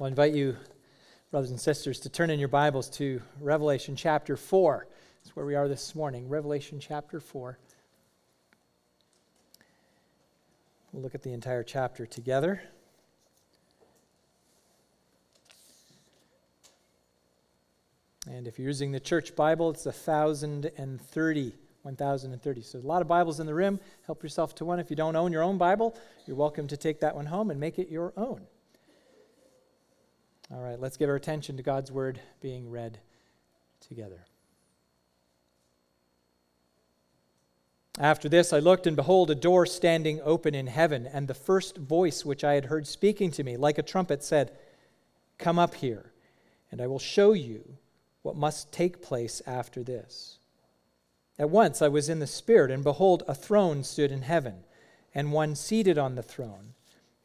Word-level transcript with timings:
I'll 0.00 0.06
invite 0.06 0.32
you, 0.32 0.56
brothers 1.32 1.50
and 1.50 1.60
sisters, 1.60 1.98
to 2.00 2.08
turn 2.08 2.30
in 2.30 2.38
your 2.38 2.46
Bibles 2.46 2.88
to 2.90 3.20
Revelation 3.40 3.96
chapter 3.96 4.36
4. 4.36 4.86
That's 5.24 5.34
where 5.34 5.44
we 5.44 5.56
are 5.56 5.66
this 5.66 5.92
morning. 5.96 6.28
Revelation 6.28 6.78
chapter 6.78 7.18
4. 7.18 7.58
We'll 10.92 11.02
look 11.02 11.16
at 11.16 11.24
the 11.24 11.32
entire 11.32 11.64
chapter 11.64 12.06
together. 12.06 12.62
And 18.30 18.46
if 18.46 18.56
you're 18.56 18.68
using 18.68 18.92
the 18.92 19.00
church 19.00 19.34
Bible, 19.34 19.70
it's 19.70 19.84
1030. 19.84 21.54
1030. 21.82 22.62
So 22.62 22.78
a 22.78 22.80
lot 22.80 23.02
of 23.02 23.08
Bibles 23.08 23.40
in 23.40 23.46
the 23.46 23.54
room. 23.54 23.80
Help 24.06 24.22
yourself 24.22 24.54
to 24.56 24.64
one. 24.64 24.78
If 24.78 24.90
you 24.90 24.96
don't 24.96 25.16
own 25.16 25.32
your 25.32 25.42
own 25.42 25.58
Bible, 25.58 25.98
you're 26.24 26.36
welcome 26.36 26.68
to 26.68 26.76
take 26.76 27.00
that 27.00 27.16
one 27.16 27.26
home 27.26 27.50
and 27.50 27.58
make 27.58 27.80
it 27.80 27.88
your 27.88 28.12
own. 28.16 28.46
All 30.50 30.60
right, 30.60 30.80
let's 30.80 30.96
give 30.96 31.10
our 31.10 31.16
attention 31.16 31.58
to 31.58 31.62
God's 31.62 31.92
word 31.92 32.20
being 32.40 32.70
read 32.70 32.98
together. 33.80 34.24
After 37.98 38.28
this, 38.28 38.52
I 38.52 38.60
looked, 38.60 38.86
and 38.86 38.96
behold, 38.96 39.30
a 39.30 39.34
door 39.34 39.66
standing 39.66 40.20
open 40.22 40.54
in 40.54 40.68
heaven, 40.68 41.06
and 41.06 41.26
the 41.26 41.34
first 41.34 41.76
voice 41.76 42.24
which 42.24 42.44
I 42.44 42.54
had 42.54 42.66
heard 42.66 42.86
speaking 42.86 43.30
to 43.32 43.42
me, 43.42 43.56
like 43.56 43.76
a 43.76 43.82
trumpet, 43.82 44.22
said, 44.22 44.52
Come 45.36 45.58
up 45.58 45.74
here, 45.74 46.12
and 46.70 46.80
I 46.80 46.86
will 46.86 47.00
show 47.00 47.32
you 47.32 47.76
what 48.22 48.36
must 48.36 48.72
take 48.72 49.02
place 49.02 49.42
after 49.46 49.82
this. 49.82 50.38
At 51.38 51.50
once 51.50 51.82
I 51.82 51.88
was 51.88 52.08
in 52.08 52.20
the 52.20 52.26
Spirit, 52.26 52.70
and 52.70 52.82
behold, 52.82 53.22
a 53.28 53.34
throne 53.34 53.82
stood 53.82 54.12
in 54.12 54.22
heaven, 54.22 54.64
and 55.14 55.32
one 55.32 55.54
seated 55.56 55.98
on 55.98 56.14
the 56.14 56.22
throne. 56.22 56.74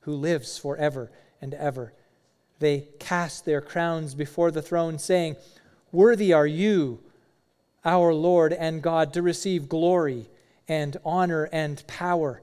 who 0.00 0.12
lives 0.12 0.58
forever 0.58 1.10
and 1.40 1.54
ever. 1.54 1.92
They 2.58 2.88
cast 2.98 3.44
their 3.44 3.60
crowns 3.60 4.14
before 4.14 4.50
the 4.50 4.62
throne, 4.62 4.98
saying, 4.98 5.36
Worthy 5.92 6.32
are 6.32 6.46
you, 6.46 7.00
our 7.84 8.12
Lord 8.12 8.52
and 8.52 8.82
God, 8.82 9.12
to 9.14 9.22
receive 9.22 9.68
glory 9.68 10.28
and 10.68 10.96
honor 11.04 11.48
and 11.52 11.84
power. 11.86 12.42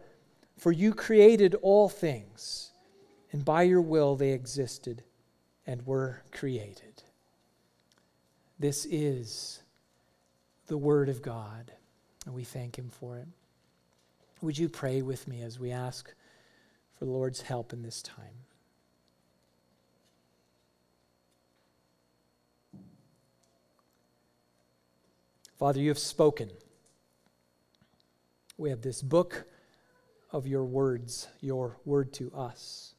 For 0.57 0.71
you 0.71 0.93
created 0.93 1.55
all 1.61 1.87
things, 1.87 2.71
and 3.31 3.45
by 3.45 3.63
your 3.63 3.81
will 3.81 4.15
they 4.15 4.31
existed 4.31 5.03
and 5.67 5.85
were 5.85 6.23
created. 6.31 7.03
This 8.59 8.85
is 8.89 9.61
the 10.65 10.77
Word 10.77 11.09
of 11.09 11.21
God, 11.21 11.71
and 12.25 12.33
we 12.33 12.43
thank 12.43 12.77
Him 12.77 12.89
for 12.89 13.17
it. 13.17 13.27
Would 14.41 14.57
you 14.57 14.67
pray 14.67 15.01
with 15.01 15.27
me 15.27 15.41
as 15.43 15.59
we 15.59 15.71
ask? 15.71 16.11
For 16.97 17.05
the 17.05 17.11
Lord's 17.11 17.41
help 17.41 17.73
in 17.73 17.83
this 17.83 18.01
time. 18.01 18.45
Father, 25.57 25.79
you 25.79 25.89
have 25.89 25.99
spoken. 25.99 26.51
We 28.57 28.69
have 28.69 28.81
this 28.81 29.01
book 29.01 29.45
of 30.31 30.45
your 30.45 30.65
words, 30.65 31.27
your 31.41 31.77
word 31.85 32.13
to 32.13 32.31
us. 32.33 32.93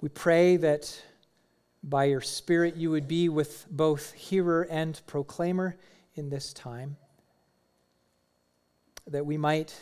We 0.00 0.08
pray 0.08 0.56
that 0.58 1.02
by 1.82 2.04
your 2.04 2.20
Spirit 2.20 2.76
you 2.76 2.90
would 2.90 3.08
be 3.08 3.28
with 3.28 3.66
both 3.70 4.12
hearer 4.12 4.66
and 4.70 5.00
proclaimer 5.06 5.76
in 6.14 6.28
this 6.28 6.52
time, 6.52 6.96
that 9.06 9.24
we 9.24 9.36
might 9.36 9.74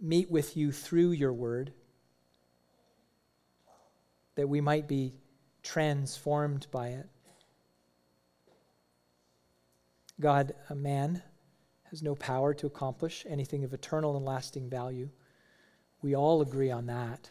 meet 0.00 0.30
with 0.30 0.56
you 0.56 0.72
through 0.72 1.12
your 1.12 1.32
word, 1.32 1.72
that 4.34 4.48
we 4.48 4.60
might 4.60 4.86
be 4.86 5.14
transformed 5.62 6.66
by 6.70 6.88
it. 6.88 7.08
God, 10.20 10.54
a 10.70 10.74
man, 10.74 11.22
has 11.90 12.02
no 12.02 12.14
power 12.14 12.52
to 12.54 12.66
accomplish 12.66 13.24
anything 13.28 13.64
of 13.64 13.72
eternal 13.72 14.16
and 14.16 14.24
lasting 14.24 14.68
value. 14.68 15.08
We 16.02 16.14
all 16.14 16.40
agree 16.40 16.70
on 16.70 16.86
that. 16.86 17.30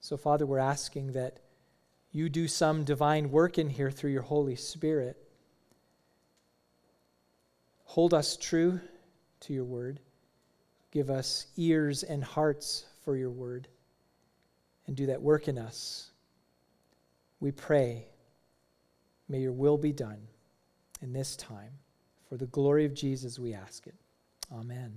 So, 0.00 0.16
Father, 0.16 0.46
we're 0.46 0.58
asking 0.58 1.12
that 1.12 1.40
you 2.12 2.28
do 2.28 2.48
some 2.48 2.84
divine 2.84 3.30
work 3.30 3.58
in 3.58 3.68
here 3.68 3.90
through 3.90 4.12
your 4.12 4.22
Holy 4.22 4.56
Spirit. 4.56 5.16
Hold 7.84 8.14
us 8.14 8.36
true 8.36 8.80
to 9.40 9.52
your 9.52 9.64
word. 9.64 10.00
Give 10.96 11.10
us 11.10 11.48
ears 11.58 12.04
and 12.04 12.24
hearts 12.24 12.86
for 13.04 13.18
your 13.18 13.28
word, 13.28 13.68
and 14.86 14.96
do 14.96 15.04
that 15.04 15.20
work 15.20 15.46
in 15.46 15.58
us. 15.58 16.10
We 17.38 17.52
pray, 17.52 18.06
may 19.28 19.40
your 19.40 19.52
will 19.52 19.76
be 19.76 19.92
done 19.92 20.26
in 21.02 21.12
this 21.12 21.36
time. 21.36 21.72
For 22.30 22.38
the 22.38 22.46
glory 22.46 22.86
of 22.86 22.94
Jesus, 22.94 23.38
we 23.38 23.52
ask 23.52 23.86
it. 23.86 23.94
Amen. 24.50 24.94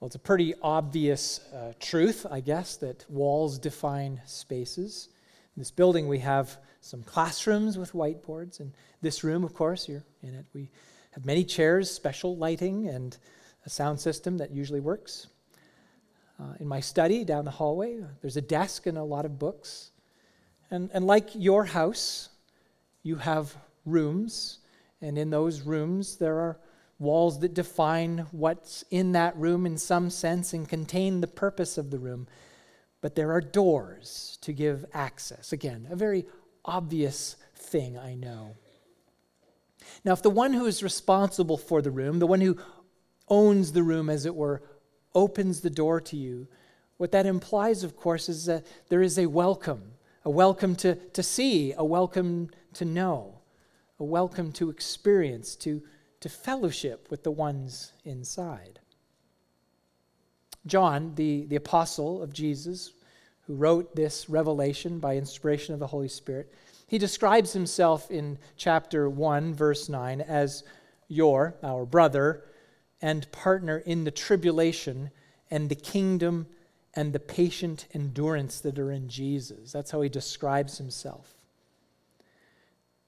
Well, 0.00 0.06
it's 0.06 0.16
a 0.16 0.20
pretty 0.20 0.54
obvious 0.62 1.40
uh, 1.52 1.74
truth, 1.78 2.24
I 2.30 2.40
guess, 2.40 2.78
that 2.78 3.04
walls 3.10 3.58
define 3.58 4.22
spaces. 4.24 5.10
In 5.54 5.60
this 5.60 5.70
building, 5.70 6.08
we 6.08 6.20
have 6.20 6.56
some 6.80 7.02
classrooms 7.02 7.76
with 7.76 7.92
whiteboards. 7.92 8.60
And 8.60 8.72
this 9.02 9.22
room, 9.22 9.44
of 9.44 9.52
course, 9.52 9.86
you're 9.86 10.04
in 10.22 10.32
it. 10.32 10.46
We 10.54 10.70
have 11.14 11.24
many 11.24 11.44
chairs, 11.44 11.90
special 11.90 12.36
lighting, 12.36 12.88
and 12.88 13.16
a 13.64 13.70
sound 13.70 14.00
system 14.00 14.38
that 14.38 14.50
usually 14.50 14.80
works. 14.80 15.28
Uh, 16.40 16.54
in 16.58 16.66
my 16.66 16.80
study 16.80 17.24
down 17.24 17.44
the 17.44 17.52
hallway, 17.52 18.04
there's 18.20 18.36
a 18.36 18.42
desk 18.42 18.86
and 18.86 18.98
a 18.98 19.02
lot 19.02 19.24
of 19.24 19.38
books. 19.38 19.92
And, 20.72 20.90
and 20.92 21.06
like 21.06 21.30
your 21.34 21.64
house, 21.64 22.30
you 23.04 23.14
have 23.16 23.54
rooms, 23.86 24.58
and 25.00 25.16
in 25.16 25.30
those 25.30 25.62
rooms, 25.62 26.16
there 26.16 26.40
are 26.40 26.58
walls 26.98 27.38
that 27.40 27.54
define 27.54 28.26
what's 28.32 28.84
in 28.90 29.12
that 29.12 29.36
room 29.36 29.66
in 29.66 29.78
some 29.78 30.10
sense 30.10 30.52
and 30.52 30.68
contain 30.68 31.20
the 31.20 31.28
purpose 31.28 31.78
of 31.78 31.92
the 31.92 31.98
room. 31.98 32.26
But 33.00 33.14
there 33.14 33.30
are 33.30 33.40
doors 33.40 34.36
to 34.40 34.52
give 34.52 34.84
access. 34.92 35.52
Again, 35.52 35.86
a 35.90 35.96
very 35.96 36.24
obvious 36.64 37.36
thing, 37.54 37.96
I 37.96 38.14
know. 38.14 38.56
Now, 40.04 40.12
if 40.12 40.22
the 40.22 40.30
one 40.30 40.52
who 40.52 40.66
is 40.66 40.82
responsible 40.82 41.56
for 41.56 41.80
the 41.80 41.90
room, 41.90 42.18
the 42.18 42.26
one 42.26 42.40
who 42.40 42.58
owns 43.28 43.72
the 43.72 43.82
room, 43.82 44.10
as 44.10 44.26
it 44.26 44.34
were, 44.34 44.62
opens 45.14 45.60
the 45.60 45.70
door 45.70 46.00
to 46.02 46.16
you, 46.16 46.46
what 46.98 47.12
that 47.12 47.26
implies, 47.26 47.82
of 47.82 47.96
course, 47.96 48.28
is 48.28 48.44
that 48.46 48.66
there 48.88 49.02
is 49.02 49.18
a 49.18 49.26
welcome, 49.26 49.92
a 50.24 50.30
welcome 50.30 50.76
to, 50.76 50.94
to 50.94 51.22
see, 51.22 51.72
a 51.76 51.84
welcome 51.84 52.50
to 52.74 52.84
know, 52.84 53.40
a 53.98 54.04
welcome 54.04 54.52
to 54.52 54.70
experience, 54.70 55.56
to, 55.56 55.82
to 56.20 56.28
fellowship 56.28 57.10
with 57.10 57.24
the 57.24 57.30
ones 57.30 57.92
inside. 58.04 58.80
John, 60.66 61.14
the, 61.14 61.46
the 61.46 61.56
apostle 61.56 62.22
of 62.22 62.32
Jesus, 62.32 62.92
who 63.46 63.54
wrote 63.54 63.94
this 63.94 64.28
revelation 64.28 64.98
by 64.98 65.16
inspiration 65.16 65.74
of 65.74 65.80
the 65.80 65.86
Holy 65.86 66.08
Spirit, 66.08 66.52
he 66.94 66.98
describes 66.98 67.52
himself 67.52 68.08
in 68.08 68.38
chapter 68.56 69.10
1, 69.10 69.52
verse 69.52 69.88
9, 69.88 70.20
as 70.20 70.62
your, 71.08 71.56
our 71.60 71.84
brother, 71.84 72.44
and 73.02 73.26
partner 73.32 73.78
in 73.78 74.04
the 74.04 74.12
tribulation 74.12 75.10
and 75.50 75.68
the 75.68 75.74
kingdom 75.74 76.46
and 76.94 77.12
the 77.12 77.18
patient 77.18 77.88
endurance 77.94 78.60
that 78.60 78.78
are 78.78 78.92
in 78.92 79.08
Jesus. 79.08 79.72
That's 79.72 79.90
how 79.90 80.02
he 80.02 80.08
describes 80.08 80.78
himself. 80.78 81.34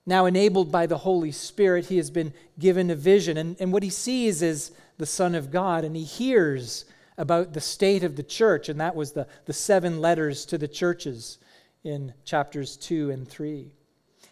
Now, 0.05 0.27
enabled 0.27 0.73
by 0.73 0.87
the 0.87 0.99
Holy 0.99 1.31
Spirit, 1.31 1.87
he 1.87 1.99
has 1.99 2.11
been 2.11 2.35
given 2.59 2.91
a 2.91 2.97
vision, 2.97 3.37
and, 3.37 3.56
and 3.61 3.73
what 3.73 3.85
he 3.85 3.91
sees 3.91 4.43
is 4.43 4.73
the 4.99 5.06
Son 5.06 5.37
of 5.37 5.53
God, 5.53 5.85
and 5.85 5.94
he 5.94 6.03
hears 6.03 6.87
about 7.17 7.53
the 7.53 7.61
state 7.61 8.03
of 8.03 8.17
the 8.17 8.25
church, 8.25 8.69
and 8.69 8.81
that 8.81 8.97
was 8.97 9.12
the, 9.12 9.29
the 9.44 9.53
seven 9.53 10.00
letters 10.00 10.44
to 10.47 10.59
the 10.59 10.67
churches 10.67 11.39
in 11.87 12.12
chapters 12.25 12.77
2 12.77 13.11
and 13.11 13.29
3. 13.29 13.71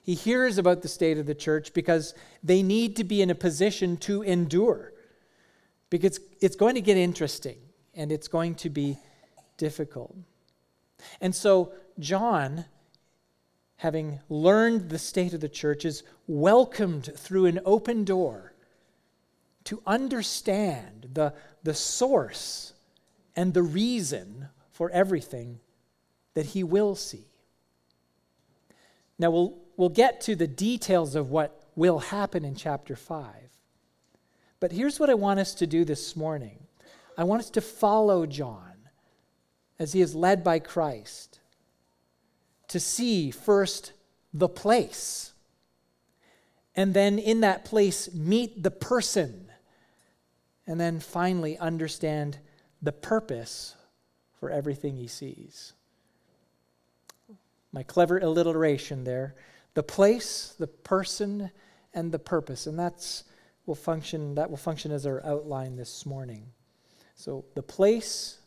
He 0.05 0.15
hears 0.15 0.59
about 0.59 0.83
the 0.83 0.89
state 0.89 1.17
of 1.17 1.25
the 1.25 1.35
church 1.35 1.73
because 1.73 2.15
they 2.43 2.63
need 2.63 2.95
to 2.97 3.05
be 3.05 3.23
in 3.23 3.31
a 3.31 3.35
position 3.35 3.97
to 3.99 4.21
endure. 4.21 4.93
Because 5.89 6.21
it's 6.43 6.57
going 6.57 6.75
to 6.75 6.83
get 6.83 6.99
interesting 6.99 7.57
and 7.95 8.13
it's 8.13 8.29
going 8.29 8.57
to 8.57 8.69
be 8.69 8.99
difficult. 9.57 10.15
And 11.23 11.35
so, 11.35 11.73
John, 11.99 12.67
having 13.77 14.21
learned 14.29 14.91
the 14.91 14.99
state 14.99 15.33
of 15.33 15.41
the 15.41 15.49
church, 15.49 15.87
is 15.87 16.03
welcomed 16.27 17.11
through 17.17 17.47
an 17.47 17.61
open 17.65 18.05
door 18.05 18.53
to 19.65 19.83
understand 19.87 21.09
the, 21.15 21.33
the 21.63 21.73
source 21.73 22.75
and 23.35 23.55
the 23.55 23.63
reason 23.63 24.49
for 24.71 24.91
everything 24.91 25.61
that 26.35 26.45
he 26.47 26.63
will 26.63 26.95
see. 26.95 27.25
Now, 29.19 29.31
we'll, 29.31 29.64
we'll 29.77 29.89
get 29.89 30.21
to 30.23 30.37
the 30.37 30.47
details 30.47 31.15
of 31.15 31.31
what 31.31 31.65
will 31.75 31.99
happen 31.99 32.45
in 32.45 32.55
chapter 32.55 32.97
5. 32.97 33.27
But 34.61 34.73
here's 34.73 34.99
what 34.99 35.11
I 35.11 35.15
want 35.15 35.41
us 35.41 35.55
to 35.57 35.67
do 35.67 35.85
this 35.85 36.17
morning 36.17 36.59
I 37.17 37.25
want 37.25 37.41
us 37.41 37.51
to 37.51 37.61
follow 37.61 38.27
John 38.27 38.73
as 39.79 39.93
he 39.93 40.01
is 40.01 40.15
led 40.15 40.43
by 40.43 40.59
Christ 40.59 41.41
to 42.69 42.81
see 42.81 43.31
first 43.31 43.93
the 44.33 44.49
place, 44.49 45.33
and 46.75 46.95
then 46.95 47.19
in 47.19 47.41
that 47.41 47.65
place 47.65 48.13
meet 48.13 48.63
the 48.63 48.71
person, 48.71 49.51
and 50.67 50.81
then 50.81 50.99
finally 50.99 51.59
understand 51.59 52.39
the 52.83 52.93
purpose 52.93 53.77
for 54.41 54.51
everything 54.51 54.97
he 54.97 55.07
sees. 55.07 55.73
My 57.73 57.83
clever 57.83 58.19
alliteration 58.19 59.05
there. 59.05 59.35
The 59.75 59.83
place, 59.83 60.55
the 60.59 60.67
person, 60.67 61.51
and 61.93 62.13
the 62.13 62.19
purpose. 62.19 62.67
And 62.67 62.79
that's 62.79 63.25
will 63.67 63.75
function 63.75 64.35
that 64.35 64.51
will 64.51 64.57
function 64.57 64.93
as 64.93 65.07
our 65.07 65.25
outline 65.25 65.77
this 65.77 66.05
morning. 66.05 66.47
So 67.15 67.45
the 67.55 67.63
place, 67.63 68.39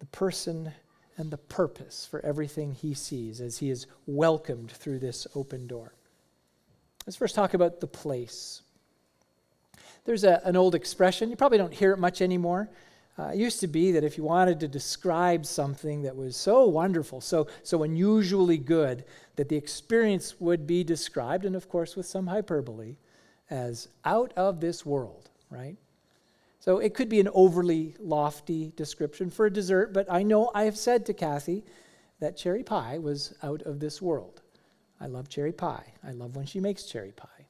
the 0.00 0.06
person, 0.06 0.72
and 1.16 1.30
the 1.30 1.38
purpose 1.38 2.06
for 2.10 2.24
everything 2.24 2.72
he 2.72 2.94
sees 2.94 3.40
as 3.40 3.58
he 3.58 3.70
is 3.70 3.86
welcomed 4.06 4.70
through 4.70 4.98
this 4.98 5.26
open 5.34 5.66
door. 5.66 5.94
Let's 7.06 7.16
first 7.16 7.34
talk 7.34 7.54
about 7.54 7.80
the 7.80 7.86
place. 7.86 8.62
There's 10.04 10.24
a, 10.24 10.40
an 10.44 10.56
old 10.56 10.74
expression, 10.74 11.30
you 11.30 11.36
probably 11.36 11.58
don't 11.58 11.74
hear 11.74 11.92
it 11.92 11.98
much 11.98 12.22
anymore, 12.22 12.70
uh, 13.20 13.30
it 13.32 13.36
used 13.36 13.60
to 13.60 13.66
be 13.66 13.92
that 13.92 14.02
if 14.02 14.16
you 14.16 14.24
wanted 14.24 14.58
to 14.60 14.68
describe 14.68 15.44
something 15.44 16.02
that 16.02 16.16
was 16.16 16.36
so 16.36 16.66
wonderful, 16.66 17.20
so, 17.20 17.46
so 17.62 17.82
unusually 17.82 18.56
good, 18.56 19.04
that 19.36 19.50
the 19.50 19.56
experience 19.56 20.40
would 20.40 20.66
be 20.66 20.82
described, 20.82 21.44
and 21.44 21.54
of 21.54 21.68
course 21.68 21.96
with 21.96 22.06
some 22.06 22.26
hyperbole, 22.26 22.96
as 23.50 23.88
out 24.06 24.32
of 24.36 24.60
this 24.60 24.86
world, 24.86 25.28
right? 25.50 25.76
So 26.60 26.78
it 26.78 26.94
could 26.94 27.10
be 27.10 27.20
an 27.20 27.28
overly 27.34 27.94
lofty 27.98 28.72
description 28.74 29.28
for 29.28 29.46
a 29.46 29.52
dessert, 29.52 29.92
but 29.92 30.10
I 30.10 30.22
know 30.22 30.50
I 30.54 30.64
have 30.64 30.78
said 30.78 31.04
to 31.06 31.12
Kathy 31.12 31.62
that 32.20 32.38
cherry 32.38 32.62
pie 32.62 32.96
was 32.98 33.34
out 33.42 33.60
of 33.62 33.80
this 33.80 34.00
world. 34.00 34.40
I 34.98 35.08
love 35.08 35.28
cherry 35.28 35.52
pie. 35.52 35.92
I 36.02 36.12
love 36.12 36.36
when 36.36 36.46
she 36.46 36.60
makes 36.60 36.84
cherry 36.84 37.12
pie. 37.12 37.46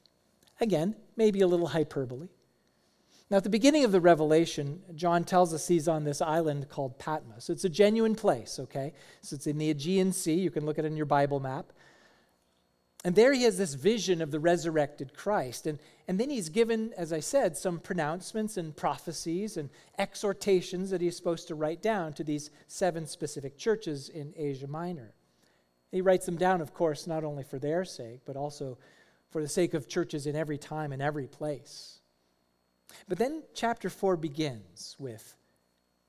Again, 0.59 0.95
maybe 1.15 1.41
a 1.41 1.47
little 1.47 1.67
hyperbole. 1.67 2.27
Now, 3.31 3.37
at 3.37 3.45
the 3.45 3.49
beginning 3.49 3.85
of 3.85 3.93
the 3.93 4.01
Revelation, 4.01 4.81
John 4.93 5.23
tells 5.23 5.53
us 5.53 5.69
he's 5.69 5.87
on 5.87 6.03
this 6.03 6.21
island 6.21 6.67
called 6.67 6.99
Patmos. 6.99 7.49
It's 7.49 7.63
a 7.63 7.69
genuine 7.69 8.13
place, 8.13 8.59
okay? 8.59 8.91
So 9.21 9.35
it's 9.35 9.47
in 9.47 9.57
the 9.57 9.69
Aegean 9.69 10.11
Sea. 10.11 10.33
You 10.33 10.51
can 10.51 10.65
look 10.65 10.77
at 10.77 10.83
it 10.83 10.89
in 10.89 10.97
your 10.97 11.05
Bible 11.05 11.39
map. 11.39 11.71
And 13.05 13.15
there 13.15 13.31
he 13.31 13.43
has 13.43 13.57
this 13.57 13.73
vision 13.73 14.21
of 14.21 14.31
the 14.31 14.39
resurrected 14.41 15.15
Christ. 15.15 15.65
And, 15.65 15.79
and 16.09 16.19
then 16.19 16.29
he's 16.29 16.49
given, 16.49 16.91
as 16.97 17.13
I 17.13 17.21
said, 17.21 17.55
some 17.55 17.79
pronouncements 17.79 18.57
and 18.57 18.75
prophecies 18.75 19.55
and 19.55 19.69
exhortations 19.97 20.89
that 20.89 20.99
he's 20.99 21.15
supposed 21.15 21.47
to 21.47 21.55
write 21.55 21.81
down 21.81 22.11
to 22.13 22.25
these 22.25 22.51
seven 22.67 23.07
specific 23.07 23.57
churches 23.57 24.09
in 24.09 24.33
Asia 24.35 24.67
Minor. 24.67 25.13
He 25.89 26.01
writes 26.01 26.25
them 26.25 26.37
down, 26.37 26.59
of 26.59 26.73
course, 26.73 27.07
not 27.07 27.23
only 27.23 27.45
for 27.45 27.59
their 27.59 27.85
sake, 27.85 28.19
but 28.25 28.35
also 28.35 28.77
for 29.29 29.41
the 29.41 29.47
sake 29.47 29.73
of 29.73 29.87
churches 29.87 30.27
in 30.27 30.35
every 30.35 30.57
time 30.57 30.91
and 30.91 31.01
every 31.01 31.27
place. 31.27 32.00
But 33.07 33.17
then 33.17 33.43
chapter 33.53 33.89
4 33.89 34.17
begins 34.17 34.95
with 34.99 35.35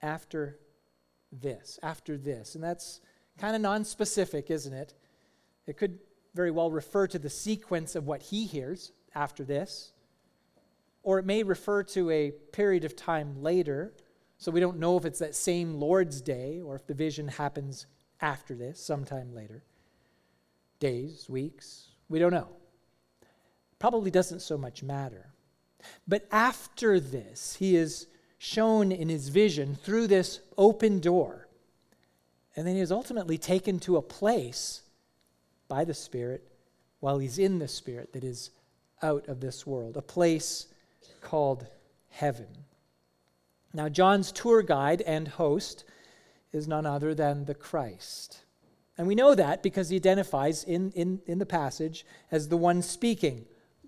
after 0.00 0.58
this, 1.30 1.78
after 1.82 2.16
this. 2.16 2.54
And 2.54 2.62
that's 2.62 3.00
kind 3.38 3.56
of 3.56 3.62
non 3.62 3.84
specific, 3.84 4.50
isn't 4.50 4.72
it? 4.72 4.94
It 5.66 5.76
could 5.76 5.98
very 6.34 6.50
well 6.50 6.70
refer 6.70 7.06
to 7.08 7.18
the 7.18 7.30
sequence 7.30 7.94
of 7.94 8.06
what 8.06 8.22
he 8.22 8.46
hears 8.46 8.92
after 9.14 9.44
this, 9.44 9.92
or 11.02 11.18
it 11.18 11.26
may 11.26 11.42
refer 11.42 11.82
to 11.82 12.10
a 12.10 12.30
period 12.52 12.84
of 12.84 12.96
time 12.96 13.42
later. 13.42 13.92
So 14.38 14.50
we 14.50 14.60
don't 14.60 14.78
know 14.78 14.96
if 14.96 15.04
it's 15.04 15.20
that 15.20 15.34
same 15.34 15.74
Lord's 15.74 16.20
Day 16.20 16.60
or 16.60 16.74
if 16.74 16.86
the 16.86 16.94
vision 16.94 17.28
happens 17.28 17.86
after 18.20 18.54
this, 18.54 18.80
sometime 18.80 19.34
later. 19.34 19.62
Days, 20.80 21.28
weeks, 21.28 21.88
we 22.08 22.18
don't 22.18 22.32
know. 22.32 22.48
Probably 23.78 24.10
doesn't 24.10 24.40
so 24.40 24.56
much 24.56 24.82
matter. 24.82 25.31
But 26.06 26.26
after 26.30 26.98
this, 27.00 27.56
he 27.56 27.76
is 27.76 28.06
shown 28.38 28.90
in 28.90 29.08
his 29.08 29.28
vision 29.28 29.74
through 29.74 30.08
this 30.08 30.40
open 30.58 31.00
door. 31.00 31.48
And 32.56 32.66
then 32.66 32.74
he 32.74 32.80
is 32.80 32.92
ultimately 32.92 33.38
taken 33.38 33.78
to 33.80 33.96
a 33.96 34.02
place 34.02 34.82
by 35.68 35.84
the 35.84 35.94
Spirit 35.94 36.46
while 37.00 37.18
he's 37.18 37.38
in 37.38 37.58
the 37.58 37.68
Spirit 37.68 38.12
that 38.12 38.24
is 38.24 38.50
out 39.02 39.28
of 39.28 39.40
this 39.40 39.66
world, 39.66 39.96
a 39.96 40.02
place 40.02 40.66
called 41.20 41.66
heaven. 42.10 42.46
Now, 43.72 43.88
John's 43.88 44.32
tour 44.32 44.62
guide 44.62 45.02
and 45.02 45.26
host 45.26 45.84
is 46.52 46.68
none 46.68 46.84
other 46.84 47.14
than 47.14 47.46
the 47.46 47.54
Christ. 47.54 48.44
And 48.98 49.06
we 49.06 49.14
know 49.14 49.34
that 49.34 49.62
because 49.62 49.88
he 49.88 49.96
identifies 49.96 50.64
in, 50.64 50.92
in, 50.92 51.20
in 51.26 51.38
the 51.38 51.46
passage 51.46 52.04
as 52.30 52.48
the 52.48 52.56
one 52.56 52.82
speaking, 52.82 53.46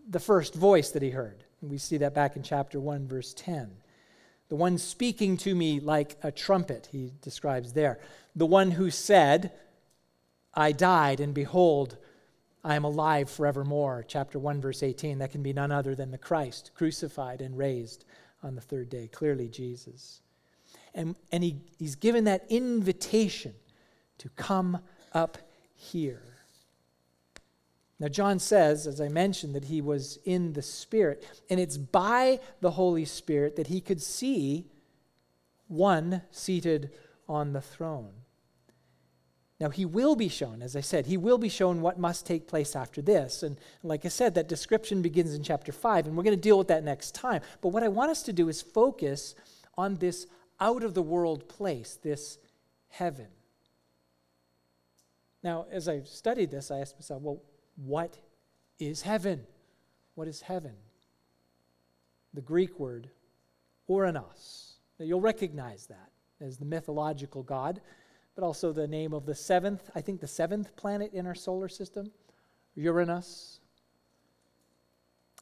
the 0.09 0.21
first 0.21 0.55
voice 0.55 0.91
that 0.91 1.03
he 1.03 1.11
heard. 1.11 1.44
We 1.69 1.79
see 1.79 1.97
that 1.99 2.15
back 2.15 2.37
in 2.37 2.43
chapter 2.43 2.79
1, 2.79 3.09
verse 3.09 3.35
10. 3.35 3.71
The 4.49 4.57
one 4.57 4.79
speaking 4.79 5.37
to 5.39 5.55
me 5.55 5.81
like 5.81 6.17
a 6.23 6.31
trumpet, 6.31 6.89
he 6.93 7.13
describes 7.23 7.73
there. 7.73 7.99
The 8.37 8.47
one 8.47 8.73
who 8.73 8.91
said, 8.91 9.53
I 10.53 10.73
died, 10.73 11.21
and 11.21 11.33
behold, 11.33 11.97
I 12.63 12.77
am 12.77 12.85
alive 12.85 13.31
forevermore. 13.31 14.05
Chapter 14.07 14.39
1, 14.39 14.61
verse 14.61 14.83
18. 14.83 15.19
That 15.19 15.33
can 15.33 15.43
be 15.43 15.53
none 15.53 15.73
other 15.73 15.95
than 15.95 16.11
the 16.11 16.19
Christ, 16.19 16.71
crucified 16.75 17.41
and 17.41 17.57
raised 17.57 18.05
on 18.43 18.55
the 18.55 18.61
third 18.61 18.91
day. 18.91 19.09
Clearly, 19.09 19.49
Jesus. 19.49 20.21
And, 20.95 21.17
and 21.33 21.43
he, 21.43 21.57
he's 21.79 21.95
given 21.95 22.25
that 22.25 22.45
invitation 22.49 23.55
to 24.19 24.29
come 24.31 24.79
up 25.13 25.39
here. 25.75 26.34
Now, 28.01 28.09
John 28.09 28.39
says, 28.39 28.87
as 28.87 29.01
I 29.01 29.09
mentioned, 29.09 29.55
that 29.55 29.67
he 29.67 29.81
was 29.81 30.19
in 30.25 30.53
the 30.53 30.63
Spirit, 30.63 31.25
and 31.49 31.61
it's 31.61 31.77
by 31.77 32.41
the 32.61 32.73
Holy 32.73 33.05
Spirit 33.05 33.57
that 33.57 33.69
he 33.69 33.81
could 33.81 34.03
see 34.03 34.67
one 35.69 36.23
seated 36.31 36.91
on 37.29 37.53
the 37.53 37.61
throne. 37.61 38.13
Now, 39.61 39.71
he 39.71 39.85
will 39.85 40.17
be 40.17 40.29
shown, 40.29 40.61
as 40.61 40.75
I 40.75 40.81
said, 40.81 41.07
he 41.07 41.17
will 41.17 41.39
be 41.39 41.49
shown 41.49 41.81
what 41.81 41.99
must 41.99 42.27
take 42.27 42.49
place 42.49 42.75
after 42.75 43.01
this. 43.01 43.45
And 43.45 43.57
like 43.85 44.05
I 44.05 44.09
said, 44.09 44.35
that 44.35 44.49
description 44.49 45.01
begins 45.01 45.33
in 45.33 45.45
chapter 45.45 45.71
5, 45.71 46.07
and 46.07 46.17
we're 46.17 46.25
going 46.25 46.37
to 46.37 46.43
deal 46.43 46.59
with 46.59 46.69
that 46.69 46.83
next 46.83 47.15
time. 47.15 47.41
But 47.63 47.69
what 47.69 47.85
I 47.85 47.89
want 47.89 48.11
us 48.11 48.25
to 48.25 48.33
do 48.33 48.49
is 48.49 48.61
focus 48.61 49.37
on 49.79 49.95
this 49.95 50.27
out 50.59 50.83
of 50.83 50.95
the 50.95 51.03
world 51.03 51.49
place, 51.49 51.99
this 52.03 52.39
heaven. 52.89 53.29
Now, 55.45 55.67
as 55.71 55.89
I 55.89 56.03
studied 56.03 56.51
this, 56.51 56.71
I 56.71 56.81
asked 56.81 56.97
myself, 56.97 57.23
well, 57.23 57.41
what 57.77 58.19
is 58.79 59.03
heaven? 59.03 59.47
What 60.15 60.29
is 60.29 60.43
heaven? 60.43 60.75
The 62.33 62.41
Greek 62.41 62.79
word, 62.79 63.11
Ouranos. 63.89 64.75
Now, 64.99 65.07
you'll 65.07 65.21
recognize 65.21 65.87
that 65.87 66.11
as 66.41 66.57
the 66.57 66.65
mythological 66.65 67.43
god, 67.43 67.81
but 68.35 68.45
also 68.45 68.73
the 68.73 68.89
name 68.89 69.13
of 69.13 69.27
the 69.27 69.35
seventh, 69.35 69.91
I 69.95 70.01
think 70.01 70.21
the 70.21 70.27
seventh 70.27 70.75
planet 70.77 71.13
in 71.13 71.27
our 71.27 71.35
solar 71.35 71.69
system, 71.69 72.11
Uranus. 72.75 73.61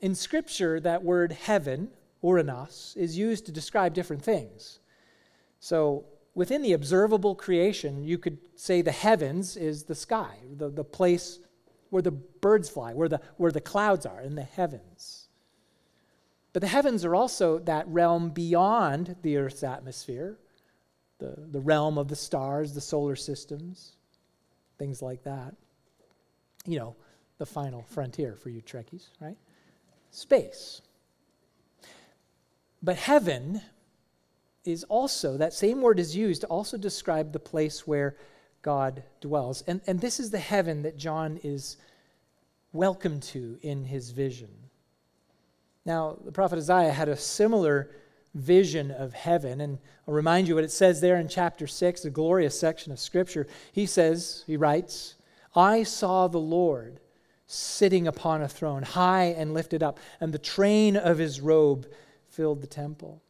In 0.01 0.15
Scripture, 0.15 0.81
that 0.81 1.03
word 1.03 1.33
heaven, 1.33 1.91
Ouranos, 2.23 2.97
is 2.97 3.17
used 3.17 3.47
to 3.47 3.53
describe 3.53 3.95
different 3.95 4.23
things. 4.23 4.81
So, 5.61 6.05
within 6.35 6.63
the 6.63 6.73
observable 6.73 7.35
creation, 7.35 8.03
you 8.03 8.19
could 8.19 8.39
say 8.57 8.83
the 8.83 8.91
heavens 8.93 9.57
is 9.57 9.85
the 9.85 9.95
sky, 9.95 10.39
the, 10.57 10.71
the 10.71 10.85
place 10.85 11.39
where 11.93 12.01
the 12.01 12.11
birds 12.11 12.71
fly, 12.71 12.95
where 12.95 13.07
the, 13.07 13.21
where 13.37 13.53
the 13.53 13.61
clouds 13.61 14.07
are 14.07 14.23
in 14.23 14.35
the 14.35 14.43
heavens. 14.43 15.29
But 16.55 16.63
the 16.63 16.69
heavens 16.69 17.05
are 17.05 17.15
also 17.15 17.59
that 17.59 17.87
realm 17.87 18.31
beyond 18.31 19.17
the 19.21 19.37
Earth's 19.37 19.63
atmosphere, 19.63 20.39
the, 21.19 21.35
the 21.51 21.61
realm 21.61 21.99
of 21.99 22.09
the 22.09 22.17
stars, 22.17 22.73
the 22.73 22.81
solar 22.81 23.15
systems, 23.15 23.93
things 24.79 25.03
like 25.03 25.23
that. 25.25 25.55
You 26.65 26.79
know, 26.79 26.97
the 27.37 27.45
final 27.45 27.83
frontier 27.83 28.37
for 28.37 28.49
you 28.49 28.63
Trekkies, 28.63 29.09
right? 29.21 29.37
Space. 30.11 30.81
But 32.83 32.97
heaven 32.97 33.61
is 34.65 34.83
also, 34.85 35.37
that 35.37 35.53
same 35.53 35.83
word 35.83 36.01
is 36.01 36.17
used 36.17 36.41
to 36.41 36.47
also 36.47 36.79
describe 36.79 37.35
the 37.35 37.39
place 37.39 37.87
where 37.87 38.17
God 38.63 39.03
dwells. 39.21 39.63
And, 39.67 39.81
and 39.87 40.01
this 40.01 40.19
is 40.19 40.31
the 40.31 40.39
heaven 40.39 40.83
that 40.83 40.97
John 40.97 41.39
is 41.43 41.77
welcome 42.73 43.21
to 43.21 43.59
in 43.63 43.85
his 43.85 44.11
vision. 44.11 44.49
Now, 45.85 46.17
the 46.25 46.33
prophet 46.33 46.59
Isaiah 46.59 46.93
had 46.93 47.09
a 47.09 47.17
similar 47.17 47.91
vision 48.35 48.91
of 48.91 49.13
heaven. 49.13 49.61
And 49.61 49.79
I'll 50.07 50.15
remind 50.15 50.49
you 50.49 50.55
what 50.55 50.65
it 50.65 50.71
says 50.71 51.01
there 51.01 51.17
in 51.17 51.29
chapter 51.29 51.67
6, 51.67 52.05
a 52.05 52.11
glorious 52.11 52.59
section 52.59 52.93
of 52.93 52.99
Scripture. 52.99 53.47
He 53.73 53.87
says, 53.87 54.45
he 54.47 54.57
writes, 54.57 55.17
I 55.55 55.83
saw 55.83 56.29
the 56.29 56.39
Lord 56.39 57.01
sitting 57.47 58.07
upon 58.07 58.43
a 58.43 58.49
throne, 58.49 58.83
high 58.83 59.25
and 59.25 59.53
lifted 59.53 59.83
up, 59.83 59.99
and 60.21 60.33
the 60.33 60.39
train 60.39 60.97
of 60.97 61.19
his 61.19 61.41
robe 61.41 61.87
filled 62.29 62.63
the 62.63 62.67
temple. 62.67 63.23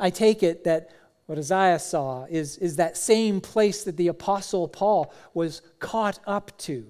I 0.00 0.10
take 0.10 0.42
it 0.42 0.64
that 0.64 0.90
what 1.32 1.38
Isaiah 1.38 1.78
saw 1.78 2.26
is, 2.28 2.58
is 2.58 2.76
that 2.76 2.96
same 2.96 3.40
place 3.40 3.84
that 3.84 3.96
the 3.96 4.08
Apostle 4.08 4.68
Paul 4.68 5.12
was 5.32 5.62
caught 5.78 6.18
up 6.26 6.56
to 6.58 6.86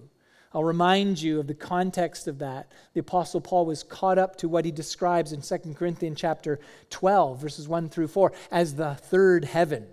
I'll 0.55 0.65
remind 0.65 1.21
you 1.21 1.41
of 1.41 1.47
the 1.47 1.55
context 1.55 2.29
of 2.29 2.39
that. 2.41 2.71
The 2.93 3.01
apostle 3.01 3.41
Paul 3.41 3.67
was 3.67 3.83
caught 3.83 4.19
up 4.19 4.37
to 4.37 4.49
what 4.49 4.65
he 4.65 4.71
describes 4.71 5.33
in 5.33 5.41
2 5.41 5.75
Corinthians 5.75 6.21
chapter 6.21 6.61
12 6.91 7.41
verses 7.41 7.69
1 7.69 7.89
through 7.89 8.09
4 8.09 8.33
as 8.51 8.75
the 8.75 8.95
third 8.95 9.45
heaven. 9.45 9.87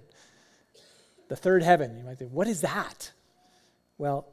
The 1.30 1.36
third 1.36 1.64
heaven. 1.64 1.98
You 1.98 2.04
might 2.04 2.18
think, 2.18 2.32
what 2.32 2.48
is 2.48 2.62
that? 2.62 3.12
Well, 3.98 4.28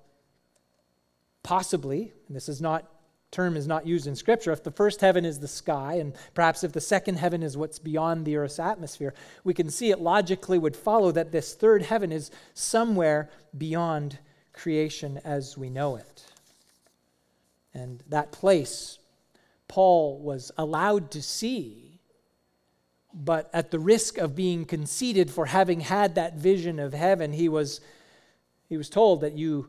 possibly, 1.42 2.12
and 2.26 2.36
this 2.36 2.48
is 2.48 2.60
not 2.60 2.90
term 3.36 3.56
is 3.56 3.66
not 3.66 3.86
used 3.86 4.06
in 4.06 4.16
scripture 4.16 4.52
if 4.52 4.64
the 4.64 4.70
first 4.70 5.00
heaven 5.00 5.24
is 5.24 5.38
the 5.38 5.48
sky 5.48 5.94
and 5.94 6.14
perhaps 6.34 6.64
if 6.64 6.72
the 6.72 6.80
second 6.80 7.16
heaven 7.18 7.42
is 7.42 7.56
what's 7.56 7.78
beyond 7.78 8.24
the 8.24 8.36
earth's 8.36 8.58
atmosphere 8.58 9.14
we 9.44 9.54
can 9.54 9.70
see 9.70 9.90
it 9.90 10.00
logically 10.00 10.58
would 10.58 10.74
follow 10.74 11.12
that 11.12 11.32
this 11.32 11.54
third 11.54 11.82
heaven 11.82 12.10
is 12.10 12.30
somewhere 12.54 13.30
beyond 13.56 14.18
creation 14.56 15.20
as 15.24 15.56
we 15.56 15.70
know 15.70 15.96
it. 15.96 16.24
And 17.72 18.02
that 18.08 18.32
place 18.32 18.98
Paul 19.68 20.20
was 20.20 20.50
allowed 20.56 21.10
to 21.12 21.22
see, 21.22 22.00
but 23.12 23.50
at 23.52 23.70
the 23.70 23.78
risk 23.78 24.16
of 24.18 24.34
being 24.34 24.64
conceited 24.64 25.30
for 25.30 25.46
having 25.46 25.80
had 25.80 26.14
that 26.14 26.36
vision 26.36 26.78
of 26.78 26.94
heaven, 26.94 27.32
he 27.32 27.48
was, 27.48 27.80
he 28.68 28.76
was 28.76 28.88
told 28.88 29.20
that 29.22 29.36
you, 29.36 29.68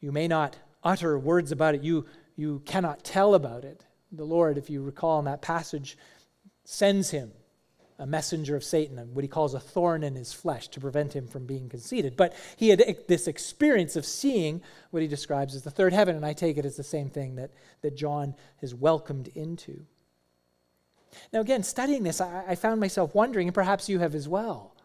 you 0.00 0.12
may 0.12 0.28
not 0.28 0.56
utter 0.82 1.18
words 1.18 1.52
about 1.52 1.74
it, 1.74 1.82
you, 1.82 2.06
you 2.38 2.62
cannot 2.64 3.02
tell 3.02 3.34
about 3.34 3.64
it. 3.64 3.84
The 4.12 4.24
Lord, 4.24 4.56
if 4.56 4.70
you 4.70 4.80
recall 4.82 5.18
in 5.18 5.24
that 5.24 5.42
passage, 5.42 5.98
sends 6.64 7.10
him 7.10 7.32
a 7.98 8.06
messenger 8.06 8.54
of 8.54 8.62
Satan, 8.62 9.12
what 9.12 9.24
he 9.24 9.28
calls 9.28 9.54
a 9.54 9.60
thorn 9.60 10.04
in 10.04 10.14
his 10.14 10.32
flesh 10.32 10.68
to 10.68 10.80
prevent 10.80 11.14
him 11.16 11.26
from 11.26 11.46
being 11.46 11.68
conceited. 11.68 12.16
But 12.16 12.32
he 12.56 12.68
had 12.68 12.80
this 13.08 13.26
experience 13.26 13.96
of 13.96 14.06
seeing 14.06 14.62
what 14.92 15.02
he 15.02 15.08
describes 15.08 15.56
as 15.56 15.62
the 15.62 15.70
third 15.72 15.92
heaven, 15.92 16.14
and 16.14 16.24
I 16.24 16.32
take 16.32 16.56
it 16.58 16.64
as 16.64 16.76
the 16.76 16.84
same 16.84 17.10
thing 17.10 17.34
that, 17.34 17.50
that 17.82 17.96
John 17.96 18.36
is 18.62 18.72
welcomed 18.72 19.28
into. 19.34 19.84
Now, 21.32 21.40
again, 21.40 21.64
studying 21.64 22.04
this, 22.04 22.20
I, 22.20 22.44
I 22.46 22.54
found 22.54 22.78
myself 22.78 23.16
wondering, 23.16 23.48
and 23.48 23.54
perhaps 23.54 23.88
you 23.88 23.98
have 23.98 24.14
as 24.14 24.28
well, 24.28 24.76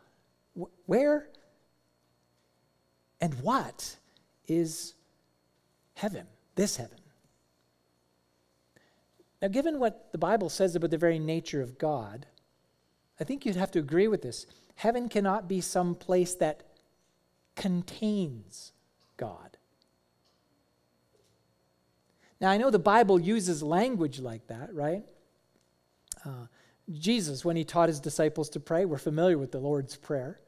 where 0.87 1.29
and 3.21 3.35
what 3.41 3.97
is 4.47 4.95
heaven, 5.93 6.25
this 6.55 6.77
heaven? 6.77 6.97
Now, 9.43 9.49
given 9.49 9.77
what 9.77 10.13
the 10.13 10.17
Bible 10.17 10.47
says 10.47 10.73
about 10.73 10.89
the 10.89 10.97
very 10.97 11.19
nature 11.19 11.61
of 11.61 11.77
God, 11.77 12.27
I 13.19 13.25
think 13.25 13.45
you'd 13.45 13.57
have 13.57 13.71
to 13.71 13.79
agree 13.79 14.07
with 14.07 14.21
this. 14.21 14.47
Heaven 14.75 15.09
cannot 15.09 15.49
be 15.49 15.59
some 15.59 15.95
place 15.95 16.33
that 16.35 16.63
contains 17.57 18.71
God. 19.17 19.57
Now, 22.39 22.51
I 22.51 22.57
know 22.57 22.69
the 22.69 22.79
Bible 22.79 23.19
uses 23.19 23.61
language 23.61 24.21
like 24.21 24.47
that, 24.47 24.73
right? 24.73 25.03
Uh, 26.23 26.47
Jesus, 26.89 27.43
when 27.43 27.57
he 27.57 27.65
taught 27.65 27.89
his 27.89 27.99
disciples 27.99 28.49
to 28.51 28.61
pray, 28.61 28.85
we're 28.85 28.97
familiar 28.97 29.37
with 29.37 29.51
the 29.51 29.59
Lord's 29.59 29.97
Prayer. 29.97 30.39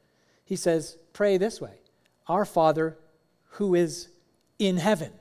He 0.46 0.56
says, 0.56 0.98
Pray 1.12 1.38
this 1.38 1.60
way 1.60 1.80
Our 2.28 2.46
Father 2.46 2.98
who 3.50 3.76
is 3.76 4.08
in 4.58 4.78
heaven. 4.78 5.12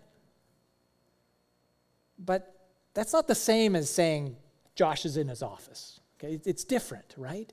But 2.16 2.53
that's 2.94 3.12
not 3.12 3.28
the 3.28 3.34
same 3.34 3.76
as 3.76 3.90
saying 3.90 4.36
Josh 4.74 5.04
is 5.04 5.16
in 5.16 5.28
his 5.28 5.42
office. 5.42 6.00
Okay? 6.18 6.40
It's 6.44 6.64
different, 6.64 7.14
right? 7.16 7.52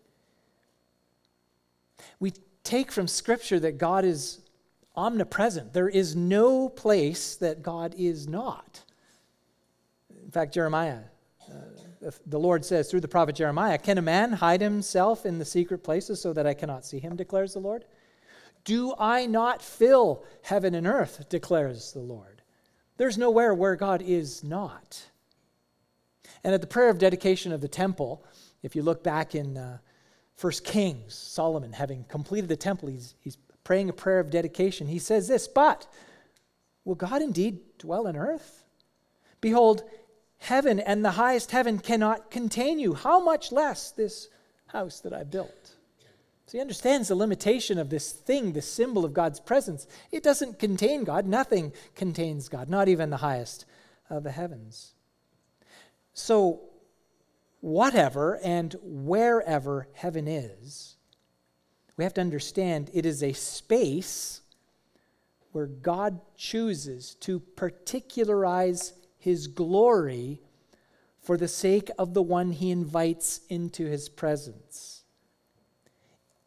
We 2.19 2.33
take 2.63 2.91
from 2.91 3.07
Scripture 3.07 3.59
that 3.59 3.77
God 3.77 4.05
is 4.05 4.39
omnipresent. 4.95 5.73
There 5.73 5.89
is 5.89 6.15
no 6.15 6.69
place 6.69 7.35
that 7.37 7.63
God 7.63 7.95
is 7.97 8.27
not. 8.27 8.83
In 10.23 10.31
fact, 10.31 10.53
Jeremiah, 10.53 10.99
uh, 11.49 12.11
the 12.25 12.39
Lord 12.39 12.63
says 12.65 12.89
through 12.89 13.01
the 13.01 13.07
prophet 13.07 13.35
Jeremiah, 13.35 13.77
Can 13.77 13.97
a 13.97 14.01
man 14.01 14.31
hide 14.31 14.61
himself 14.61 15.25
in 15.25 15.39
the 15.39 15.45
secret 15.45 15.83
places 15.83 16.21
so 16.21 16.33
that 16.33 16.47
I 16.47 16.53
cannot 16.53 16.85
see 16.85 16.99
him, 16.99 17.15
declares 17.15 17.53
the 17.53 17.59
Lord? 17.59 17.85
Do 18.63 18.93
I 18.99 19.25
not 19.25 19.61
fill 19.61 20.23
heaven 20.43 20.75
and 20.75 20.85
earth, 20.85 21.27
declares 21.29 21.93
the 21.93 21.99
Lord? 21.99 22.41
There's 22.97 23.17
nowhere 23.17 23.53
where 23.53 23.75
God 23.75 24.01
is 24.01 24.43
not. 24.43 25.10
And 26.43 26.53
at 26.53 26.61
the 26.61 26.67
prayer 26.67 26.89
of 26.89 26.97
dedication 26.97 27.51
of 27.51 27.61
the 27.61 27.67
temple, 27.67 28.23
if 28.63 28.75
you 28.75 28.81
look 28.83 29.03
back 29.03 29.35
in 29.35 29.57
uh, 29.57 29.77
1 30.39 30.53
Kings, 30.63 31.13
Solomon, 31.13 31.73
having 31.73 32.03
completed 32.05 32.49
the 32.49 32.55
temple, 32.55 32.89
he's, 32.89 33.15
he's 33.19 33.37
praying 33.63 33.89
a 33.89 33.93
prayer 33.93 34.19
of 34.19 34.29
dedication. 34.29 34.87
He 34.87 34.99
says 34.99 35.27
this, 35.27 35.47
But 35.47 35.87
will 36.83 36.95
God 36.95 37.21
indeed 37.21 37.59
dwell 37.77 38.07
in 38.07 38.15
earth? 38.15 38.63
Behold, 39.39 39.83
heaven 40.39 40.79
and 40.79 41.05
the 41.05 41.11
highest 41.11 41.51
heaven 41.51 41.79
cannot 41.79 42.31
contain 42.31 42.79
you. 42.79 42.93
How 42.93 43.23
much 43.23 43.51
less 43.51 43.91
this 43.91 44.29
house 44.67 44.99
that 45.01 45.13
I 45.13 45.23
built? 45.23 45.75
So 46.47 46.57
he 46.57 46.61
understands 46.61 47.07
the 47.07 47.15
limitation 47.15 47.77
of 47.77 47.89
this 47.89 48.11
thing, 48.11 48.53
the 48.53 48.61
symbol 48.61 49.05
of 49.05 49.13
God's 49.13 49.39
presence. 49.39 49.87
It 50.11 50.21
doesn't 50.21 50.59
contain 50.59 51.03
God. 51.03 51.25
Nothing 51.25 51.71
contains 51.95 52.49
God, 52.49 52.67
not 52.67 52.89
even 52.89 53.09
the 53.09 53.17
highest 53.17 53.65
of 54.09 54.23
the 54.23 54.31
heavens. 54.31 54.93
So 56.21 56.61
whatever 57.61 58.39
and 58.43 58.75
wherever 58.83 59.87
heaven 59.93 60.27
is, 60.27 60.95
we 61.97 62.03
have 62.03 62.13
to 62.13 62.21
understand 62.21 62.91
it 62.93 63.07
is 63.07 63.23
a 63.23 63.33
space 63.33 64.41
where 65.51 65.65
God 65.65 66.21
chooses 66.37 67.15
to 67.21 67.39
particularize 67.39 68.93
his 69.17 69.47
glory 69.47 70.41
for 71.19 71.37
the 71.37 71.47
sake 71.47 71.89
of 71.97 72.13
the 72.13 72.21
one 72.21 72.51
he 72.51 72.69
invites 72.69 73.41
into 73.49 73.85
his 73.85 74.07
presence. 74.07 75.03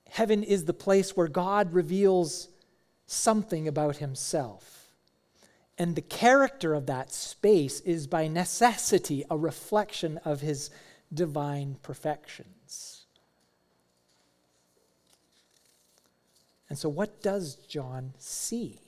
Heaven 0.09 0.45
is 0.45 0.67
the 0.67 0.73
place 0.73 1.17
where 1.17 1.27
God 1.27 1.73
reveals 1.73 2.49
something 3.07 3.67
about 3.67 3.97
himself. 3.97 4.74
And 5.79 5.97
the 5.97 6.03
character 6.03 6.75
of 6.75 6.87
that 6.87 7.13
space 7.13 7.81
is 7.81 8.07
by 8.07 8.29
necessity 8.29 9.25
a 9.31 9.37
reflection 9.37 10.19
of 10.25 10.41
his 10.41 10.71
divine 11.13 11.77
perfections. 11.83 13.07
And 16.69 16.79
so, 16.79 16.89
what 16.89 17.23
does 17.23 17.57
John 17.69 18.15
see? 18.19 18.81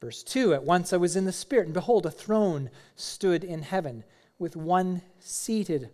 Verse 0.00 0.22
2 0.22 0.54
At 0.54 0.64
once 0.64 0.92
I 0.92 0.96
was 0.96 1.16
in 1.16 1.24
the 1.24 1.32
Spirit, 1.32 1.66
and 1.66 1.74
behold, 1.74 2.06
a 2.06 2.10
throne 2.10 2.70
stood 2.96 3.44
in 3.44 3.62
heaven 3.62 4.04
with 4.38 4.56
one 4.56 5.02
seated 5.18 5.90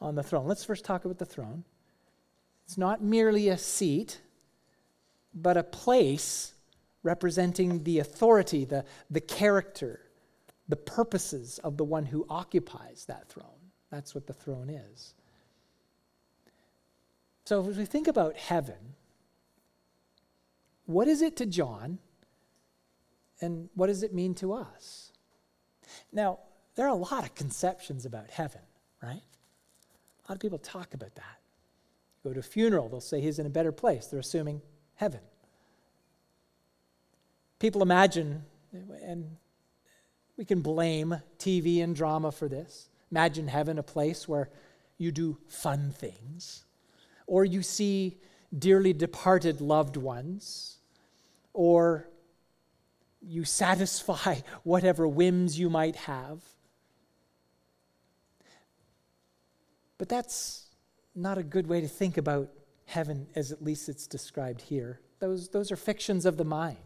on 0.00 0.14
the 0.14 0.22
throne. 0.22 0.46
Let's 0.46 0.64
first 0.64 0.84
talk 0.84 1.04
about 1.04 1.18
the 1.18 1.24
throne. 1.24 1.64
It's 2.64 2.78
not 2.78 3.02
merely 3.02 3.48
a 3.48 3.58
seat, 3.58 4.20
but 5.34 5.56
a 5.56 5.62
place 5.62 6.53
representing 7.04 7.84
the 7.84 8.00
authority, 8.00 8.64
the, 8.64 8.84
the 9.08 9.20
character, 9.20 10.00
the 10.66 10.74
purposes 10.76 11.60
of 11.62 11.76
the 11.76 11.84
one 11.84 12.06
who 12.06 12.26
occupies 12.28 13.04
that 13.06 13.28
throne. 13.28 13.70
That's 13.90 14.14
what 14.14 14.26
the 14.26 14.32
throne 14.32 14.68
is. 14.68 15.14
So, 17.44 17.68
as 17.68 17.76
we 17.76 17.84
think 17.84 18.08
about 18.08 18.36
heaven, 18.36 18.94
what 20.86 21.06
is 21.06 21.22
it 21.22 21.36
to 21.36 21.46
John, 21.46 21.98
and 23.40 23.68
what 23.74 23.86
does 23.88 24.02
it 24.02 24.14
mean 24.14 24.34
to 24.36 24.54
us? 24.54 25.12
Now, 26.10 26.38
there 26.74 26.86
are 26.86 26.90
a 26.90 26.94
lot 26.94 27.24
of 27.24 27.34
conceptions 27.34 28.06
about 28.06 28.30
heaven, 28.30 28.62
right? 29.02 29.20
A 29.20 30.30
lot 30.30 30.36
of 30.36 30.40
people 30.40 30.58
talk 30.58 30.94
about 30.94 31.14
that. 31.16 31.38
Go 32.24 32.32
to 32.32 32.40
a 32.40 32.42
funeral, 32.42 32.88
they'll 32.88 33.02
say 33.02 33.20
he's 33.20 33.38
in 33.38 33.44
a 33.44 33.50
better 33.50 33.72
place. 33.72 34.06
They're 34.06 34.20
assuming 34.20 34.62
heaven. 34.94 35.20
People 37.64 37.80
imagine, 37.80 38.42
and 39.02 39.38
we 40.36 40.44
can 40.44 40.60
blame 40.60 41.16
TV 41.38 41.82
and 41.82 41.96
drama 41.96 42.30
for 42.30 42.46
this. 42.46 42.90
Imagine 43.10 43.48
heaven, 43.48 43.78
a 43.78 43.82
place 43.82 44.28
where 44.28 44.50
you 44.98 45.10
do 45.10 45.38
fun 45.48 45.90
things, 45.90 46.66
or 47.26 47.42
you 47.42 47.62
see 47.62 48.18
dearly 48.58 48.92
departed 48.92 49.62
loved 49.62 49.96
ones, 49.96 50.76
or 51.54 52.10
you 53.22 53.46
satisfy 53.46 54.40
whatever 54.62 55.08
whims 55.08 55.58
you 55.58 55.70
might 55.70 55.96
have. 55.96 56.42
But 59.96 60.10
that's 60.10 60.66
not 61.14 61.38
a 61.38 61.42
good 61.42 61.66
way 61.66 61.80
to 61.80 61.88
think 61.88 62.18
about 62.18 62.50
heaven 62.84 63.26
as 63.34 63.52
at 63.52 63.64
least 63.64 63.88
it's 63.88 64.06
described 64.06 64.60
here. 64.60 65.00
Those, 65.18 65.48
those 65.48 65.72
are 65.72 65.76
fictions 65.76 66.26
of 66.26 66.36
the 66.36 66.44
mind. 66.44 66.76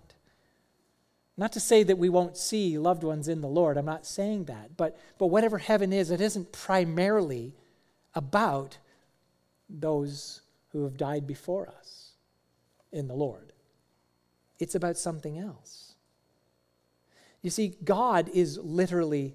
Not 1.38 1.52
to 1.52 1.60
say 1.60 1.84
that 1.84 1.96
we 1.96 2.08
won't 2.08 2.36
see 2.36 2.76
loved 2.78 3.04
ones 3.04 3.28
in 3.28 3.40
the 3.40 3.48
Lord, 3.48 3.78
I'm 3.78 3.86
not 3.86 4.04
saying 4.04 4.46
that. 4.46 4.76
But, 4.76 4.98
but 5.18 5.28
whatever 5.28 5.58
heaven 5.58 5.92
is, 5.92 6.10
it 6.10 6.20
isn't 6.20 6.50
primarily 6.50 7.54
about 8.12 8.78
those 9.70 10.40
who 10.72 10.82
have 10.82 10.96
died 10.96 11.28
before 11.28 11.68
us 11.68 12.10
in 12.90 13.06
the 13.06 13.14
Lord, 13.14 13.52
it's 14.58 14.74
about 14.74 14.98
something 14.98 15.38
else. 15.38 15.94
You 17.42 17.50
see, 17.50 17.76
God 17.84 18.28
is 18.34 18.58
literally 18.58 19.34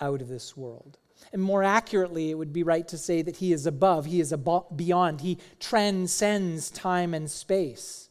out 0.00 0.20
of 0.20 0.28
this 0.28 0.54
world. 0.54 0.98
And 1.32 1.42
more 1.42 1.62
accurately, 1.62 2.30
it 2.30 2.34
would 2.34 2.52
be 2.52 2.62
right 2.62 2.86
to 2.88 2.98
say 2.98 3.22
that 3.22 3.38
He 3.38 3.52
is 3.52 3.66
above, 3.66 4.04
He 4.04 4.20
is 4.20 4.32
above, 4.32 4.76
beyond, 4.76 5.22
He 5.22 5.38
transcends 5.58 6.70
time 6.70 7.14
and 7.14 7.30
space. 7.30 8.07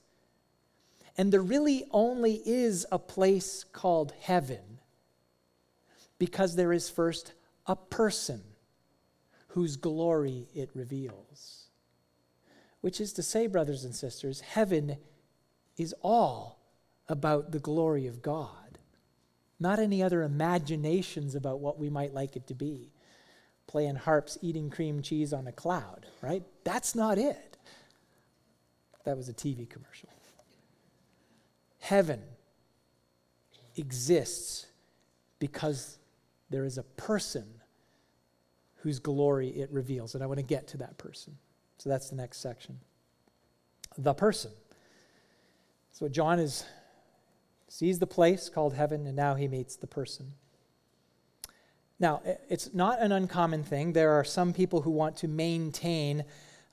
And 1.17 1.31
there 1.31 1.41
really 1.41 1.83
only 1.91 2.41
is 2.45 2.85
a 2.91 2.99
place 2.99 3.63
called 3.63 4.13
heaven 4.21 4.79
because 6.19 6.55
there 6.55 6.71
is 6.71 6.89
first 6.89 7.33
a 7.65 7.75
person 7.75 8.41
whose 9.49 9.75
glory 9.75 10.47
it 10.53 10.69
reveals. 10.75 11.69
Which 12.81 13.01
is 13.01 13.13
to 13.13 13.23
say, 13.23 13.47
brothers 13.47 13.83
and 13.83 13.95
sisters, 13.95 14.41
heaven 14.41 14.97
is 15.77 15.95
all 16.01 16.59
about 17.09 17.51
the 17.51 17.59
glory 17.59 18.05
of 18.05 18.21
God, 18.21 18.77
not 19.59 19.79
any 19.79 20.03
other 20.03 20.21
imaginations 20.21 21.33
about 21.33 21.59
what 21.59 21.79
we 21.79 21.89
might 21.89 22.13
like 22.13 22.35
it 22.35 22.45
to 22.47 22.53
be. 22.53 22.91
Playing 23.65 23.95
harps, 23.95 24.37
eating 24.41 24.69
cream 24.69 25.01
cheese 25.01 25.33
on 25.33 25.47
a 25.47 25.51
cloud, 25.51 26.05
right? 26.21 26.43
That's 26.63 26.93
not 26.93 27.17
it. 27.17 27.57
That 29.03 29.17
was 29.17 29.27
a 29.27 29.33
TV 29.33 29.67
commercial 29.67 30.09
heaven 31.87 32.21
exists 33.77 34.65
because 35.39 35.97
there 36.49 36.65
is 36.65 36.77
a 36.77 36.83
person 36.83 37.45
whose 38.77 38.99
glory 38.99 39.49
it 39.49 39.71
reveals. 39.71 40.13
And 40.15 40.23
I 40.23 40.27
want 40.27 40.39
to 40.39 40.45
get 40.45 40.67
to 40.69 40.77
that 40.77 40.97
person. 40.97 41.37
So 41.77 41.89
that's 41.89 42.09
the 42.09 42.15
next 42.15 42.39
section. 42.39 42.79
The 43.97 44.13
person. 44.13 44.51
So 45.91 46.07
John 46.07 46.39
is 46.39 46.65
sees 47.69 47.99
the 47.99 48.07
place 48.07 48.49
called 48.49 48.73
heaven, 48.73 49.05
and 49.07 49.15
now 49.15 49.35
he 49.35 49.47
meets 49.47 49.75
the 49.75 49.87
person. 49.87 50.33
Now, 51.99 52.21
it's 52.49 52.73
not 52.73 53.01
an 53.01 53.11
uncommon 53.11 53.63
thing. 53.63 53.93
There 53.93 54.11
are 54.11 54.23
some 54.23 54.53
people 54.53 54.81
who 54.81 54.91
want 54.91 55.17
to 55.17 55.27
maintain 55.27 56.23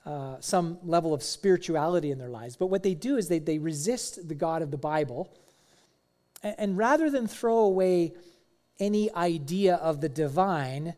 uh, 0.05 0.35
some 0.39 0.77
level 0.83 1.13
of 1.13 1.23
spirituality 1.23 2.11
in 2.11 2.19
their 2.19 2.29
lives. 2.29 2.55
But 2.55 2.67
what 2.67 2.83
they 2.83 2.93
do 2.93 3.17
is 3.17 3.27
they, 3.27 3.39
they 3.39 3.57
resist 3.57 4.27
the 4.27 4.35
God 4.35 4.61
of 4.61 4.69
the 4.69 4.77
Bible. 4.77 5.33
And, 6.43 6.55
and 6.57 6.77
rather 6.77 7.09
than 7.09 7.27
throw 7.27 7.59
away 7.59 8.13
any 8.79 9.11
idea 9.13 9.75
of 9.75 10.01
the 10.01 10.09
divine, 10.09 10.93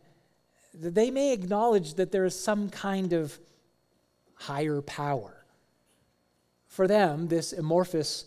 they 0.74 1.10
may 1.10 1.32
acknowledge 1.32 1.94
that 1.94 2.12
there 2.12 2.24
is 2.24 2.38
some 2.38 2.68
kind 2.68 3.12
of 3.12 3.38
higher 4.34 4.82
power. 4.82 5.44
For 6.66 6.86
them, 6.86 7.28
this 7.28 7.52
amorphous 7.52 8.26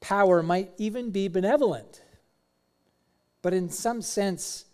power 0.00 0.42
might 0.42 0.70
even 0.78 1.10
be 1.10 1.28
benevolent, 1.28 2.02
but 3.42 3.52
in 3.52 3.68
some 3.68 4.00
sense, 4.00 4.64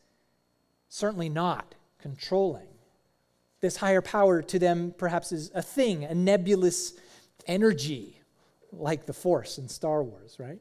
certainly 0.88 1.29
not 1.29 1.75
controlling 2.01 2.68
this 3.64 3.77
higher 3.79 4.03
power 4.03 4.42
to 4.42 4.59
them 4.59 4.94
perhaps 4.98 5.33
is 5.33 5.50
a 5.55 5.62
thing, 5.62 6.05
a 6.05 6.14
nebulous 6.14 6.92
energy, 7.46 8.20
like 8.70 9.07
the 9.07 9.12
Force 9.14 9.57
in 9.57 9.70
Star 9.70 10.03
Wars, 10.03 10.37
right? 10.38 10.59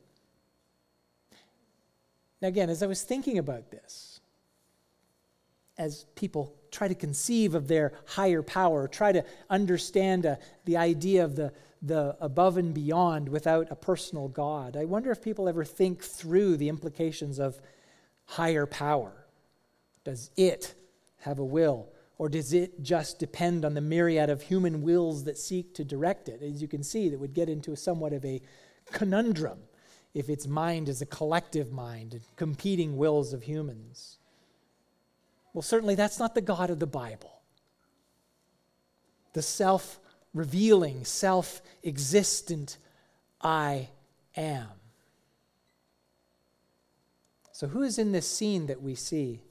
Now, 2.41 2.47
again, 2.47 2.69
as 2.69 2.81
I 2.81 2.85
was 2.85 3.01
thinking 3.01 3.39
about 3.39 3.71
this, 3.71 4.21
as 5.77 6.05
people 6.15 6.55
try 6.71 6.87
to 6.87 6.95
conceive 6.95 7.55
of 7.55 7.67
their 7.67 7.91
higher 8.05 8.41
power, 8.41 8.87
try 8.87 9.11
to 9.11 9.25
understand 9.49 10.25
uh, 10.25 10.37
the 10.63 10.77
idea 10.77 11.25
of 11.25 11.35
the, 11.35 11.51
the 11.81 12.15
above 12.21 12.55
and 12.55 12.73
beyond 12.73 13.27
without 13.27 13.69
a 13.69 13.75
personal 13.75 14.29
God, 14.29 14.77
I 14.77 14.85
wonder 14.85 15.11
if 15.11 15.21
people 15.21 15.49
ever 15.49 15.65
think 15.65 16.01
through 16.01 16.55
the 16.55 16.69
implications 16.69 17.37
of 17.37 17.59
higher 18.23 18.65
power. 18.65 19.25
Does 20.05 20.31
it 20.37 20.73
have 21.17 21.39
a 21.39 21.45
will? 21.45 21.89
Or 22.23 22.29
does 22.29 22.53
it 22.53 22.81
just 22.81 23.19
depend 23.19 23.65
on 23.65 23.73
the 23.73 23.81
myriad 23.81 24.29
of 24.29 24.43
human 24.43 24.81
wills 24.81 25.25
that 25.25 25.37
seek 25.37 25.73
to 25.73 25.83
direct 25.83 26.29
it? 26.29 26.41
As 26.41 26.61
you 26.61 26.69
can 26.69 26.81
see, 26.81 27.09
that 27.09 27.19
would 27.19 27.33
get 27.33 27.49
into 27.49 27.75
somewhat 27.75 28.13
of 28.13 28.23
a 28.23 28.41
conundrum 28.93 29.59
if 30.13 30.29
its 30.29 30.47
mind 30.47 30.87
is 30.87 31.01
a 31.01 31.05
collective 31.05 31.73
mind 31.73 32.13
and 32.13 32.21
competing 32.37 32.95
wills 32.95 33.33
of 33.33 33.43
humans. 33.43 34.19
Well, 35.51 35.63
certainly 35.63 35.95
that's 35.95 36.17
not 36.17 36.33
the 36.33 36.39
God 36.39 36.69
of 36.69 36.79
the 36.79 36.87
Bible. 36.87 37.41
The 39.33 39.41
self 39.41 39.99
revealing, 40.33 41.03
self 41.03 41.61
existent 41.83 42.77
I 43.41 43.89
am. 44.37 44.69
So, 47.51 47.67
who 47.67 47.81
is 47.81 47.99
in 47.99 48.13
this 48.13 48.29
scene 48.29 48.67
that 48.67 48.81
we 48.81 48.95
see? 48.95 49.41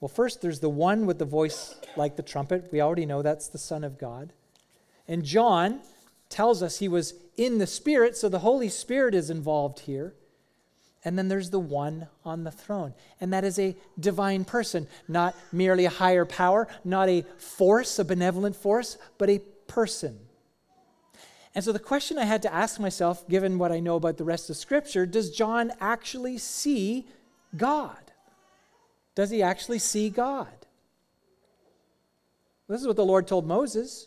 Well, 0.00 0.08
first, 0.08 0.42
there's 0.42 0.60
the 0.60 0.68
one 0.68 1.06
with 1.06 1.18
the 1.18 1.24
voice 1.24 1.74
like 1.96 2.16
the 2.16 2.22
trumpet. 2.22 2.68
We 2.70 2.80
already 2.80 3.06
know 3.06 3.22
that's 3.22 3.48
the 3.48 3.58
Son 3.58 3.82
of 3.82 3.98
God. 3.98 4.32
And 5.08 5.24
John 5.24 5.80
tells 6.28 6.62
us 6.62 6.78
he 6.78 6.88
was 6.88 7.14
in 7.36 7.58
the 7.58 7.66
Spirit, 7.66 8.16
so 8.16 8.28
the 8.28 8.40
Holy 8.40 8.68
Spirit 8.68 9.14
is 9.14 9.30
involved 9.30 9.80
here. 9.80 10.14
And 11.04 11.16
then 11.16 11.28
there's 11.28 11.50
the 11.50 11.60
one 11.60 12.08
on 12.24 12.44
the 12.44 12.50
throne. 12.50 12.92
And 13.20 13.32
that 13.32 13.44
is 13.44 13.58
a 13.58 13.76
divine 13.98 14.44
person, 14.44 14.88
not 15.06 15.36
merely 15.52 15.84
a 15.84 15.90
higher 15.90 16.24
power, 16.24 16.66
not 16.84 17.08
a 17.08 17.24
force, 17.38 17.98
a 17.98 18.04
benevolent 18.04 18.56
force, 18.56 18.98
but 19.16 19.30
a 19.30 19.38
person. 19.68 20.18
And 21.54 21.64
so 21.64 21.72
the 21.72 21.78
question 21.78 22.18
I 22.18 22.24
had 22.24 22.42
to 22.42 22.52
ask 22.52 22.80
myself, 22.80 23.26
given 23.28 23.56
what 23.56 23.72
I 23.72 23.80
know 23.80 23.96
about 23.96 24.18
the 24.18 24.24
rest 24.24 24.50
of 24.50 24.56
Scripture, 24.56 25.06
does 25.06 25.30
John 25.30 25.72
actually 25.80 26.38
see 26.38 27.06
God? 27.56 28.05
Does 29.16 29.30
he 29.30 29.42
actually 29.42 29.80
see 29.80 30.08
God? 30.08 30.46
This 32.68 32.80
is 32.80 32.86
what 32.86 32.96
the 32.96 33.04
Lord 33.04 33.26
told 33.26 33.46
Moses 33.46 34.06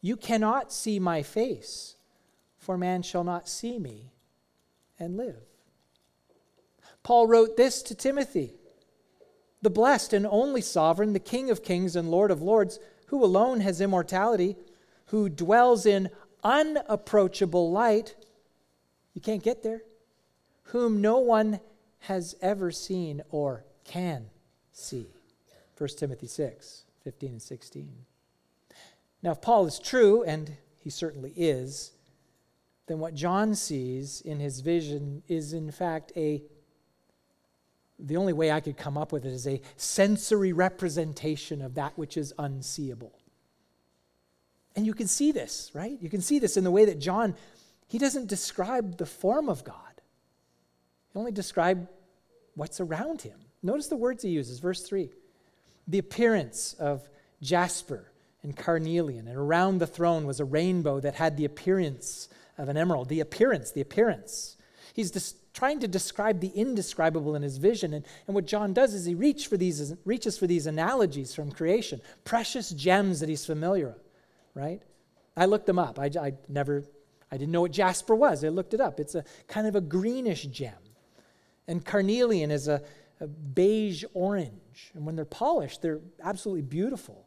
You 0.00 0.16
cannot 0.16 0.72
see 0.72 0.98
my 0.98 1.22
face, 1.22 1.94
for 2.58 2.76
man 2.76 3.02
shall 3.02 3.22
not 3.22 3.48
see 3.48 3.78
me 3.78 4.10
and 4.98 5.16
live. 5.16 5.36
Paul 7.04 7.28
wrote 7.28 7.56
this 7.56 7.82
to 7.82 7.94
Timothy 7.94 8.54
The 9.62 9.70
blessed 9.70 10.12
and 10.12 10.26
only 10.26 10.62
sovereign, 10.62 11.12
the 11.12 11.20
King 11.20 11.50
of 11.50 11.62
kings 11.62 11.94
and 11.94 12.10
Lord 12.10 12.32
of 12.32 12.42
lords, 12.42 12.80
who 13.08 13.22
alone 13.22 13.60
has 13.60 13.80
immortality, 13.80 14.56
who 15.06 15.28
dwells 15.28 15.86
in 15.86 16.10
unapproachable 16.42 17.70
light. 17.70 18.16
You 19.12 19.20
can't 19.20 19.42
get 19.42 19.62
there 19.62 19.82
whom 20.68 21.00
no 21.00 21.18
one 21.18 21.60
has 22.00 22.34
ever 22.40 22.70
seen 22.70 23.22
or 23.30 23.64
can 23.84 24.26
see. 24.72 25.06
1 25.76 25.88
Timothy 25.96 26.26
6 26.26 26.84
15 27.02 27.30
and 27.30 27.42
16. 27.42 27.90
Now, 29.22 29.32
if 29.32 29.42
Paul 29.42 29.66
is 29.66 29.78
true, 29.78 30.22
and 30.22 30.56
he 30.78 30.90
certainly 30.90 31.32
is, 31.36 31.92
then 32.86 32.98
what 32.98 33.14
John 33.14 33.54
sees 33.54 34.20
in 34.20 34.40
his 34.40 34.60
vision 34.60 35.22
is, 35.28 35.52
in 35.52 35.70
fact, 35.70 36.12
a 36.16 36.42
the 37.98 38.16
only 38.16 38.32
way 38.32 38.50
I 38.50 38.60
could 38.60 38.76
come 38.76 38.98
up 38.98 39.12
with 39.12 39.24
it 39.24 39.32
is 39.32 39.46
a 39.46 39.60
sensory 39.76 40.52
representation 40.52 41.62
of 41.62 41.74
that 41.76 41.96
which 41.96 42.16
is 42.16 42.34
unseeable. 42.38 43.12
And 44.74 44.84
you 44.84 44.94
can 44.94 45.06
see 45.06 45.30
this, 45.30 45.70
right? 45.74 45.96
You 46.00 46.10
can 46.10 46.20
see 46.20 46.40
this 46.40 46.56
in 46.56 46.64
the 46.64 46.72
way 46.72 46.84
that 46.86 46.98
John, 46.98 47.36
he 47.86 47.98
doesn't 47.98 48.26
describe 48.26 48.98
the 48.98 49.06
form 49.06 49.48
of 49.48 49.62
God. 49.62 49.76
He 51.12 51.18
only 51.18 51.30
describes 51.30 51.86
what's 52.56 52.80
around 52.80 53.22
him. 53.22 53.38
Notice 53.64 53.86
the 53.86 53.96
words 53.96 54.22
he 54.22 54.28
uses, 54.28 54.58
verse 54.58 54.82
3. 54.82 55.08
The 55.88 55.98
appearance 55.98 56.74
of 56.74 57.08
jasper 57.40 58.12
and 58.42 58.54
carnelian, 58.54 59.26
and 59.26 59.38
around 59.38 59.78
the 59.78 59.86
throne 59.86 60.26
was 60.26 60.38
a 60.38 60.44
rainbow 60.44 61.00
that 61.00 61.14
had 61.14 61.38
the 61.38 61.46
appearance 61.46 62.28
of 62.58 62.68
an 62.68 62.76
emerald. 62.76 63.08
The 63.08 63.20
appearance, 63.20 63.72
the 63.72 63.80
appearance. 63.80 64.58
He's 64.92 65.10
dis- 65.10 65.34
trying 65.54 65.80
to 65.80 65.88
describe 65.88 66.40
the 66.40 66.48
indescribable 66.48 67.34
in 67.36 67.42
his 67.42 67.56
vision. 67.56 67.94
And, 67.94 68.04
and 68.26 68.34
what 68.34 68.44
John 68.44 68.74
does 68.74 68.92
is 68.92 69.06
he 69.06 69.14
reach 69.14 69.46
for 69.46 69.56
these, 69.56 69.94
reaches 70.04 70.36
for 70.36 70.46
these 70.46 70.66
analogies 70.66 71.34
from 71.34 71.50
creation, 71.50 72.02
precious 72.24 72.68
gems 72.68 73.20
that 73.20 73.30
he's 73.30 73.46
familiar 73.46 73.88
with, 73.88 74.08
right? 74.54 74.82
I 75.38 75.46
looked 75.46 75.66
them 75.66 75.78
up. 75.78 75.98
I, 75.98 76.10
I 76.20 76.34
never, 76.50 76.84
I 77.32 77.38
didn't 77.38 77.52
know 77.52 77.62
what 77.62 77.72
jasper 77.72 78.14
was. 78.14 78.44
I 78.44 78.48
looked 78.48 78.74
it 78.74 78.80
up. 78.80 79.00
It's 79.00 79.14
a 79.14 79.24
kind 79.48 79.66
of 79.66 79.74
a 79.74 79.80
greenish 79.80 80.42
gem. 80.44 80.74
And 81.66 81.82
carnelian 81.82 82.50
is 82.50 82.68
a, 82.68 82.82
beige 83.26 84.04
orange. 84.14 84.90
And 84.94 85.06
when 85.06 85.16
they're 85.16 85.24
polished, 85.24 85.82
they're 85.82 86.00
absolutely 86.22 86.62
beautiful. 86.62 87.26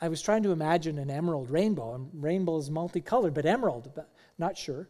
I 0.00 0.08
was 0.08 0.22
trying 0.22 0.42
to 0.44 0.52
imagine 0.52 0.98
an 0.98 1.10
emerald 1.10 1.50
rainbow. 1.50 1.94
And 1.94 2.10
rainbow 2.14 2.58
is 2.58 2.70
multicolored, 2.70 3.34
but 3.34 3.46
emerald, 3.46 3.90
but 3.94 4.10
not 4.38 4.56
sure. 4.56 4.88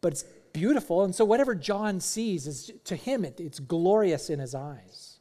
But 0.00 0.12
it's 0.12 0.24
beautiful. 0.52 1.02
And 1.02 1.14
so 1.14 1.24
whatever 1.24 1.54
John 1.54 2.00
sees 2.00 2.46
is 2.46 2.70
to 2.84 2.96
him 2.96 3.24
it, 3.24 3.40
it's 3.40 3.58
glorious 3.58 4.30
in 4.30 4.38
his 4.38 4.54
eyes. 4.54 5.18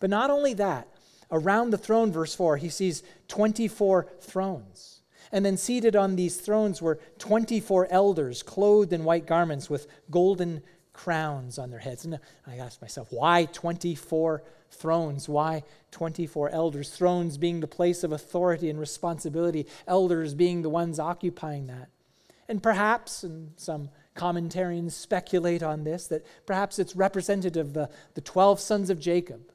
But 0.00 0.10
not 0.10 0.30
only 0.30 0.54
that, 0.54 0.88
around 1.30 1.70
the 1.70 1.78
throne, 1.78 2.12
verse 2.12 2.34
4, 2.34 2.56
he 2.56 2.68
sees 2.68 3.02
24 3.28 4.08
thrones. 4.20 5.02
And 5.32 5.44
then 5.44 5.56
seated 5.56 5.96
on 5.96 6.16
these 6.16 6.36
thrones 6.36 6.80
were 6.80 7.00
24 7.18 7.88
elders 7.90 8.42
clothed 8.42 8.92
in 8.92 9.04
white 9.04 9.26
garments 9.26 9.68
with 9.68 9.86
golden 10.10 10.62
crowns 10.94 11.58
on 11.58 11.68
their 11.70 11.80
heads. 11.80 12.06
And 12.06 12.18
I 12.46 12.56
asked 12.56 12.80
myself, 12.80 13.08
why 13.10 13.44
24 13.52 14.42
thrones? 14.70 15.28
Why 15.28 15.64
24 15.90 16.48
elders? 16.50 16.88
Thrones 16.88 17.36
being 17.36 17.60
the 17.60 17.66
place 17.66 18.02
of 18.02 18.12
authority 18.12 18.70
and 18.70 18.80
responsibility, 18.80 19.66
elders 19.86 20.34
being 20.34 20.62
the 20.62 20.70
ones 20.70 20.98
occupying 20.98 21.66
that. 21.66 21.90
And 22.48 22.62
perhaps, 22.62 23.22
and 23.22 23.52
some 23.56 23.90
commentarians 24.16 24.92
speculate 24.92 25.62
on 25.62 25.84
this, 25.84 26.06
that 26.06 26.24
perhaps 26.46 26.78
it's 26.78 26.96
representative 26.96 27.68
of 27.68 27.72
the, 27.74 27.90
the 28.14 28.20
12 28.20 28.60
sons 28.60 28.88
of 28.90 29.00
Jacob, 29.00 29.50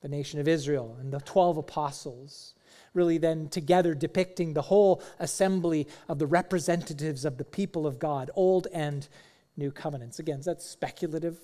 the 0.00 0.08
nation 0.08 0.40
of 0.40 0.48
Israel, 0.48 0.96
and 1.00 1.12
the 1.12 1.20
12 1.20 1.56
apostles, 1.58 2.54
really 2.92 3.18
then 3.18 3.48
together 3.48 3.94
depicting 3.94 4.54
the 4.54 4.62
whole 4.62 5.02
assembly 5.18 5.86
of 6.08 6.18
the 6.18 6.26
representatives 6.26 7.24
of 7.24 7.38
the 7.38 7.44
people 7.44 7.86
of 7.86 7.98
God, 7.98 8.30
Old 8.34 8.66
and 8.72 9.06
New 9.56 9.70
Covenants. 9.70 10.18
Again, 10.18 10.40
that's 10.44 10.64
speculative. 10.64 11.38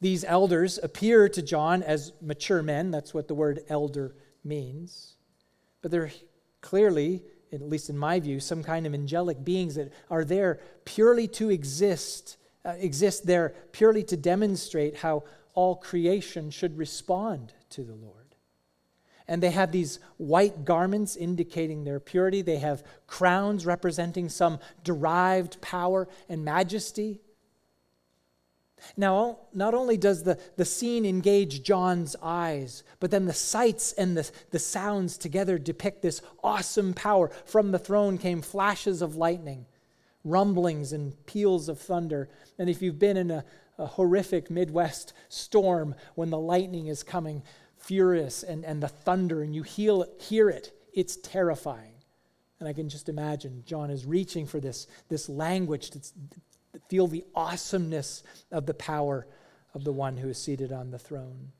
These 0.00 0.24
elders 0.24 0.78
appear 0.82 1.28
to 1.28 1.42
John 1.42 1.82
as 1.82 2.12
mature 2.20 2.62
men. 2.62 2.90
That's 2.90 3.14
what 3.14 3.28
the 3.28 3.34
word 3.34 3.60
elder 3.68 4.14
means. 4.44 5.14
But 5.80 5.90
they're 5.90 6.12
clearly 6.60 7.22
at 7.54 7.62
least 7.62 7.88
in 7.88 7.96
my 7.96 8.20
view, 8.20 8.40
some 8.40 8.62
kind 8.62 8.86
of 8.86 8.94
angelic 8.94 9.44
beings 9.44 9.76
that 9.76 9.92
are 10.10 10.24
there 10.24 10.60
purely 10.84 11.28
to 11.28 11.50
exist, 11.50 12.36
uh, 12.64 12.74
exist 12.78 13.26
there 13.26 13.54
purely 13.72 14.02
to 14.04 14.16
demonstrate 14.16 14.96
how 14.96 15.22
all 15.54 15.76
creation 15.76 16.50
should 16.50 16.76
respond 16.76 17.52
to 17.70 17.84
the 17.84 17.94
Lord. 17.94 18.23
And 19.26 19.42
they 19.42 19.50
have 19.50 19.72
these 19.72 20.00
white 20.18 20.64
garments 20.64 21.16
indicating 21.16 21.84
their 21.84 22.00
purity. 22.00 22.42
They 22.42 22.58
have 22.58 22.84
crowns 23.06 23.64
representing 23.64 24.28
some 24.28 24.58
derived 24.82 25.60
power 25.60 26.08
and 26.28 26.44
majesty. 26.44 27.20
Now, 28.96 29.38
not 29.54 29.72
only 29.72 29.96
does 29.96 30.24
the, 30.24 30.38
the 30.56 30.64
scene 30.64 31.06
engage 31.06 31.62
John's 31.62 32.16
eyes, 32.22 32.82
but 33.00 33.10
then 33.10 33.24
the 33.24 33.32
sights 33.32 33.92
and 33.92 34.16
the, 34.16 34.30
the 34.50 34.58
sounds 34.58 35.16
together 35.16 35.58
depict 35.58 36.02
this 36.02 36.20
awesome 36.42 36.92
power. 36.92 37.30
From 37.46 37.70
the 37.70 37.78
throne 37.78 38.18
came 38.18 38.42
flashes 38.42 39.00
of 39.00 39.16
lightning, 39.16 39.64
rumblings, 40.22 40.92
and 40.92 41.14
peals 41.26 41.70
of 41.70 41.80
thunder. 41.80 42.28
And 42.58 42.68
if 42.68 42.82
you've 42.82 42.98
been 42.98 43.16
in 43.16 43.30
a, 43.30 43.44
a 43.78 43.86
horrific 43.86 44.50
Midwest 44.50 45.14
storm 45.28 45.94
when 46.14 46.30
the 46.30 46.38
lightning 46.38 46.88
is 46.88 47.02
coming 47.02 47.42
furious 47.84 48.42
and, 48.42 48.64
and 48.64 48.82
the 48.82 48.88
thunder, 48.88 49.42
and 49.42 49.54
you 49.54 49.62
hear, 49.62 50.04
hear 50.18 50.48
it, 50.48 50.72
it's 50.92 51.16
terrifying. 51.16 51.92
And 52.60 52.68
I 52.68 52.72
can 52.72 52.88
just 52.88 53.08
imagine 53.08 53.62
John 53.66 53.90
is 53.90 54.06
reaching 54.06 54.46
for 54.46 54.60
this, 54.60 54.86
this 55.08 55.28
language 55.28 55.90
to, 55.90 56.00
feel 56.88 57.06
the 57.06 57.24
awesomeness 57.34 58.22
of 58.50 58.66
the 58.66 58.74
power 58.74 59.26
of 59.74 59.84
the 59.84 59.92
one 59.92 60.16
who 60.16 60.28
is 60.28 60.38
seated 60.38 60.72
on 60.72 60.90
the 60.90 60.98
throne. 60.98 61.52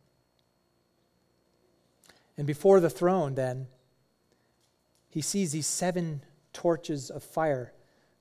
And 2.36 2.46
before 2.46 2.80
the 2.80 2.90
throne, 2.90 3.34
then, 3.34 3.68
he 5.08 5.20
sees 5.20 5.52
these 5.52 5.66
seven 5.66 6.22
torches 6.52 7.10
of 7.10 7.22
fire 7.22 7.72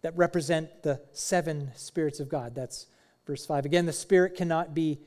that 0.01 0.15
represent 0.15 0.83
the 0.83 1.01
seven 1.11 1.71
spirits 1.75 2.19
of 2.19 2.29
God. 2.29 2.53
That's 2.53 2.87
verse 3.25 3.45
5. 3.45 3.65
Again, 3.65 3.85
the 3.85 3.93
spirit 3.93 4.35
cannot 4.35 4.75
be 4.75 4.99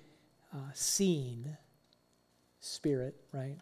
uh, 0.52 0.58
seen, 0.74 1.56
spirit, 2.66 3.14
right? 3.32 3.56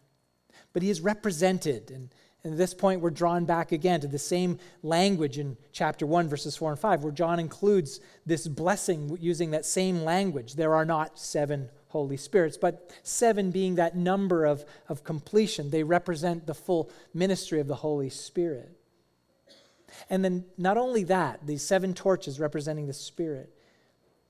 But 0.73 0.83
he 0.83 0.89
is 0.89 1.01
represented. 1.01 1.91
And 1.91 2.09
and 2.45 2.53
at 2.53 2.59
this 2.59 2.75
point, 2.75 3.01
we're 3.01 3.09
drawn 3.09 3.45
back 3.45 3.71
again 3.71 4.01
to 4.01 4.07
the 4.07 4.19
same 4.19 4.59
language 4.83 5.39
in 5.39 5.57
chapter 5.71 6.05
1, 6.05 6.29
verses 6.29 6.55
4 6.55 6.69
and 6.69 6.79
5, 6.79 7.03
where 7.03 7.11
John 7.11 7.39
includes 7.39 7.99
this 8.23 8.47
blessing 8.47 9.17
using 9.19 9.49
that 9.51 9.65
same 9.65 10.03
language. 10.03 10.53
There 10.53 10.75
are 10.75 10.85
not 10.85 11.17
seven 11.17 11.71
Holy 11.87 12.17
Spirits, 12.17 12.55
but 12.55 12.95
seven 13.01 13.49
being 13.49 13.75
that 13.75 13.97
number 13.97 14.45
of, 14.45 14.63
of 14.87 15.03
completion. 15.03 15.71
They 15.71 15.81
represent 15.81 16.45
the 16.45 16.53
full 16.53 16.91
ministry 17.15 17.59
of 17.59 17.67
the 17.67 17.73
Holy 17.73 18.11
Spirit. 18.11 18.69
And 20.11 20.23
then, 20.23 20.45
not 20.55 20.77
only 20.77 21.03
that, 21.05 21.47
these 21.47 21.63
seven 21.63 21.95
torches 21.95 22.39
representing 22.39 22.85
the 22.85 22.93
Spirit, 22.93 23.49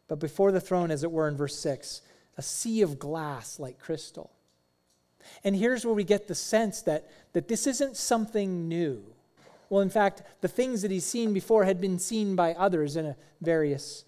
but 0.08 0.22
before 0.22 0.54
the 0.54 0.62
throne, 0.62 0.90
as 0.90 1.04
it 1.04 1.12
were, 1.12 1.28
in 1.28 1.36
verse 1.36 1.58
6, 1.58 2.02
a 2.38 2.42
sea 2.42 2.82
of 2.82 2.98
glass 2.98 3.60
like 3.60 3.78
crystal. 3.78 4.32
And 5.44 5.56
here's 5.56 5.86
where 5.86 5.94
we 5.94 6.04
get 6.04 6.28
the 6.28 6.36
sense 6.36 6.82
that, 6.84 7.10
that 7.34 7.48
this 7.48 7.68
isn't 7.68 7.98
something 7.98 8.68
new. 8.68 9.04
Well, 9.70 9.82
in 9.82 9.90
fact, 9.90 10.24
the 10.42 10.48
things 10.48 10.82
that 10.82 10.92
he's 10.92 11.06
seen 11.06 11.34
before 11.34 11.66
had 11.66 11.82
been 11.82 12.00
seen 12.00 12.36
by 12.36 12.54
others 12.54 12.96
in 12.96 13.16
various 13.42 14.06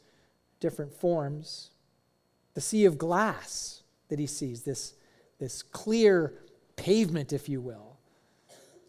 different 0.60 0.94
forms. 0.94 1.72
The 2.54 2.62
sea 2.62 2.86
of 2.86 2.98
glass 2.98 3.84
that 4.10 4.20
he 4.20 4.28
sees, 4.28 4.64
this, 4.64 4.94
this 5.40 5.62
clear 5.62 6.34
pavement, 6.76 7.34
if 7.34 7.50
you 7.50 7.62
will. 7.62 7.98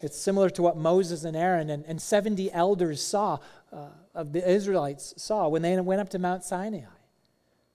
It's 0.01 0.17
similar 0.17 0.49
to 0.51 0.61
what 0.61 0.77
Moses 0.77 1.25
and 1.25 1.35
Aaron 1.35 1.69
and, 1.69 1.83
and 1.85 2.01
70 2.01 2.51
elders 2.53 3.03
saw, 3.03 3.39
uh, 3.73 3.89
of 4.15 4.31
the 4.31 4.49
Israelites 4.49 5.13
saw 5.17 5.47
when 5.49 5.61
they 5.61 5.79
went 5.81 5.99
up 5.99 6.09
to 6.09 6.19
Mount 6.19 6.43
Sinai 6.43 6.83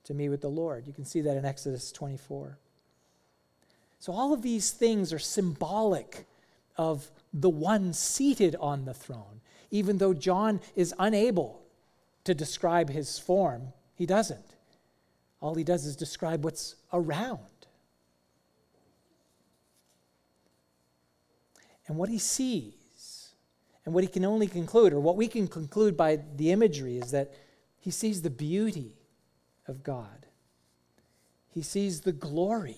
to 0.04 0.14
meet 0.14 0.30
with 0.30 0.40
the 0.40 0.48
Lord. 0.48 0.86
You 0.86 0.92
can 0.92 1.04
see 1.04 1.20
that 1.22 1.36
in 1.36 1.44
Exodus 1.44 1.92
24. 1.92 2.58
So, 4.04 4.12
all 4.12 4.34
of 4.34 4.42
these 4.42 4.70
things 4.70 5.14
are 5.14 5.18
symbolic 5.18 6.26
of 6.76 7.10
the 7.32 7.48
one 7.48 7.94
seated 7.94 8.54
on 8.60 8.84
the 8.84 8.92
throne. 8.92 9.40
Even 9.70 9.96
though 9.96 10.12
John 10.12 10.60
is 10.76 10.92
unable 10.98 11.62
to 12.24 12.34
describe 12.34 12.90
his 12.90 13.18
form, 13.18 13.72
he 13.94 14.04
doesn't. 14.04 14.44
All 15.40 15.54
he 15.54 15.64
does 15.64 15.86
is 15.86 15.96
describe 15.96 16.44
what's 16.44 16.74
around. 16.92 17.38
And 21.88 21.96
what 21.96 22.10
he 22.10 22.18
sees, 22.18 23.30
and 23.86 23.94
what 23.94 24.04
he 24.04 24.08
can 24.08 24.26
only 24.26 24.48
conclude, 24.48 24.92
or 24.92 25.00
what 25.00 25.16
we 25.16 25.28
can 25.28 25.48
conclude 25.48 25.96
by 25.96 26.18
the 26.36 26.52
imagery, 26.52 26.98
is 26.98 27.10
that 27.12 27.32
he 27.80 27.90
sees 27.90 28.20
the 28.20 28.28
beauty 28.28 28.98
of 29.66 29.82
God. 29.82 30.26
He 31.48 31.62
sees 31.62 32.02
the 32.02 32.12
glory 32.12 32.76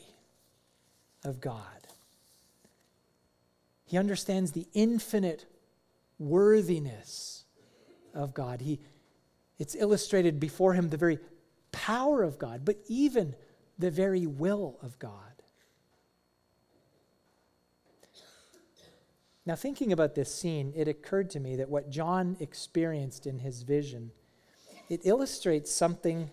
of 1.26 1.40
God. 1.40 1.60
He 3.84 3.98
understands 3.98 4.52
the 4.52 4.66
infinite 4.72 5.46
worthiness 6.18 7.44
of 8.14 8.32
God. 8.32 8.60
He, 8.60 8.80
It's 9.58 9.74
illustrated 9.74 10.40
before 10.40 10.74
him 10.74 10.88
the 10.88 10.96
very 10.96 11.18
power 11.72 12.22
of 12.22 12.38
God, 12.38 12.64
but 12.64 12.76
even 12.88 13.34
the 13.78 13.90
very 13.90 14.26
will 14.26 14.78
of 14.82 14.98
God. 14.98 15.12
Now, 19.44 19.54
thinking 19.54 19.92
about 19.92 20.16
this 20.16 20.34
scene, 20.34 20.72
it 20.74 20.88
occurred 20.88 21.30
to 21.30 21.40
me 21.40 21.56
that 21.56 21.68
what 21.68 21.90
John 21.90 22.36
experienced 22.40 23.26
in 23.26 23.38
his 23.38 23.62
vision, 23.62 24.10
it 24.88 25.02
illustrates 25.04 25.70
something 25.70 26.30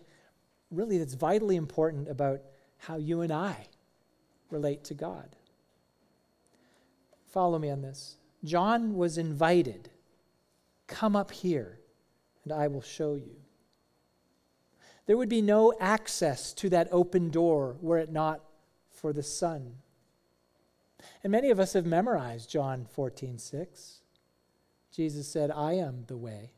really 0.72 0.98
that's 0.98 1.14
vitally 1.14 1.56
important 1.56 2.08
about 2.10 2.42
how 2.78 2.98
you 2.98 3.22
and 3.22 3.32
I 3.32 3.68
relate 4.54 4.84
to 4.86 4.94
God. 4.94 5.36
Follow 7.28 7.60
me 7.60 7.70
on 7.70 7.82
this. 7.82 8.18
John 8.44 8.96
was 8.96 9.18
invited, 9.18 9.90
come 10.88 11.16
up 11.16 11.32
here, 11.32 11.80
and 12.44 12.54
I 12.54 12.68
will 12.68 12.82
show 12.82 13.16
you. 13.16 13.36
There 15.06 15.18
would 15.18 15.30
be 15.30 15.42
no 15.42 15.74
access 15.80 16.54
to 16.54 16.70
that 16.70 16.88
open 16.92 17.30
door 17.30 17.78
were 17.82 17.98
it 17.98 18.12
not 18.12 18.42
for 18.90 19.12
the 19.12 19.24
Son. 19.24 19.76
And 21.24 21.32
many 21.32 21.50
of 21.50 21.60
us 21.60 21.74
have 21.74 21.86
memorized 21.86 22.50
John 22.50 22.86
14, 22.86 23.38
6. 23.38 24.02
Jesus 24.92 25.28
said, 25.28 25.52
I 25.52 25.74
am 25.74 26.06
the 26.08 26.18
way 26.18 26.52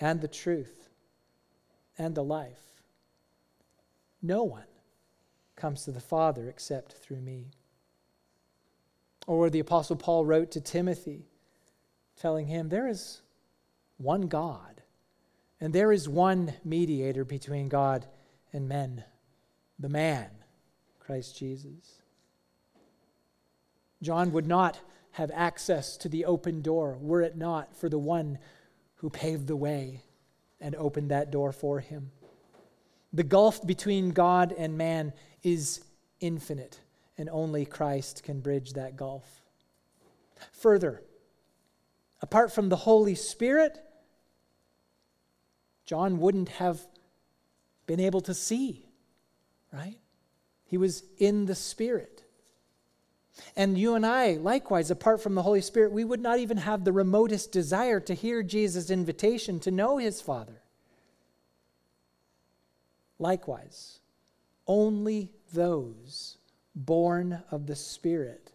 and 0.00 0.20
the 0.20 0.28
truth 0.28 0.88
and 1.96 2.14
the 2.14 2.24
life. 2.24 2.82
No 4.22 4.44
one 4.44 4.67
comes 5.58 5.84
to 5.84 5.90
the 5.90 6.00
Father 6.00 6.48
except 6.48 6.92
through 6.92 7.20
me. 7.20 7.50
Or 9.26 9.50
the 9.50 9.60
Apostle 9.60 9.96
Paul 9.96 10.24
wrote 10.24 10.52
to 10.52 10.60
Timothy, 10.60 11.26
telling 12.16 12.46
him, 12.46 12.68
There 12.68 12.88
is 12.88 13.20
one 13.98 14.22
God, 14.22 14.80
and 15.60 15.74
there 15.74 15.92
is 15.92 16.08
one 16.08 16.54
mediator 16.64 17.24
between 17.24 17.68
God 17.68 18.06
and 18.52 18.68
men, 18.68 19.04
the 19.78 19.90
man, 19.90 20.30
Christ 20.98 21.36
Jesus. 21.36 22.02
John 24.00 24.32
would 24.32 24.46
not 24.46 24.80
have 25.12 25.30
access 25.34 25.96
to 25.98 26.08
the 26.08 26.24
open 26.24 26.62
door 26.62 26.96
were 27.00 27.22
it 27.22 27.36
not 27.36 27.76
for 27.76 27.88
the 27.88 27.98
one 27.98 28.38
who 28.96 29.10
paved 29.10 29.48
the 29.48 29.56
way 29.56 30.02
and 30.60 30.74
opened 30.76 31.10
that 31.10 31.30
door 31.30 31.52
for 31.52 31.80
him. 31.80 32.12
The 33.12 33.24
gulf 33.24 33.66
between 33.66 34.10
God 34.10 34.54
and 34.56 34.78
man 34.78 35.12
is 35.42 35.84
infinite, 36.20 36.80
and 37.16 37.28
only 37.28 37.64
Christ 37.64 38.22
can 38.22 38.40
bridge 38.40 38.72
that 38.72 38.96
gulf. 38.96 39.42
Further, 40.52 41.02
apart 42.20 42.52
from 42.52 42.68
the 42.68 42.76
Holy 42.76 43.14
Spirit, 43.14 43.78
John 45.84 46.18
wouldn't 46.18 46.50
have 46.50 46.80
been 47.86 48.00
able 48.00 48.20
to 48.22 48.34
see, 48.34 48.86
right? 49.72 49.98
He 50.66 50.76
was 50.76 51.02
in 51.18 51.46
the 51.46 51.54
Spirit. 51.54 52.22
And 53.56 53.78
you 53.78 53.94
and 53.94 54.04
I, 54.04 54.32
likewise, 54.34 54.90
apart 54.90 55.22
from 55.22 55.34
the 55.34 55.42
Holy 55.42 55.60
Spirit, 55.60 55.92
we 55.92 56.04
would 56.04 56.20
not 56.20 56.38
even 56.38 56.58
have 56.58 56.84
the 56.84 56.92
remotest 56.92 57.52
desire 57.52 58.00
to 58.00 58.14
hear 58.14 58.42
Jesus' 58.42 58.90
invitation 58.90 59.60
to 59.60 59.70
know 59.70 59.96
his 59.96 60.20
Father. 60.20 60.60
Likewise, 63.18 64.00
only 64.68 65.32
those 65.52 66.36
born 66.74 67.42
of 67.50 67.66
the 67.66 67.74
Spirit, 67.74 68.52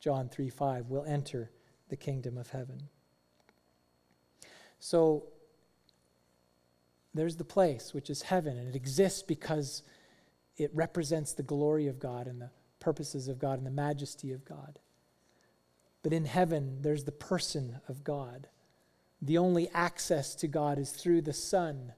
John 0.00 0.28
3 0.28 0.50
5, 0.50 0.90
will 0.90 1.04
enter 1.04 1.50
the 1.88 1.96
kingdom 1.96 2.36
of 2.36 2.50
heaven. 2.50 2.88
So 4.78 5.24
there's 7.14 7.36
the 7.36 7.44
place, 7.44 7.94
which 7.94 8.10
is 8.10 8.22
heaven, 8.22 8.58
and 8.58 8.68
it 8.68 8.76
exists 8.76 9.22
because 9.22 9.82
it 10.56 10.70
represents 10.74 11.32
the 11.32 11.42
glory 11.42 11.86
of 11.86 11.98
God 11.98 12.26
and 12.26 12.40
the 12.40 12.50
purposes 12.78 13.28
of 13.28 13.38
God 13.38 13.58
and 13.58 13.66
the 13.66 13.70
majesty 13.70 14.32
of 14.32 14.44
God. 14.44 14.78
But 16.02 16.12
in 16.12 16.24
heaven, 16.24 16.82
there's 16.82 17.04
the 17.04 17.12
person 17.12 17.80
of 17.88 18.04
God. 18.04 18.48
The 19.22 19.38
only 19.38 19.68
access 19.70 20.34
to 20.36 20.46
God 20.46 20.78
is 20.78 20.90
through 20.90 21.22
the 21.22 21.32
Son 21.32 21.94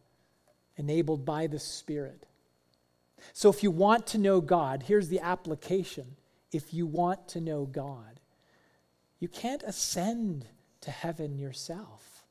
enabled 0.77 1.25
by 1.25 1.47
the 1.47 1.59
Spirit. 1.59 2.28
So, 3.33 3.48
if 3.50 3.62
you 3.62 3.70
want 3.70 4.07
to 4.09 4.18
know 4.18 4.40
God, 4.40 4.85
here's 4.87 5.09
the 5.09 5.20
application. 5.20 6.16
If 6.52 6.72
you 6.72 6.87
want 6.87 7.28
to 7.28 7.40
know 7.40 7.66
God, 7.66 8.20
you 9.20 9.28
can't 9.28 9.62
ascend 9.64 10.46
to 10.81 10.90
heaven 10.90 11.38
yourself. 11.38 12.24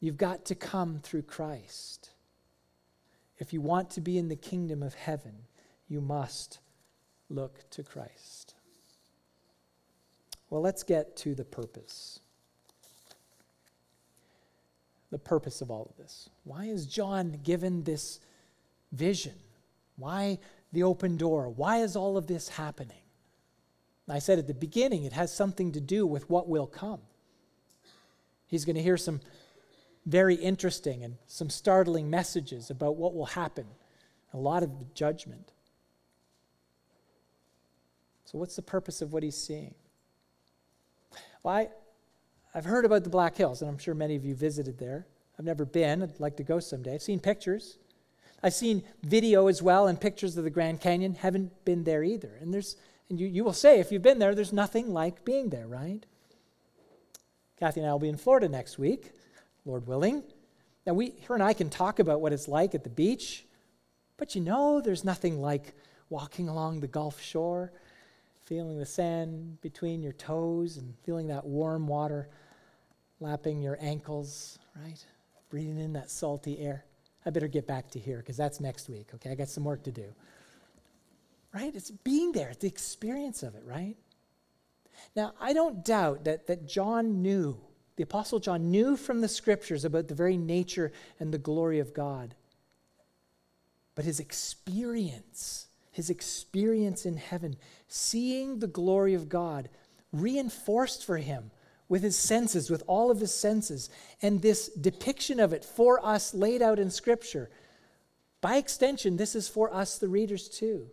You've 0.00 0.16
got 0.16 0.44
to 0.46 0.54
come 0.54 0.98
through 0.98 1.22
Christ. 1.22 2.10
If 3.38 3.52
you 3.52 3.60
want 3.60 3.90
to 3.90 4.00
be 4.00 4.18
in 4.18 4.28
the 4.28 4.36
kingdom 4.36 4.82
of 4.82 4.94
heaven, 4.94 5.34
you 5.88 6.00
must 6.00 6.58
look 7.30 7.68
to 7.70 7.82
Christ. 7.82 8.54
Well, 10.50 10.60
let's 10.60 10.82
get 10.82 11.16
to 11.18 11.34
the 11.34 11.44
purpose 11.44 12.20
the 15.14 15.18
purpose 15.20 15.60
of 15.60 15.70
all 15.70 15.86
of 15.88 15.96
this? 15.96 16.28
Why 16.42 16.64
is 16.64 16.86
John 16.86 17.38
given 17.44 17.84
this 17.84 18.18
vision? 18.90 19.34
Why 19.96 20.38
the 20.72 20.82
open 20.82 21.16
door? 21.16 21.48
Why 21.48 21.78
is 21.78 21.96
all 21.96 22.16
of 22.16 22.26
this 22.26 22.48
happening? 22.48 22.96
I 24.08 24.18
said 24.18 24.38
at 24.38 24.46
the 24.46 24.54
beginning, 24.54 25.04
it 25.04 25.12
has 25.12 25.32
something 25.32 25.72
to 25.72 25.80
do 25.80 26.06
with 26.06 26.28
what 26.28 26.48
will 26.48 26.66
come. 26.66 27.00
He's 28.46 28.64
going 28.64 28.76
to 28.76 28.82
hear 28.82 28.98
some 28.98 29.20
very 30.04 30.34
interesting 30.34 31.02
and 31.02 31.16
some 31.26 31.48
startling 31.48 32.10
messages 32.10 32.70
about 32.70 32.96
what 32.96 33.14
will 33.14 33.26
happen, 33.26 33.66
a 34.34 34.36
lot 34.36 34.62
of 34.62 34.94
judgment. 34.94 35.52
So, 38.26 38.38
what's 38.38 38.56
the 38.56 38.62
purpose 38.62 39.00
of 39.00 39.12
what 39.12 39.22
he's 39.22 39.36
seeing? 39.36 39.74
Well, 41.42 41.54
I, 41.54 41.68
I've 42.54 42.64
heard 42.64 42.84
about 42.84 43.04
the 43.04 43.10
Black 43.10 43.36
Hills, 43.36 43.62
and 43.62 43.70
I'm 43.70 43.78
sure 43.78 43.94
many 43.94 44.16
of 44.16 44.24
you 44.24 44.34
visited 44.34 44.78
there. 44.78 45.06
I've 45.38 45.44
never 45.44 45.64
been. 45.64 46.02
I'd 46.02 46.20
like 46.20 46.36
to 46.36 46.44
go 46.44 46.60
someday. 46.60 46.94
I've 46.94 47.02
seen 47.02 47.20
pictures. 47.20 47.78
I've 48.44 48.52
seen 48.52 48.82
video 49.02 49.46
as 49.46 49.62
well 49.62 49.86
and 49.86 49.98
pictures 49.98 50.36
of 50.36 50.44
the 50.44 50.50
Grand 50.50 50.78
Canyon. 50.78 51.14
Haven't 51.14 51.64
been 51.64 51.82
there 51.82 52.04
either. 52.04 52.30
And 52.42 52.52
there's 52.52 52.76
and 53.08 53.18
you, 53.18 53.26
you 53.26 53.42
will 53.42 53.54
say 53.54 53.80
if 53.80 53.90
you've 53.90 54.02
been 54.02 54.18
there, 54.18 54.34
there's 54.34 54.52
nothing 54.52 54.92
like 54.92 55.24
being 55.24 55.48
there, 55.48 55.66
right? 55.66 56.04
Kathy 57.58 57.80
and 57.80 57.88
I 57.88 57.92
will 57.92 58.00
be 58.00 58.10
in 58.10 58.18
Florida 58.18 58.46
next 58.46 58.78
week, 58.78 59.12
Lord 59.64 59.86
willing. 59.86 60.22
Now 60.86 60.92
we 60.92 61.14
her 61.26 61.34
and 61.34 61.42
I 61.42 61.54
can 61.54 61.70
talk 61.70 62.00
about 62.00 62.20
what 62.20 62.34
it's 62.34 62.46
like 62.46 62.74
at 62.74 62.84
the 62.84 62.90
beach, 62.90 63.46
but 64.18 64.34
you 64.34 64.42
know 64.42 64.82
there's 64.82 65.04
nothing 65.04 65.40
like 65.40 65.74
walking 66.10 66.50
along 66.50 66.80
the 66.80 66.86
Gulf 66.86 67.22
shore, 67.22 67.72
feeling 68.44 68.78
the 68.78 68.84
sand 68.84 69.58
between 69.62 70.02
your 70.02 70.12
toes 70.12 70.76
and 70.76 70.94
feeling 71.02 71.28
that 71.28 71.46
warm 71.46 71.86
water 71.86 72.28
lapping 73.20 73.62
your 73.62 73.78
ankles, 73.80 74.58
right? 74.84 75.02
Breathing 75.48 75.80
in 75.80 75.94
that 75.94 76.10
salty 76.10 76.58
air. 76.58 76.84
I 77.26 77.30
better 77.30 77.48
get 77.48 77.66
back 77.66 77.90
to 77.92 77.98
here 77.98 78.18
because 78.18 78.36
that's 78.36 78.60
next 78.60 78.88
week, 78.88 79.08
okay? 79.14 79.30
I 79.30 79.34
got 79.34 79.48
some 79.48 79.64
work 79.64 79.82
to 79.84 79.92
do. 79.92 80.14
Right? 81.52 81.74
It's 81.74 81.90
being 81.90 82.32
there, 82.32 82.50
it's 82.50 82.58
the 82.58 82.68
experience 82.68 83.42
of 83.42 83.54
it, 83.54 83.62
right? 83.64 83.96
Now, 85.16 85.34
I 85.40 85.52
don't 85.52 85.84
doubt 85.84 86.24
that, 86.24 86.46
that 86.46 86.66
John 86.66 87.22
knew, 87.22 87.58
the 87.96 88.02
Apostle 88.02 88.40
John 88.40 88.70
knew 88.70 88.96
from 88.96 89.20
the 89.20 89.28
scriptures 89.28 89.84
about 89.84 90.08
the 90.08 90.14
very 90.14 90.36
nature 90.36 90.92
and 91.20 91.32
the 91.32 91.38
glory 91.38 91.78
of 91.78 91.94
God. 91.94 92.34
But 93.94 94.04
his 94.04 94.18
experience, 94.18 95.68
his 95.92 96.10
experience 96.10 97.06
in 97.06 97.16
heaven, 97.16 97.56
seeing 97.86 98.58
the 98.58 98.66
glory 98.66 99.14
of 99.14 99.28
God, 99.28 99.68
reinforced 100.12 101.04
for 101.04 101.18
him 101.18 101.50
with 101.94 102.02
his 102.02 102.18
senses, 102.18 102.70
with 102.70 102.82
all 102.88 103.08
of 103.08 103.20
his 103.20 103.32
senses. 103.32 103.88
And 104.20 104.42
this 104.42 104.66
depiction 104.66 105.38
of 105.38 105.52
it 105.52 105.64
for 105.64 106.04
us 106.04 106.34
laid 106.34 106.60
out 106.60 106.80
in 106.80 106.90
Scripture, 106.90 107.50
by 108.40 108.56
extension, 108.56 109.16
this 109.16 109.36
is 109.36 109.46
for 109.46 109.72
us, 109.72 109.98
the 109.98 110.08
readers, 110.08 110.48
too. 110.48 110.90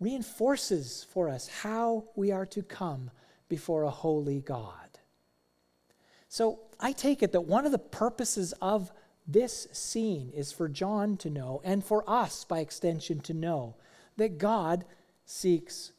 Reinforces 0.00 1.06
for 1.12 1.28
us 1.28 1.46
how 1.48 2.04
we 2.16 2.32
are 2.32 2.46
to 2.46 2.62
come 2.62 3.10
before 3.50 3.82
a 3.82 3.90
holy 3.90 4.40
God. 4.40 4.98
So 6.30 6.60
I 6.80 6.92
take 6.92 7.22
it 7.22 7.32
that 7.32 7.42
one 7.42 7.66
of 7.66 7.72
the 7.72 7.78
purposes 7.78 8.54
of 8.62 8.90
this 9.26 9.68
scene 9.72 10.32
is 10.34 10.52
for 10.52 10.70
John 10.70 11.18
to 11.18 11.28
know, 11.28 11.60
and 11.64 11.84
for 11.84 12.02
us, 12.08 12.44
by 12.44 12.60
extension, 12.60 13.20
to 13.20 13.34
know, 13.34 13.74
that 14.16 14.38
God 14.38 14.86
seeks 15.26 15.92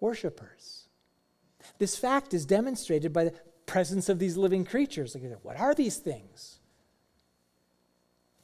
worshipers. 0.00 0.83
This 1.78 1.96
fact 1.96 2.34
is 2.34 2.44
demonstrated 2.44 3.12
by 3.12 3.24
the 3.24 3.34
presence 3.66 4.08
of 4.08 4.18
these 4.18 4.36
living 4.36 4.64
creatures. 4.64 5.16
What 5.42 5.58
are 5.58 5.74
these 5.74 5.96
things? 5.96 6.58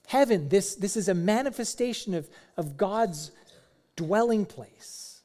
Heaven, 0.06 0.48
this, 0.48 0.74
this 0.74 0.96
is 0.96 1.08
a 1.08 1.14
manifestation 1.14 2.14
of, 2.14 2.28
of 2.56 2.76
God's 2.76 3.30
dwelling 3.96 4.44
place. 4.44 5.22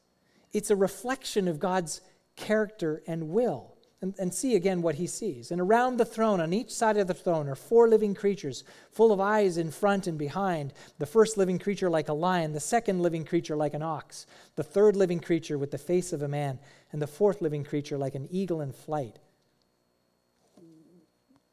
It's 0.54 0.70
a 0.70 0.76
reflection 0.76 1.48
of 1.48 1.60
God's 1.60 2.02
character 2.36 3.02
and 3.08 3.30
will. 3.30 3.75
And, 4.06 4.14
and 4.20 4.32
see 4.32 4.56
again 4.56 4.84
what 4.84 4.96
he 4.96 5.08
sees. 5.08 5.50
And 5.50 5.60
around 5.60 5.98
the 5.98 6.06
throne, 6.06 6.40
on 6.40 6.54
each 6.54 6.72
side 6.72 6.96
of 6.98 7.08
the 7.08 7.14
throne, 7.16 7.50
are 7.50 7.56
four 7.56 7.90
living 7.90 8.14
creatures, 8.14 8.64
full 8.92 9.12
of 9.12 9.20
eyes 9.20 9.58
in 9.58 9.72
front 9.72 10.06
and 10.06 10.16
behind. 10.16 10.74
The 11.00 11.08
first 11.08 11.38
living 11.38 11.58
creature 11.58 11.90
like 11.90 12.08
a 12.08 12.14
lion, 12.14 12.54
the 12.54 12.60
second 12.60 13.02
living 13.02 13.26
creature 13.26 13.56
like 13.56 13.74
an 13.74 13.82
ox, 13.82 14.28
the 14.58 14.64
third 14.64 14.96
living 14.96 15.20
creature 15.20 15.58
with 15.58 15.72
the 15.72 15.80
face 15.80 16.14
of 16.14 16.22
a 16.22 16.28
man, 16.28 16.60
and 16.92 17.02
the 17.02 17.08
fourth 17.08 17.42
living 17.42 17.64
creature 17.64 17.98
like 17.98 18.14
an 18.14 18.28
eagle 18.30 18.62
in 18.62 18.72
flight. 18.72 19.18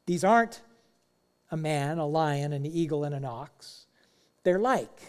These 0.04 0.22
aren't 0.22 0.60
a 1.50 1.56
man, 1.56 1.96
a 1.96 2.06
lion, 2.06 2.52
an 2.52 2.66
eagle, 2.66 3.04
and 3.04 3.14
an 3.14 3.24
ox. 3.24 3.86
They're 4.44 4.58
like. 4.58 5.00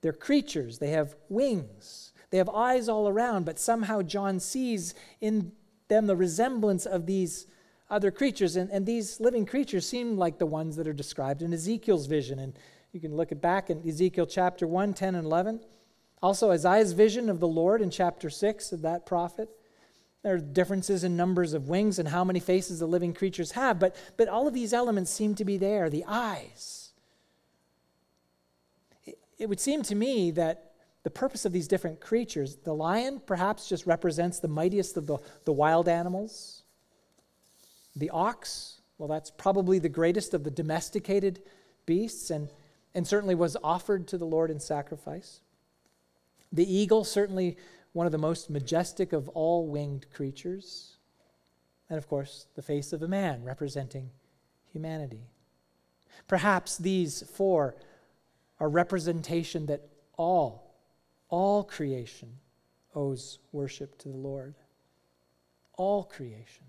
They're 0.00 0.12
creatures. 0.12 0.80
They 0.80 0.90
have 0.90 1.14
wings. 1.28 2.12
They 2.30 2.38
have 2.38 2.48
eyes 2.48 2.88
all 2.88 3.08
around, 3.08 3.44
but 3.44 3.60
somehow 3.60 4.02
John 4.02 4.40
sees 4.40 4.92
in 5.20 5.52
them 5.94 6.06
the 6.06 6.16
resemblance 6.16 6.86
of 6.86 7.06
these 7.06 7.46
other 7.88 8.10
creatures. 8.10 8.56
And, 8.56 8.70
and 8.70 8.84
these 8.84 9.20
living 9.20 9.46
creatures 9.46 9.88
seem 9.88 10.16
like 10.16 10.38
the 10.38 10.46
ones 10.46 10.76
that 10.76 10.88
are 10.88 10.92
described 10.92 11.42
in 11.42 11.52
Ezekiel's 11.52 12.06
vision. 12.06 12.38
And 12.40 12.54
you 12.92 13.00
can 13.00 13.16
look 13.16 13.32
it 13.32 13.40
back 13.40 13.70
in 13.70 13.86
Ezekiel 13.88 14.26
chapter 14.26 14.66
1, 14.66 14.94
10, 14.94 15.14
and 15.14 15.24
11. 15.24 15.60
Also, 16.22 16.50
Isaiah's 16.50 16.92
vision 16.92 17.28
of 17.28 17.38
the 17.38 17.48
Lord 17.48 17.80
in 17.80 17.90
chapter 17.90 18.28
6 18.28 18.72
of 18.72 18.82
that 18.82 19.06
prophet. 19.06 19.48
There 20.22 20.34
are 20.34 20.38
differences 20.38 21.04
in 21.04 21.16
numbers 21.16 21.52
of 21.52 21.68
wings 21.68 21.98
and 21.98 22.08
how 22.08 22.24
many 22.24 22.40
faces 22.40 22.80
the 22.80 22.86
living 22.86 23.12
creatures 23.12 23.52
have, 23.52 23.78
but, 23.78 23.94
but 24.16 24.26
all 24.26 24.48
of 24.48 24.54
these 24.54 24.72
elements 24.72 25.10
seem 25.10 25.34
to 25.34 25.44
be 25.44 25.58
there 25.58 25.90
the 25.90 26.04
eyes. 26.08 26.92
It, 29.04 29.18
it 29.38 29.48
would 29.50 29.60
seem 29.60 29.82
to 29.82 29.94
me 29.94 30.30
that 30.30 30.72
the 31.04 31.10
purpose 31.10 31.44
of 31.44 31.52
these 31.52 31.68
different 31.68 32.00
creatures. 32.00 32.56
The 32.56 32.74
lion 32.74 33.20
perhaps 33.24 33.68
just 33.68 33.86
represents 33.86 34.40
the 34.40 34.48
mightiest 34.48 34.96
of 34.96 35.06
the, 35.06 35.18
the 35.44 35.52
wild 35.52 35.86
animals. 35.86 36.62
The 37.94 38.10
ox, 38.10 38.80
well, 38.98 39.08
that's 39.08 39.30
probably 39.30 39.78
the 39.78 39.88
greatest 39.88 40.34
of 40.34 40.42
the 40.42 40.50
domesticated 40.50 41.42
beasts 41.86 42.30
and, 42.30 42.48
and 42.94 43.06
certainly 43.06 43.34
was 43.34 43.56
offered 43.62 44.08
to 44.08 44.18
the 44.18 44.24
Lord 44.24 44.50
in 44.50 44.58
sacrifice. 44.58 45.40
The 46.50 46.72
eagle, 46.72 47.04
certainly 47.04 47.58
one 47.92 48.06
of 48.06 48.12
the 48.12 48.18
most 48.18 48.48
majestic 48.48 49.12
of 49.12 49.28
all 49.28 49.66
winged 49.68 50.06
creatures. 50.10 50.96
And 51.90 51.98
of 51.98 52.08
course, 52.08 52.46
the 52.54 52.62
face 52.62 52.94
of 52.94 53.02
a 53.02 53.08
man 53.08 53.44
representing 53.44 54.08
humanity. 54.72 55.28
Perhaps 56.26 56.78
these 56.78 57.22
four 57.22 57.76
are 58.58 58.70
representation 58.70 59.66
that 59.66 59.82
all 60.16 60.63
all 61.28 61.64
creation 61.64 62.38
owes 62.94 63.38
worship 63.52 63.98
to 63.98 64.08
the 64.08 64.16
Lord. 64.16 64.54
All 65.74 66.04
creation. 66.04 66.64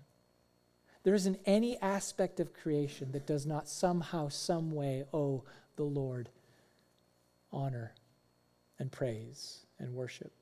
There 1.04 1.14
isn't 1.14 1.38
any 1.46 1.80
aspect 1.80 2.40
of 2.40 2.52
creation 2.52 3.12
that 3.12 3.26
does 3.26 3.46
not 3.46 3.68
somehow, 3.68 4.28
some 4.28 4.72
way 4.72 5.04
owe 5.12 5.44
the 5.76 5.84
Lord 5.84 6.28
honor 7.52 7.92
and 8.78 8.90
praise 8.90 9.60
and 9.78 9.94
worship. 9.94 10.32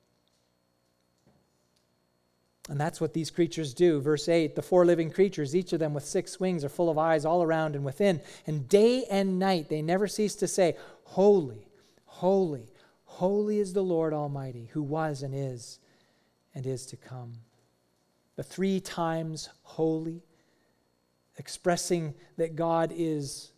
And 2.67 2.79
that's 2.79 2.99
what 2.99 3.13
these 3.13 3.29
creatures 3.29 3.75
do. 3.75 4.01
Verse 4.01 4.27
8 4.27 4.55
the 4.55 4.61
four 4.61 4.85
living 4.85 5.11
creatures, 5.11 5.55
each 5.55 5.71
of 5.73 5.79
them 5.79 5.93
with 5.93 6.03
six 6.03 6.39
wings, 6.39 6.65
are 6.65 6.69
full 6.69 6.89
of 6.89 6.97
eyes 6.97 7.25
all 7.25 7.43
around 7.43 7.75
and 7.75 7.85
within. 7.85 8.21
And 8.47 8.67
day 8.67 9.05
and 9.09 9.37
night 9.37 9.69
they 9.69 9.83
never 9.83 10.07
cease 10.07 10.35
to 10.35 10.47
say, 10.47 10.75
Holy, 11.03 11.67
holy, 12.05 12.69
Holy 13.15 13.59
is 13.59 13.71
the 13.71 13.81
Lord 13.81 14.11
Almighty, 14.11 14.69
who 14.73 14.83
was 14.83 15.23
and 15.23 15.33
is 15.33 15.79
and 16.53 16.65
is 16.65 16.85
to 16.87 16.97
come. 16.97 17.31
The 18.35 18.43
three 18.43 18.81
times 18.81 19.47
holy, 19.61 20.21
expressing 21.37 22.13
that 22.35 22.57
God 22.57 22.91
is 22.93 23.53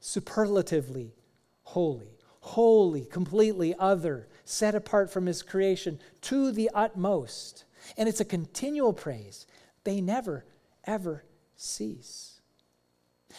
superlatively 0.00 1.14
holy, 1.62 2.18
holy, 2.40 3.06
completely 3.06 3.74
other, 3.78 4.28
set 4.44 4.74
apart 4.74 5.10
from 5.10 5.24
his 5.24 5.42
creation 5.42 5.98
to 6.20 6.52
the 6.52 6.70
utmost. 6.74 7.64
And 7.96 8.06
it's 8.06 8.20
a 8.20 8.24
continual 8.26 8.92
praise. 8.92 9.46
They 9.84 10.02
never, 10.02 10.44
ever 10.84 11.24
cease. 11.56 12.37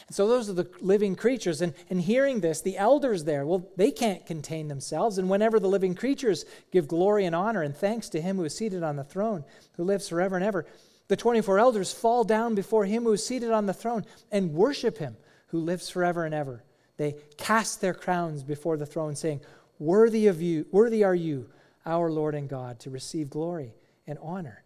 And 0.07 0.15
so 0.15 0.27
those 0.27 0.49
are 0.49 0.53
the 0.53 0.69
living 0.81 1.15
creatures. 1.15 1.61
And, 1.61 1.73
and 1.89 1.99
hearing 2.01 2.39
this, 2.39 2.61
the 2.61 2.77
elders 2.77 3.23
there, 3.23 3.45
well, 3.45 3.67
they 3.75 3.91
can't 3.91 4.25
contain 4.25 4.67
themselves. 4.67 5.17
And 5.17 5.29
whenever 5.29 5.59
the 5.59 5.67
living 5.67 5.95
creatures 5.95 6.45
give 6.71 6.87
glory 6.87 7.25
and 7.25 7.35
honor 7.35 7.63
and 7.63 7.75
thanks 7.75 8.09
to 8.09 8.21
him 8.21 8.37
who 8.37 8.43
is 8.43 8.55
seated 8.55 8.83
on 8.83 8.95
the 8.95 9.03
throne, 9.03 9.43
who 9.73 9.83
lives 9.83 10.07
forever 10.07 10.35
and 10.35 10.45
ever, 10.45 10.65
the 11.07 11.15
24 11.15 11.59
elders 11.59 11.91
fall 11.91 12.23
down 12.23 12.53
before 12.53 12.85
him 12.85 13.03
who 13.03 13.13
is 13.13 13.25
seated 13.25 13.51
on 13.51 13.65
the 13.65 13.73
throne 13.73 14.05
and 14.31 14.53
worship 14.53 14.99
him 14.99 15.17
who 15.47 15.59
lives 15.59 15.89
forever 15.89 16.23
and 16.23 16.35
ever. 16.35 16.63
They 16.97 17.15
cast 17.37 17.81
their 17.81 17.93
crowns 17.93 18.43
before 18.43 18.77
the 18.77 18.85
throne, 18.85 19.15
saying, 19.15 19.41
Worthy 19.79 20.27
of 20.27 20.41
you, 20.41 20.67
worthy 20.71 21.03
are 21.03 21.15
you, 21.15 21.49
our 21.85 22.11
Lord 22.11 22.35
and 22.35 22.47
God, 22.47 22.79
to 22.81 22.89
receive 22.89 23.29
glory 23.29 23.73
and 24.05 24.19
honor 24.21 24.63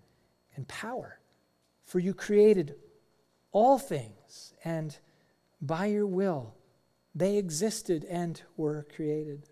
and 0.55 0.67
power. 0.67 1.19
For 1.85 1.99
you 1.99 2.13
created 2.13 2.75
all 3.51 3.77
things, 3.77 4.53
and 4.65 4.97
by 5.63 5.85
your 5.85 6.05
will, 6.05 6.53
they 7.15 7.37
existed 7.37 8.05
and 8.09 8.41
were 8.57 8.85
created. 8.95 9.47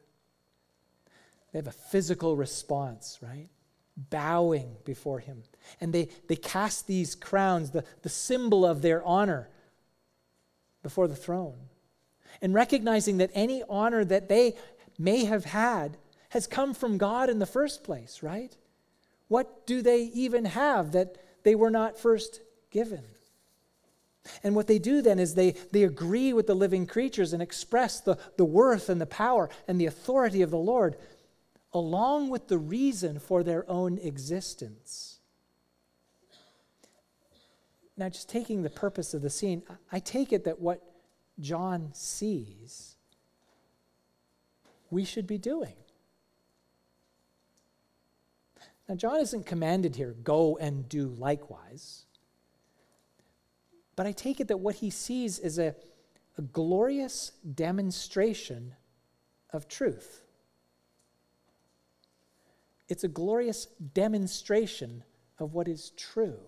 They 1.52 1.60
have 1.60 1.68
a 1.68 1.72
physical 1.72 2.36
response, 2.36 3.18
right? 3.22 3.48
Bowing 3.96 4.76
before 4.84 5.20
him. 5.20 5.44
And 5.80 5.94
they, 5.94 6.10
they 6.28 6.36
cast 6.36 6.86
these 6.86 7.16
crowns, 7.16 7.72
the, 7.72 7.86
the 8.02 8.10
symbol 8.10 8.66
of 8.66 8.82
their 8.82 9.04
honor, 9.04 9.50
before 10.84 11.08
the 11.08 11.16
throne. 11.16 11.58
And 12.42 12.54
recognizing 12.54 13.18
that 13.18 13.32
any 13.34 13.64
honor 13.70 14.04
that 14.04 14.28
they 14.28 14.56
may 15.00 15.26
have 15.26 15.46
had 15.46 15.98
has 16.30 16.46
come 16.46 16.74
from 16.74 16.98
God 16.98 17.30
in 17.30 17.40
the 17.40 17.46
first 17.46 17.84
place, 17.84 18.22
right? 18.22 18.56
What 19.28 19.66
do 19.66 19.82
they 19.82 20.04
even 20.04 20.44
have 20.44 20.92
that 20.92 21.16
they 21.44 21.56
were 21.56 21.72
not 21.72 21.98
first 21.98 22.42
given? 22.70 23.04
And 24.44 24.56
what 24.56 24.68
they 24.68 24.80
do 24.80 25.02
then 25.02 25.20
is 25.20 25.34
they, 25.34 25.52
they 25.72 25.84
agree 25.84 26.32
with 26.34 26.48
the 26.48 26.56
living 26.56 26.86
creatures 26.86 27.34
and 27.34 27.42
express 27.42 28.00
the, 28.00 28.18
the 28.38 28.46
worth 28.46 28.90
and 28.90 29.02
the 29.02 29.06
power 29.06 29.50
and 29.68 29.80
the 29.80 29.88
authority 29.88 30.42
of 30.42 30.52
the 30.52 30.58
Lord, 30.58 30.96
along 31.74 32.30
with 32.30 32.48
the 32.48 32.58
reason 32.58 33.20
for 33.20 33.44
their 33.44 33.70
own 33.70 33.98
existence. 33.98 35.20
Now, 37.98 38.10
just 38.10 38.30
taking 38.30 38.64
the 38.64 38.70
purpose 38.70 39.14
of 39.14 39.22
the 39.22 39.30
scene, 39.30 39.64
I 39.92 40.00
take 40.00 40.32
it 40.34 40.46
that 40.46 40.60
what 40.60 40.82
John 41.40 41.90
sees, 41.94 42.96
we 44.90 45.04
should 45.04 45.28
be 45.28 45.38
doing. 45.38 45.76
Now, 48.88 48.96
John 48.96 49.20
isn't 49.20 49.46
commanded 49.46 49.96
here, 49.96 50.16
go 50.24 50.58
and 50.58 50.88
do 50.90 51.10
likewise. 51.18 52.06
But 53.96 54.06
I 54.08 54.12
take 54.12 54.40
it 54.40 54.48
that 54.48 54.60
what 54.60 54.76
he 54.76 54.90
sees 54.90 55.40
is 55.40 55.60
a, 55.60 55.76
a 56.38 56.42
glorious 56.42 57.32
demonstration 57.56 58.74
of 59.52 59.68
truth. 59.68 60.24
It's 62.88 63.04
a 63.04 63.10
glorious 63.10 63.68
demonstration 63.94 65.04
of 65.40 65.54
what 65.54 65.68
is 65.68 65.92
true. 65.92 66.40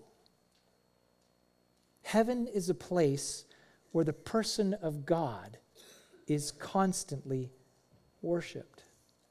Heaven 2.04 2.48
is 2.48 2.70
a 2.70 2.74
place 2.74 3.46
where 3.92 4.04
the 4.04 4.14
person 4.14 4.74
of 4.76 5.06
God 5.06 5.58
is 6.28 6.52
constantly 6.52 7.52
worshiped. 8.22 8.84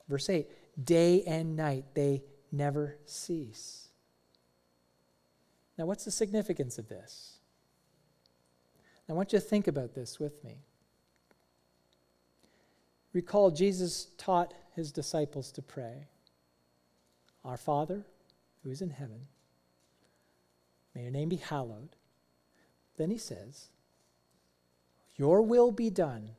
Verse 0.09 0.29
8 0.29 0.47
day 0.85 1.23
and 1.25 1.55
night 1.55 1.85
they 1.95 2.23
never 2.51 2.97
cease. 3.05 3.89
Now, 5.77 5.87
what's 5.87 6.05
the 6.05 6.11
significance 6.11 6.79
of 6.79 6.89
this? 6.89 7.39
I 9.09 9.13
want 9.13 9.33
you 9.33 9.39
to 9.39 9.45
think 9.45 9.67
about 9.67 9.95
this 9.95 10.19
with 10.19 10.43
me. 10.45 10.59
Recall, 13.13 13.51
Jesus 13.51 14.09
taught 14.17 14.55
his 14.75 14.91
disciples 14.91 15.53
to 15.53 15.63
pray 15.63 16.07
Our 17.45 17.57
Father, 17.57 18.07
who 18.63 18.71
is 18.71 18.81
in 18.81 18.91
heaven, 18.91 19.27
may 20.95 21.03
your 21.03 21.11
name 21.11 21.29
be 21.29 21.37
hallowed. 21.37 21.97
Then 22.97 23.11
he 23.11 23.19
says, 23.19 23.69
Your 25.17 25.43
will 25.43 25.73
be 25.73 25.91
done 25.91 26.31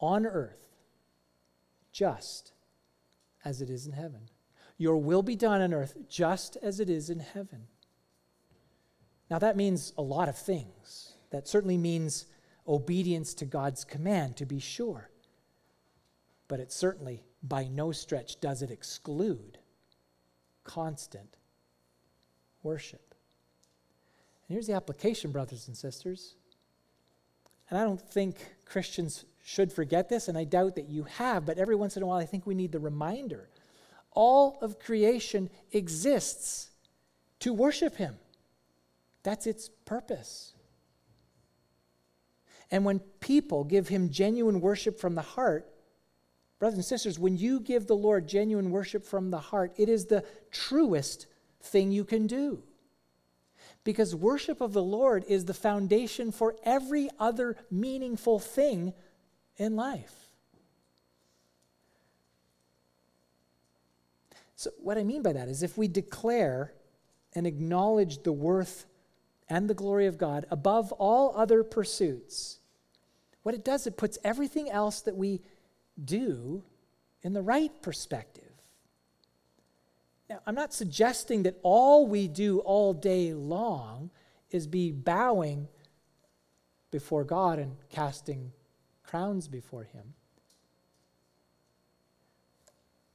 on 0.00 0.26
earth 0.26 0.68
just 1.92 2.52
as 3.44 3.60
it 3.60 3.70
is 3.70 3.86
in 3.86 3.92
heaven. 3.92 4.28
Your 4.78 4.96
will 4.96 5.22
be 5.22 5.36
done 5.36 5.60
on 5.60 5.72
earth 5.72 5.96
just 6.08 6.56
as 6.62 6.80
it 6.80 6.88
is 6.90 7.10
in 7.10 7.20
heaven. 7.20 7.68
Now, 9.32 9.38
that 9.38 9.56
means 9.56 9.94
a 9.96 10.02
lot 10.02 10.28
of 10.28 10.36
things. 10.36 11.14
That 11.30 11.48
certainly 11.48 11.78
means 11.78 12.26
obedience 12.68 13.32
to 13.36 13.46
God's 13.46 13.82
command, 13.82 14.36
to 14.36 14.44
be 14.44 14.58
sure. 14.58 15.08
But 16.48 16.60
it 16.60 16.70
certainly, 16.70 17.24
by 17.42 17.64
no 17.64 17.92
stretch, 17.92 18.40
does 18.42 18.60
it 18.60 18.70
exclude 18.70 19.56
constant 20.64 21.38
worship. 22.62 23.14
And 24.46 24.54
here's 24.54 24.66
the 24.66 24.74
application, 24.74 25.32
brothers 25.32 25.66
and 25.66 25.74
sisters. 25.74 26.34
And 27.70 27.78
I 27.78 27.84
don't 27.84 27.98
think 27.98 28.36
Christians 28.66 29.24
should 29.42 29.72
forget 29.72 30.10
this, 30.10 30.28
and 30.28 30.36
I 30.36 30.44
doubt 30.44 30.74
that 30.74 30.90
you 30.90 31.04
have, 31.04 31.46
but 31.46 31.56
every 31.56 31.74
once 31.74 31.96
in 31.96 32.02
a 32.02 32.06
while 32.06 32.18
I 32.18 32.26
think 32.26 32.46
we 32.46 32.54
need 32.54 32.72
the 32.72 32.80
reminder. 32.80 33.48
All 34.10 34.58
of 34.60 34.78
creation 34.78 35.48
exists 35.72 36.68
to 37.38 37.54
worship 37.54 37.96
Him, 37.96 38.16
that's 39.22 39.46
its 39.46 39.70
purpose. 39.84 40.54
And 42.70 42.84
when 42.84 43.00
people 43.20 43.64
give 43.64 43.88
Him 43.88 44.10
genuine 44.10 44.60
worship 44.60 44.98
from 44.98 45.14
the 45.14 45.22
heart, 45.22 45.68
brothers 46.58 46.78
and 46.78 46.84
sisters, 46.84 47.18
when 47.18 47.36
you 47.36 47.60
give 47.60 47.86
the 47.86 47.96
Lord 47.96 48.26
genuine 48.26 48.70
worship 48.70 49.04
from 49.04 49.30
the 49.30 49.38
heart, 49.38 49.72
it 49.76 49.88
is 49.88 50.06
the 50.06 50.24
truest 50.50 51.26
thing 51.60 51.92
you 51.92 52.04
can 52.04 52.26
do 52.26 52.62
because 53.84 54.14
worship 54.14 54.60
of 54.60 54.72
the 54.72 54.82
Lord 54.82 55.24
is 55.28 55.44
the 55.44 55.54
foundation 55.54 56.30
for 56.30 56.56
every 56.64 57.08
other 57.18 57.56
meaningful 57.70 58.38
thing 58.38 58.92
in 59.56 59.76
life. 59.76 60.14
So, 64.56 64.70
what 64.78 64.96
I 64.96 65.02
mean 65.02 65.22
by 65.22 65.32
that 65.32 65.48
is 65.48 65.62
if 65.62 65.76
we 65.76 65.88
declare 65.88 66.72
and 67.34 67.46
acknowledge 67.46 68.22
the 68.22 68.32
worth 68.32 68.86
and 69.48 69.68
the 69.68 69.74
glory 69.74 70.06
of 70.06 70.18
God 70.18 70.46
above 70.50 70.92
all 70.92 71.34
other 71.36 71.62
pursuits, 71.62 72.58
what 73.42 73.54
it 73.54 73.64
does, 73.64 73.86
it 73.86 73.96
puts 73.96 74.18
everything 74.24 74.70
else 74.70 75.00
that 75.02 75.16
we 75.16 75.42
do 76.02 76.62
in 77.22 77.32
the 77.32 77.42
right 77.42 77.70
perspective. 77.82 78.44
Now, 80.30 80.40
I'm 80.46 80.54
not 80.54 80.72
suggesting 80.72 81.42
that 81.42 81.58
all 81.62 82.06
we 82.06 82.28
do 82.28 82.60
all 82.60 82.94
day 82.94 83.34
long 83.34 84.10
is 84.50 84.66
be 84.66 84.92
bowing 84.92 85.68
before 86.90 87.24
God 87.24 87.58
and 87.58 87.76
casting 87.90 88.52
crowns 89.02 89.48
before 89.48 89.84
Him. 89.84 90.14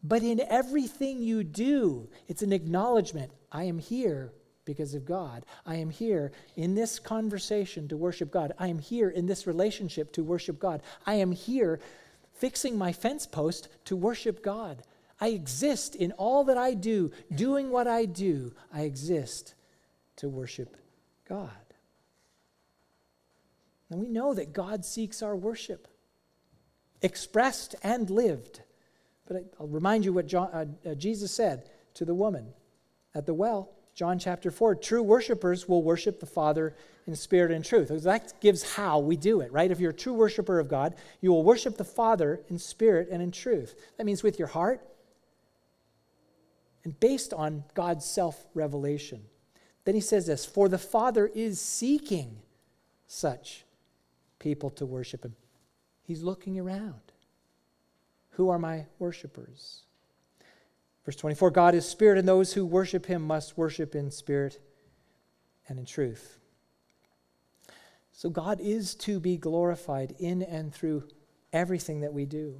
But 0.04 0.24
in 0.24 0.42
everything 0.42 1.22
you 1.22 1.44
do, 1.44 2.10
it's 2.28 2.42
an 2.42 2.54
acknowledgement 2.54 3.32
I 3.52 3.64
am 3.64 3.80
here 3.80 4.32
because 4.68 4.94
of 4.94 5.06
God. 5.06 5.46
I 5.66 5.78
am 5.78 5.90
here 5.90 6.32
in 6.56 6.76
this 6.76 7.00
conversation 7.00 7.88
to 7.88 7.98
worship 7.98 8.30
God. 8.30 8.54
I 8.60 8.68
am 8.68 8.78
here 8.78 9.10
in 9.10 9.26
this 9.26 9.48
relationship 9.48 10.12
to 10.14 10.24
worship 10.24 10.60
God. 10.60 10.84
I 11.08 11.16
am 11.16 11.32
here 11.32 11.80
fixing 12.34 12.78
my 12.78 12.94
fence 12.94 13.26
post 13.26 13.70
to 13.86 13.96
worship 13.96 14.44
God. 14.44 14.84
I 15.20 15.30
exist 15.30 15.96
in 15.96 16.12
all 16.12 16.44
that 16.44 16.58
I 16.58 16.76
do, 16.76 17.12
doing 17.34 17.72
what 17.72 17.88
I 17.88 18.06
do. 18.06 18.54
I 18.72 18.82
exist 18.82 19.56
to 20.18 20.30
worship 20.30 20.78
God. 21.28 21.50
And 23.90 24.00
we 24.00 24.10
know 24.10 24.34
that 24.34 24.54
God 24.54 24.86
seeks 24.86 25.24
our 25.24 25.36
worship, 25.36 25.88
expressed 27.02 27.74
and 27.82 28.10
lived. 28.10 28.62
But 29.26 29.54
I'll 29.60 29.68
remind 29.68 30.06
you 30.06 30.14
what 30.14 30.28
John, 30.28 30.50
uh, 30.54 30.90
uh, 30.92 30.96
Jesus 30.96 31.32
said 31.32 31.70
to 31.96 32.06
the 32.06 32.14
woman 32.14 32.54
at 33.16 33.26
the 33.26 33.34
well, 33.34 33.77
John 33.98 34.20
chapter 34.20 34.52
4 34.52 34.76
true 34.76 35.02
worshipers 35.02 35.68
will 35.68 35.82
worship 35.82 36.20
the 36.20 36.28
Father 36.28 36.76
in 37.08 37.16
spirit 37.16 37.52
and 37.52 37.66
truth. 37.66 37.90
That 38.04 38.40
gives 38.42 38.76
how 38.76 39.00
we 39.00 39.18
do 39.18 39.42
it, 39.42 39.52
right? 39.52 39.72
If 39.72 39.80
you're 39.80 39.90
a 39.90 39.94
true 39.94 40.14
worshiper 40.14 40.60
of 40.60 40.68
God, 40.70 40.94
you 41.20 41.32
will 41.32 41.42
worship 41.42 41.78
the 41.78 41.84
Father 41.84 42.40
in 42.48 42.60
spirit 42.60 43.08
and 43.12 43.24
in 43.24 43.32
truth. 43.32 43.74
That 43.98 44.06
means 44.06 44.22
with 44.22 44.38
your 44.38 44.50
heart, 44.50 44.88
and 46.84 46.98
based 47.00 47.34
on 47.34 47.64
God's 47.74 48.06
self 48.06 48.46
revelation. 48.54 49.24
Then 49.84 49.96
he 49.96 50.02
says 50.02 50.28
this 50.28 50.46
For 50.46 50.70
the 50.70 50.78
Father 50.78 51.26
is 51.34 51.60
seeking 51.60 52.38
such 53.08 53.66
people 54.38 54.70
to 54.70 54.86
worship 54.86 55.26
him. 55.26 55.36
He's 56.04 56.22
looking 56.22 56.60
around. 56.60 57.02
Who 58.34 58.50
are 58.50 58.60
my 58.60 58.86
worshipers? 59.00 59.87
Verse 61.08 61.16
24 61.16 61.52
God 61.52 61.74
is 61.74 61.88
spirit, 61.88 62.18
and 62.18 62.28
those 62.28 62.52
who 62.52 62.66
worship 62.66 63.06
him 63.06 63.22
must 63.22 63.58
worship 63.58 63.96
in 63.96 64.12
spirit 64.12 64.60
and 65.70 65.80
in 65.80 65.86
truth. 65.86 66.38
So 68.12 68.30
God 68.30 68.60
is 68.60 68.94
to 68.96 69.22
be 69.22 69.38
glorified 69.38 70.16
in 70.20 70.44
and 70.44 70.74
through 70.74 71.08
everything 71.54 72.02
that 72.02 72.14
we 72.14 72.26
do. 72.26 72.60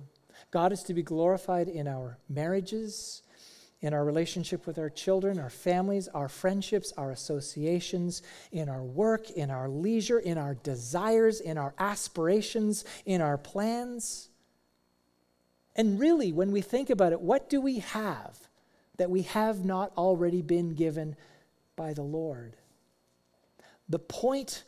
God 0.50 0.72
is 0.72 0.82
to 0.84 0.94
be 0.94 1.04
glorified 1.04 1.68
in 1.68 1.90
our 1.90 2.20
marriages, 2.30 3.22
in 3.82 3.94
our 3.94 4.06
relationship 4.06 4.66
with 4.66 4.80
our 4.80 4.90
children, 4.90 5.40
our 5.40 5.50
families, 5.50 6.08
our 6.08 6.30
friendships, 6.30 6.94
our 6.96 7.12
associations, 7.12 8.22
in 8.54 8.70
our 8.70 8.84
work, 8.84 9.30
in 9.32 9.52
our 9.52 9.68
leisure, 9.68 10.20
in 10.20 10.38
our 10.38 10.56
desires, 10.56 11.42
in 11.42 11.58
our 11.58 11.74
aspirations, 11.80 12.86
in 13.06 13.20
our 13.20 13.38
plans. 13.38 14.30
And 15.78 16.00
really, 16.00 16.34
when 16.34 16.52
we 16.52 16.62
think 16.62 16.90
about 16.90 17.14
it, 17.14 17.22
what 17.22 17.50
do 17.50 17.62
we 17.62 17.80
have 17.80 18.40
that 18.98 19.12
we 19.12 19.22
have 19.22 19.64
not 19.64 19.92
already 19.96 20.42
been 20.42 20.74
given 20.74 21.16
by 21.76 21.94
the 21.94 22.02
Lord? 22.02 22.58
The 23.88 24.00
point, 24.00 24.64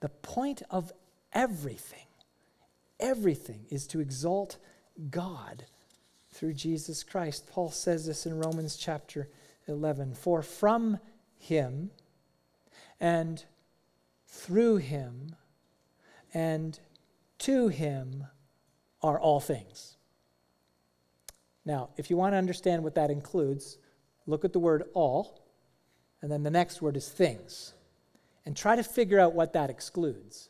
the 0.00 0.08
point 0.08 0.62
of 0.70 0.92
everything, 1.32 2.06
everything 2.98 3.66
is 3.70 3.86
to 3.88 4.00
exalt 4.00 4.56
God 5.08 5.64
through 6.32 6.54
Jesus 6.54 7.04
Christ. 7.04 7.48
Paul 7.48 7.70
says 7.70 8.06
this 8.06 8.26
in 8.26 8.38
Romans 8.38 8.76
chapter 8.76 9.28
11 9.68 10.14
For 10.14 10.42
from 10.42 10.98
him 11.36 11.90
and 12.98 13.44
through 14.26 14.76
him 14.78 15.36
and 16.34 16.78
to 17.38 17.68
him 17.68 18.26
are 19.00 19.18
all 19.18 19.38
things. 19.38 19.97
Now, 21.68 21.90
if 21.98 22.08
you 22.08 22.16
want 22.16 22.32
to 22.32 22.38
understand 22.38 22.82
what 22.82 22.94
that 22.94 23.10
includes, 23.10 23.76
look 24.26 24.42
at 24.42 24.54
the 24.54 24.58
word 24.58 24.84
all, 24.94 25.44
and 26.22 26.32
then 26.32 26.42
the 26.42 26.50
next 26.50 26.80
word 26.80 26.96
is 26.96 27.06
things, 27.06 27.74
and 28.46 28.56
try 28.56 28.74
to 28.74 28.82
figure 28.82 29.20
out 29.20 29.34
what 29.34 29.52
that 29.52 29.68
excludes. 29.68 30.48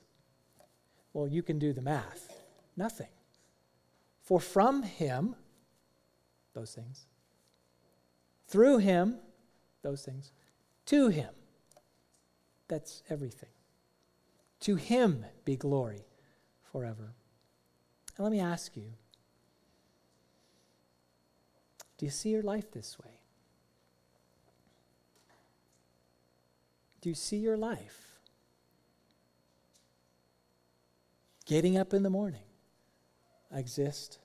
Well, 1.12 1.27
you 1.27 1.43
can 1.43 1.59
do 1.59 1.73
the 1.73 1.83
math. 1.83 2.41
Nothing. 2.77 3.09
For 4.23 4.39
from 4.39 4.85
him, 4.85 5.35
those 6.55 6.73
things. 6.73 7.07
Through 8.47 8.79
him, 8.79 9.16
those 9.83 10.03
things. 10.03 10.31
To 10.87 11.09
him, 11.09 11.31
that's 12.69 13.03
everything. 13.11 13.51
To 14.61 14.77
him 14.77 15.25
be 15.45 15.57
glory 15.57 16.05
forever. 16.71 17.14
And 18.16 18.25
let 18.25 18.31
me 18.31 18.39
ask 18.39 18.77
you 18.77 18.93
do 21.99 22.07
you 22.07 22.11
see 22.11 22.31
your 22.31 22.43
life 22.43 22.71
this 22.71 22.97
way? 22.99 23.21
Do 27.01 27.09
you 27.09 27.15
see 27.15 27.37
your 27.37 27.57
life? 27.57 28.07
Getting 31.47 31.77
up 31.77 31.95
in 31.95 32.03
the 32.03 32.11
morning, 32.11 32.43
I 33.53 33.59
exist 33.59 34.19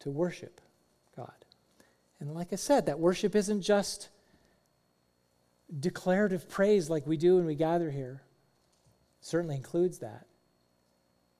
to 0.00 0.10
worship 0.10 0.60
God. 1.16 1.32
and 2.20 2.34
like 2.34 2.52
I 2.52 2.56
said, 2.56 2.86
that 2.86 2.98
worship 2.98 3.34
isn't 3.34 3.62
just 3.62 4.08
declarative 5.80 6.48
praise 6.48 6.88
like 6.88 7.06
we 7.06 7.16
do 7.16 7.36
when 7.36 7.46
we 7.46 7.54
gather 7.54 7.90
here. 7.90 8.22
Certainly 9.20 9.56
includes 9.56 9.98
that. 9.98 10.26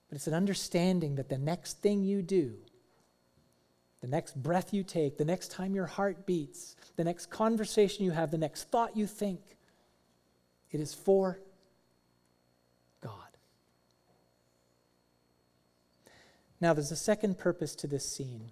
But 0.09 0.15
it's 0.15 0.27
an 0.27 0.33
understanding 0.33 1.15
that 1.15 1.29
the 1.29 1.37
next 1.37 1.81
thing 1.81 2.03
you 2.03 2.21
do, 2.21 2.55
the 4.01 4.07
next 4.07 4.41
breath 4.41 4.73
you 4.73 4.83
take, 4.83 5.17
the 5.17 5.25
next 5.25 5.51
time 5.51 5.73
your 5.73 5.85
heart 5.85 6.25
beats, 6.25 6.75
the 6.95 7.03
next 7.03 7.27
conversation 7.27 8.05
you 8.05 8.11
have, 8.11 8.31
the 8.31 8.37
next 8.37 8.69
thought 8.69 8.95
you 8.95 9.07
think, 9.07 9.39
it 10.71 10.79
is 10.79 10.93
for 10.93 11.39
God. 13.01 13.11
Now, 16.59 16.73
there's 16.73 16.91
a 16.91 16.95
second 16.95 17.37
purpose 17.37 17.75
to 17.75 17.87
this 17.87 18.05
scene. 18.05 18.51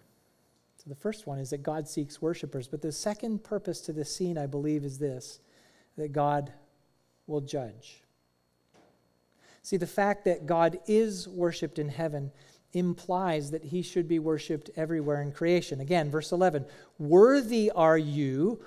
So 0.77 0.89
the 0.89 0.95
first 0.95 1.27
one 1.27 1.39
is 1.39 1.49
that 1.49 1.63
God 1.63 1.87
seeks 1.87 2.21
worshipers. 2.21 2.67
But 2.67 2.81
the 2.81 2.91
second 2.91 3.43
purpose 3.43 3.81
to 3.81 3.93
this 3.93 4.15
scene, 4.15 4.37
I 4.37 4.45
believe, 4.45 4.83
is 4.83 4.99
this 4.99 5.39
that 5.97 6.11
God 6.11 6.51
will 7.27 7.41
judge. 7.41 8.03
See, 9.63 9.77
the 9.77 9.87
fact 9.87 10.25
that 10.25 10.45
God 10.45 10.79
is 10.85 11.27
worshiped 11.27 11.79
in 11.79 11.89
heaven 11.89 12.31
implies 12.75 13.51
that 13.51 13.63
he 13.63 13.81
should 13.81 14.07
be 14.07 14.19
worshiped 14.19 14.69
everywhere 14.75 15.21
in 15.21 15.31
creation. 15.31 15.79
Again, 15.79 16.11
verse 16.11 16.31
11 16.31 16.65
Worthy 16.99 17.71
are 17.71 17.97
you, 17.97 18.59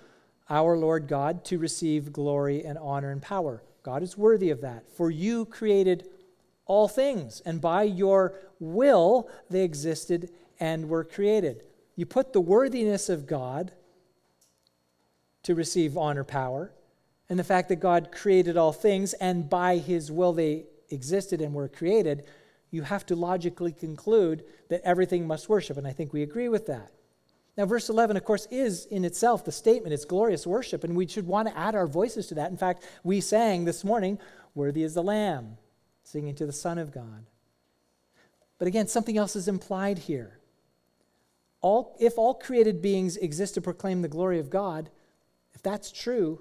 our 0.50 0.76
Lord 0.76 1.06
God, 1.06 1.44
to 1.46 1.58
receive 1.58 2.12
glory 2.12 2.64
and 2.64 2.78
honor 2.78 3.10
and 3.12 3.22
power. 3.22 3.62
God 3.82 4.02
is 4.02 4.18
worthy 4.18 4.50
of 4.50 4.62
that. 4.62 4.84
For 4.96 5.10
you 5.10 5.44
created 5.44 6.08
all 6.66 6.88
things, 6.88 7.40
and 7.44 7.60
by 7.60 7.84
your 7.84 8.34
will 8.58 9.30
they 9.50 9.62
existed 9.62 10.30
and 10.58 10.88
were 10.88 11.04
created. 11.04 11.62
You 11.94 12.06
put 12.06 12.32
the 12.32 12.40
worthiness 12.40 13.08
of 13.08 13.26
God 13.26 13.72
to 15.42 15.54
receive 15.54 15.96
honor, 15.96 16.24
power, 16.24 16.72
and 17.28 17.38
the 17.38 17.44
fact 17.44 17.68
that 17.68 17.76
God 17.76 18.10
created 18.12 18.56
all 18.56 18.72
things 18.72 19.12
and 19.14 19.48
by 19.48 19.76
his 19.78 20.10
will 20.10 20.32
they 20.32 20.66
existed 20.90 21.40
and 21.40 21.54
were 21.54 21.68
created, 21.68 22.24
you 22.70 22.82
have 22.82 23.06
to 23.06 23.16
logically 23.16 23.72
conclude 23.72 24.44
that 24.68 24.82
everything 24.84 25.26
must 25.26 25.48
worship. 25.48 25.76
And 25.76 25.86
I 25.86 25.92
think 25.92 26.12
we 26.12 26.22
agree 26.22 26.48
with 26.48 26.66
that. 26.66 26.92
Now, 27.56 27.66
verse 27.66 27.88
11, 27.88 28.16
of 28.16 28.24
course, 28.24 28.46
is 28.50 28.86
in 28.86 29.04
itself 29.04 29.44
the 29.44 29.50
statement. 29.50 29.92
It's 29.92 30.04
glorious 30.04 30.46
worship, 30.46 30.84
and 30.84 30.94
we 30.94 31.08
should 31.08 31.26
want 31.26 31.48
to 31.48 31.58
add 31.58 31.74
our 31.74 31.88
voices 31.88 32.28
to 32.28 32.36
that. 32.36 32.52
In 32.52 32.56
fact, 32.56 32.84
we 33.02 33.20
sang 33.20 33.64
this 33.64 33.82
morning, 33.82 34.18
Worthy 34.54 34.84
is 34.84 34.94
the 34.94 35.02
Lamb, 35.02 35.56
singing 36.04 36.36
to 36.36 36.46
the 36.46 36.52
Son 36.52 36.78
of 36.78 36.92
God. 36.92 37.26
But 38.58 38.68
again, 38.68 38.86
something 38.86 39.18
else 39.18 39.34
is 39.34 39.48
implied 39.48 39.98
here. 39.98 40.38
All, 41.60 41.96
if 41.98 42.16
all 42.16 42.34
created 42.34 42.80
beings 42.80 43.16
exist 43.16 43.54
to 43.54 43.60
proclaim 43.60 44.02
the 44.02 44.08
glory 44.08 44.38
of 44.38 44.50
God, 44.50 44.90
if 45.52 45.62
that's 45.62 45.90
true, 45.90 46.40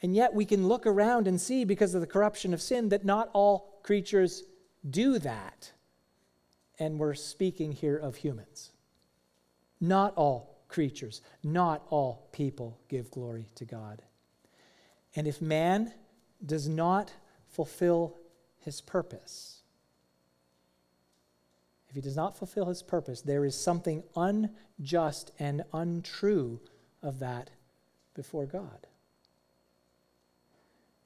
and 0.00 0.14
yet 0.14 0.32
we 0.32 0.44
can 0.44 0.68
look 0.68 0.86
around 0.86 1.26
and 1.26 1.40
see, 1.40 1.64
because 1.64 1.94
of 1.94 2.00
the 2.00 2.06
corruption 2.06 2.54
of 2.54 2.62
sin, 2.62 2.90
that 2.90 3.04
not 3.04 3.30
all 3.32 3.80
creatures 3.82 4.44
do 4.88 5.18
that. 5.18 5.72
And 6.78 6.98
we're 6.98 7.14
speaking 7.14 7.72
here 7.72 7.96
of 7.96 8.16
humans. 8.16 8.70
Not 9.80 10.14
all 10.16 10.64
creatures, 10.68 11.20
not 11.42 11.86
all 11.90 12.28
people 12.32 12.78
give 12.88 13.10
glory 13.10 13.46
to 13.54 13.64
God. 13.64 14.02
And 15.14 15.26
if 15.26 15.40
man 15.40 15.92
does 16.44 16.68
not 16.68 17.12
fulfill 17.48 18.16
his 18.58 18.80
purpose, 18.80 19.62
if 21.88 21.94
he 21.94 22.00
does 22.00 22.16
not 22.16 22.36
fulfill 22.36 22.66
his 22.66 22.82
purpose, 22.82 23.20
there 23.20 23.44
is 23.44 23.54
something 23.56 24.02
unjust 24.16 25.30
and 25.38 25.62
untrue 25.72 26.60
of 27.02 27.20
that 27.20 27.50
before 28.14 28.46
God. 28.46 28.88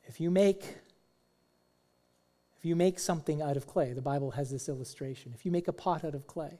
If 0.05 0.19
you 0.19 0.31
make 0.31 0.79
if 2.59 2.65
you 2.65 2.75
make 2.75 2.99
something 2.99 3.41
out 3.41 3.57
of 3.57 3.67
clay, 3.67 3.93
the 3.93 4.03
Bible 4.03 4.33
has 4.33 4.51
this 4.51 4.69
illustration. 4.69 5.33
If 5.35 5.47
you 5.47 5.53
make 5.53 5.69
a 5.69 5.73
pot 5.73 6.05
out 6.05 6.15
of 6.15 6.27
clay 6.27 6.59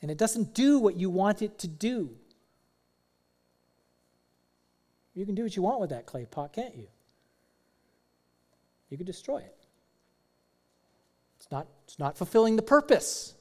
and 0.00 0.10
it 0.10 0.16
doesn't 0.16 0.54
do 0.54 0.78
what 0.78 0.96
you 0.96 1.10
want 1.10 1.42
it 1.42 1.58
to 1.58 1.68
do, 1.68 2.10
you 5.14 5.26
can 5.26 5.34
do 5.34 5.42
what 5.42 5.56
you 5.56 5.62
want 5.62 5.80
with 5.80 5.90
that 5.90 6.06
clay 6.06 6.24
pot, 6.24 6.54
can't 6.54 6.74
you? 6.74 6.86
You 8.88 8.96
could 8.96 9.06
destroy 9.06 9.38
it. 9.38 9.56
It's 11.38 11.50
not, 11.50 11.66
it's 11.84 11.98
not 11.98 12.16
fulfilling 12.16 12.56
the 12.56 12.62
purpose. 12.62 13.34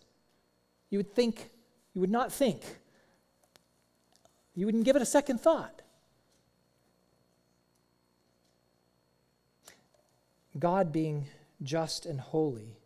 You 0.90 1.00
would 1.00 1.14
think, 1.14 1.50
you 1.94 2.02
would 2.02 2.12
not 2.12 2.32
think. 2.32 2.62
You 4.54 4.66
wouldn't 4.66 4.84
give 4.84 4.98
it 4.98 5.02
a 5.02 5.06
second 5.06 5.40
thought. 5.40 5.82
God 10.58 10.92
being 10.92 11.28
just 11.62 12.06
and 12.06 12.20
holy, 12.20 12.78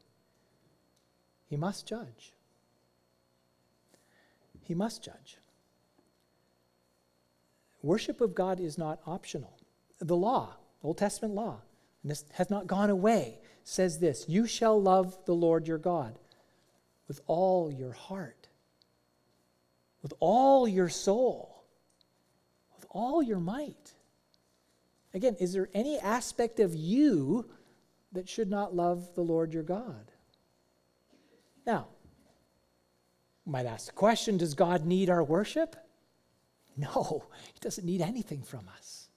he 1.46 1.56
must 1.56 1.88
judge. 1.88 2.34
He 4.64 4.74
must 4.74 5.04
judge. 5.04 5.38
Worship 7.82 8.22
of 8.22 8.34
God 8.34 8.60
is 8.60 8.78
not 8.78 9.02
optional. 9.06 9.54
The 10.00 10.16
law, 10.16 10.56
Old 10.82 10.98
Testament 10.98 11.36
law, 11.36 11.62
and 12.02 12.12
this 12.12 12.26
has 12.34 12.50
not 12.50 12.66
gone 12.66 12.90
away, 12.90 13.40
says 13.64 14.00
this 14.00 14.26
You 14.28 14.48
shall 14.48 14.82
love 14.82 15.18
the 15.26 15.36
Lord 15.36 15.68
your 15.68 15.78
God 15.78 16.18
with 17.08 17.22
all 17.28 17.72
your 17.72 17.92
heart, 17.92 18.48
with 20.02 20.14
all 20.20 20.68
your 20.68 20.90
soul, 20.90 21.64
with 22.76 22.86
all 22.90 23.22
your 23.22 23.40
might. 23.40 23.94
Again, 25.14 25.36
is 25.40 25.54
there 25.54 25.70
any 25.74 26.00
aspect 26.00 26.60
of 26.60 26.74
you 26.74 27.50
that 28.14 28.28
should 28.28 28.50
not 28.50 28.76
love 28.76 29.14
the 29.16 29.22
Lord 29.22 29.54
your 29.54 29.64
God? 29.64 30.12
Now, 31.66 31.88
you 33.46 33.52
might 33.52 33.66
ask 33.66 33.88
the 33.88 33.92
question 33.92 34.38
Does 34.38 34.54
God 34.54 34.86
need 34.86 35.10
our 35.10 35.24
worship? 35.24 35.76
No, 36.76 37.26
He 37.54 37.60
doesn't 37.60 37.86
need 37.86 38.02
anything 38.02 38.42
from 38.42 38.68
us. 38.76 39.08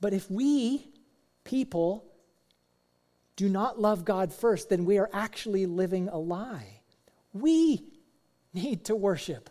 But 0.00 0.12
if 0.12 0.30
we, 0.30 0.88
people, 1.44 2.04
do 3.36 3.48
not 3.48 3.80
love 3.80 4.04
God 4.04 4.32
first, 4.32 4.68
then 4.68 4.84
we 4.84 4.98
are 4.98 5.08
actually 5.12 5.64
living 5.64 6.08
a 6.08 6.18
lie. 6.18 6.80
We 7.32 7.84
need 8.52 8.84
to 8.86 8.96
worship. 8.96 9.48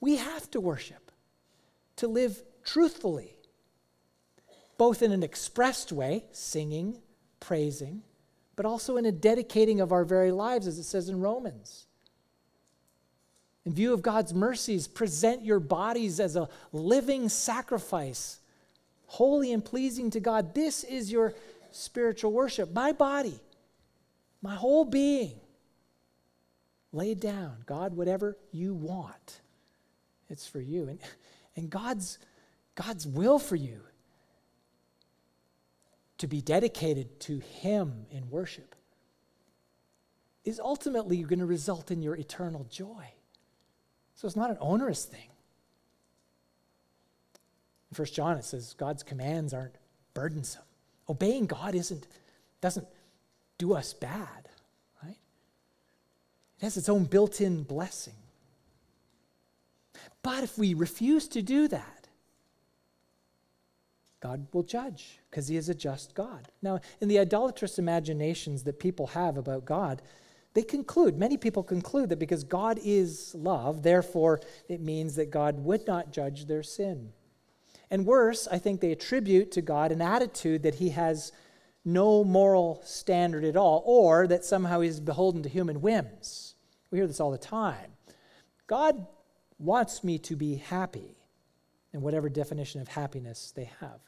We 0.00 0.16
have 0.18 0.48
to 0.52 0.60
worship 0.60 1.07
to 1.98 2.08
live 2.08 2.42
truthfully, 2.64 3.36
both 4.76 5.02
in 5.02 5.12
an 5.12 5.22
expressed 5.22 5.92
way, 5.92 6.24
singing, 6.32 6.98
praising, 7.40 8.02
but 8.56 8.66
also 8.66 8.96
in 8.96 9.06
a 9.06 9.12
dedicating 9.12 9.80
of 9.80 9.92
our 9.92 10.04
very 10.04 10.32
lives, 10.32 10.66
as 10.66 10.78
it 10.78 10.84
says 10.84 11.08
in 11.08 11.20
Romans. 11.20 11.86
In 13.64 13.72
view 13.72 13.92
of 13.92 14.02
God's 14.02 14.32
mercies, 14.32 14.88
present 14.88 15.44
your 15.44 15.60
bodies 15.60 16.20
as 16.20 16.36
a 16.36 16.48
living 16.72 17.28
sacrifice, 17.28 18.38
holy 19.06 19.52
and 19.52 19.64
pleasing 19.64 20.10
to 20.10 20.20
God. 20.20 20.54
This 20.54 20.84
is 20.84 21.12
your 21.12 21.34
spiritual 21.70 22.32
worship. 22.32 22.72
My 22.72 22.92
body, 22.92 23.38
my 24.42 24.54
whole 24.54 24.84
being, 24.84 25.38
laid 26.92 27.20
down. 27.20 27.56
God, 27.66 27.94
whatever 27.94 28.36
you 28.52 28.74
want, 28.74 29.40
it's 30.30 30.46
for 30.46 30.60
you. 30.60 30.88
And 30.88 30.98
and 31.58 31.68
God's, 31.68 32.18
God's 32.76 33.04
will 33.04 33.40
for 33.40 33.56
you 33.56 33.80
to 36.18 36.28
be 36.28 36.40
dedicated 36.40 37.18
to 37.20 37.40
Him 37.40 38.06
in 38.12 38.30
worship 38.30 38.76
is 40.44 40.60
ultimately 40.60 41.20
going 41.24 41.40
to 41.40 41.46
result 41.46 41.90
in 41.90 42.00
your 42.00 42.14
eternal 42.14 42.64
joy. 42.70 43.12
So 44.14 44.26
it's 44.26 44.36
not 44.36 44.50
an 44.50 44.56
onerous 44.60 45.04
thing. 45.04 45.28
In 47.90 47.96
1 47.96 48.06
John, 48.06 48.36
it 48.36 48.44
says 48.44 48.74
God's 48.74 49.02
commands 49.02 49.52
aren't 49.52 49.74
burdensome. 50.14 50.62
Obeying 51.08 51.46
God 51.46 51.74
isn't, 51.74 52.06
doesn't 52.60 52.86
do 53.58 53.74
us 53.74 53.94
bad, 53.94 54.48
right? 55.02 55.18
It 56.58 56.62
has 56.62 56.76
its 56.76 56.88
own 56.88 57.04
built 57.04 57.40
in 57.40 57.64
blessing. 57.64 58.14
But 60.22 60.44
if 60.44 60.58
we 60.58 60.74
refuse 60.74 61.28
to 61.28 61.42
do 61.42 61.68
that, 61.68 62.08
God 64.20 64.48
will 64.52 64.64
judge 64.64 65.20
because 65.30 65.48
he 65.48 65.56
is 65.56 65.68
a 65.68 65.74
just 65.74 66.14
God. 66.14 66.48
Now, 66.60 66.80
in 67.00 67.08
the 67.08 67.20
idolatrous 67.20 67.78
imaginations 67.78 68.64
that 68.64 68.80
people 68.80 69.08
have 69.08 69.36
about 69.36 69.64
God, 69.64 70.02
they 70.54 70.62
conclude, 70.62 71.16
many 71.16 71.36
people 71.36 71.62
conclude 71.62 72.08
that 72.08 72.18
because 72.18 72.42
God 72.42 72.80
is 72.82 73.34
love, 73.34 73.82
therefore 73.82 74.40
it 74.68 74.80
means 74.80 75.14
that 75.16 75.30
God 75.30 75.62
would 75.64 75.86
not 75.86 76.12
judge 76.12 76.46
their 76.46 76.64
sin. 76.64 77.12
And 77.90 78.04
worse, 78.04 78.48
I 78.50 78.58
think 78.58 78.80
they 78.80 78.92
attribute 78.92 79.52
to 79.52 79.62
God 79.62 79.92
an 79.92 80.02
attitude 80.02 80.62
that 80.64 80.76
he 80.76 80.90
has 80.90 81.32
no 81.84 82.24
moral 82.24 82.82
standard 82.84 83.44
at 83.44 83.56
all, 83.56 83.82
or 83.86 84.26
that 84.26 84.44
somehow 84.44 84.80
he's 84.80 85.00
beholden 85.00 85.42
to 85.44 85.48
human 85.48 85.80
whims. 85.80 86.54
We 86.90 86.98
hear 86.98 87.06
this 87.06 87.20
all 87.20 87.30
the 87.30 87.38
time. 87.38 87.92
God 88.66 89.06
wants 89.58 90.04
me 90.04 90.18
to 90.18 90.36
be 90.36 90.56
happy, 90.56 91.16
in 91.92 92.00
whatever 92.00 92.28
definition 92.28 92.80
of 92.80 92.88
happiness 92.88 93.52
they 93.54 93.70
have. 93.80 94.00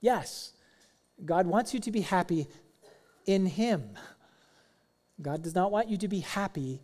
Yes, 0.00 0.52
God 1.24 1.46
wants 1.46 1.72
you 1.72 1.80
to 1.80 1.90
be 1.90 2.02
happy 2.02 2.46
in 3.24 3.46
Him. 3.46 3.98
God 5.20 5.42
does 5.42 5.54
not 5.54 5.72
want 5.72 5.88
you 5.88 5.96
to 5.98 6.08
be 6.08 6.20
happy 6.20 6.82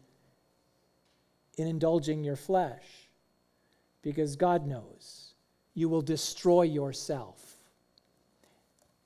in 1.58 1.68
indulging 1.68 2.24
your 2.24 2.36
flesh 2.36 2.84
because 4.00 4.36
God 4.36 4.66
knows 4.66 5.34
you 5.74 5.88
will 5.88 6.02
destroy 6.02 6.62
yourself. 6.62 7.56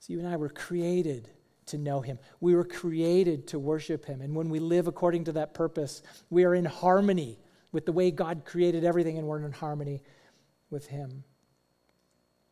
So, 0.00 0.12
you 0.12 0.20
and 0.20 0.28
I 0.28 0.36
were 0.36 0.48
created 0.48 1.28
to 1.66 1.78
know 1.78 2.00
Him. 2.00 2.18
We 2.40 2.54
were 2.54 2.64
created 2.64 3.48
to 3.48 3.58
worship 3.58 4.04
Him. 4.04 4.20
And 4.20 4.34
when 4.34 4.48
we 4.48 4.60
live 4.60 4.86
according 4.86 5.24
to 5.24 5.32
that 5.32 5.54
purpose, 5.54 6.02
we 6.30 6.44
are 6.44 6.54
in 6.54 6.64
harmony 6.64 7.38
with 7.76 7.84
the 7.84 7.92
way 7.92 8.10
God 8.10 8.46
created 8.46 8.84
everything 8.84 9.18
and 9.18 9.26
we're 9.26 9.44
in 9.44 9.52
harmony 9.52 10.02
with 10.70 10.86
Him. 10.86 11.24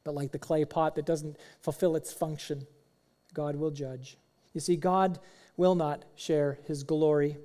But 0.05 0.15
like 0.15 0.33
the 0.33 0.39
clay 0.39 0.67
pot 0.67 0.97
that 0.97 1.07
doesn't 1.07 1.39
fulfill 1.63 1.97
its 1.97 2.13
function, 2.13 2.67
God 3.33 3.57
will 3.57 3.71
judge. 3.71 4.19
You 4.53 4.61
see, 4.61 4.77
God 4.77 5.19
will 5.57 5.77
not 5.77 6.05
share 6.15 6.59
His 6.67 6.83
glory. 6.83 7.39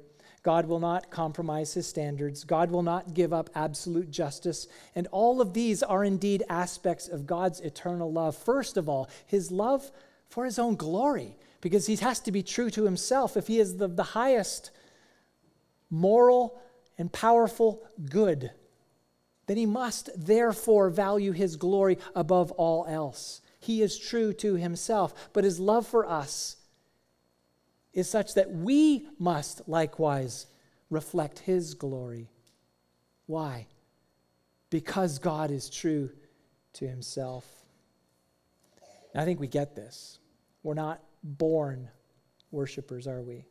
God 0.44 0.66
will 0.66 0.82
not 0.82 1.10
compromise 1.10 1.74
his 1.74 1.88
standards. 1.88 2.44
God 2.46 2.72
will 2.72 2.82
not 2.82 3.14
give 3.14 3.34
up 3.34 3.50
absolute 3.56 4.10
justice. 4.10 4.68
And 4.96 5.08
all 5.12 5.42
of 5.42 5.54
these 5.54 5.84
are 5.84 6.04
indeed 6.04 6.44
aspects 6.50 7.08
of 7.08 7.28
God's 7.28 7.60
eternal 7.60 8.12
love. 8.12 8.38
First 8.38 8.78
of 8.78 8.88
all, 8.88 9.10
his 9.26 9.52
love 9.52 9.92
for 10.30 10.46
his 10.46 10.58
own 10.58 10.76
glory, 10.76 11.38
because 11.60 11.88
he 11.88 11.96
has 11.98 12.22
to 12.22 12.32
be 12.32 12.42
true 12.42 12.70
to 12.72 12.86
himself. 12.86 13.36
If 13.36 13.48
he 13.48 13.60
is 13.60 13.78
the, 13.78 13.90
the 13.90 14.04
highest 14.04 14.72
moral 15.90 16.60
and 17.00 17.12
powerful 17.12 17.82
good, 18.10 18.52
then 19.48 19.58
he 19.58 19.66
must 19.66 20.12
therefore 20.16 20.92
value 20.92 21.32
his 21.32 21.56
glory 21.56 21.98
above 22.14 22.52
all 22.52 22.86
else. 22.88 23.42
He 23.60 23.82
is 23.82 23.98
true 23.98 24.34
to 24.34 24.54
himself, 24.56 25.32
but 25.34 25.44
his 25.44 25.60
love 25.60 25.88
for 25.88 26.06
us 26.06 26.58
is 27.94 28.08
such 28.08 28.36
that 28.36 28.52
we 28.52 29.08
must 29.18 29.68
likewise 29.68 30.46
reflect 30.92 31.40
his 31.40 31.74
glory. 31.74 32.30
Why? 33.26 33.68
Because 34.70 35.18
God 35.18 35.50
is 35.50 35.70
true 35.70 36.12
to 36.74 36.88
himself. 36.88 37.46
I 39.16 39.26
think 39.26 39.40
we 39.40 39.48
get 39.48 39.76
this. 39.76 40.20
We're 40.62 40.76
not 40.76 41.02
born 41.24 41.90
worshipers, 42.52 43.08
are 43.08 43.22
we? 43.22 43.46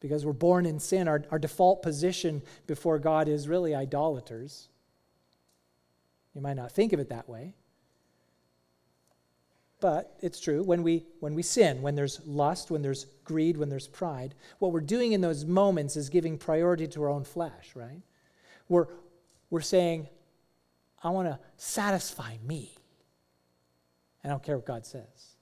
Because 0.00 0.24
we're 0.24 0.32
born 0.32 0.66
in 0.66 0.78
sin. 0.80 1.08
Our, 1.08 1.22
our 1.30 1.38
default 1.38 1.82
position 1.82 2.42
before 2.66 2.98
God 2.98 3.28
is 3.28 3.48
really 3.48 3.74
idolaters. 3.74 4.68
You 6.34 6.40
might 6.40 6.56
not 6.56 6.72
think 6.72 6.92
of 6.92 7.00
it 7.00 7.10
that 7.10 7.28
way. 7.28 7.54
But 9.80 10.14
it's 10.20 10.40
true. 10.40 10.62
When 10.62 10.82
we, 10.82 11.06
when 11.20 11.34
we 11.34 11.42
sin, 11.42 11.80
when 11.80 11.94
there's 11.94 12.20
lust, 12.26 12.70
when 12.70 12.82
there's 12.82 13.06
greed, 13.24 13.56
when 13.56 13.70
there's 13.70 13.88
pride, 13.88 14.34
what 14.58 14.72
we're 14.72 14.80
doing 14.80 15.12
in 15.12 15.20
those 15.20 15.44
moments 15.44 15.96
is 15.96 16.10
giving 16.10 16.36
priority 16.36 16.86
to 16.88 17.02
our 17.02 17.08
own 17.08 17.24
flesh, 17.24 17.70
right? 17.74 18.02
We're, 18.68 18.86
we're 19.48 19.62
saying, 19.62 20.08
I 21.02 21.10
want 21.10 21.28
to 21.28 21.38
satisfy 21.56 22.36
me. 22.46 22.74
I 24.22 24.28
don't 24.28 24.42
care 24.42 24.56
what 24.56 24.66
God 24.66 24.84
says. 24.84 25.36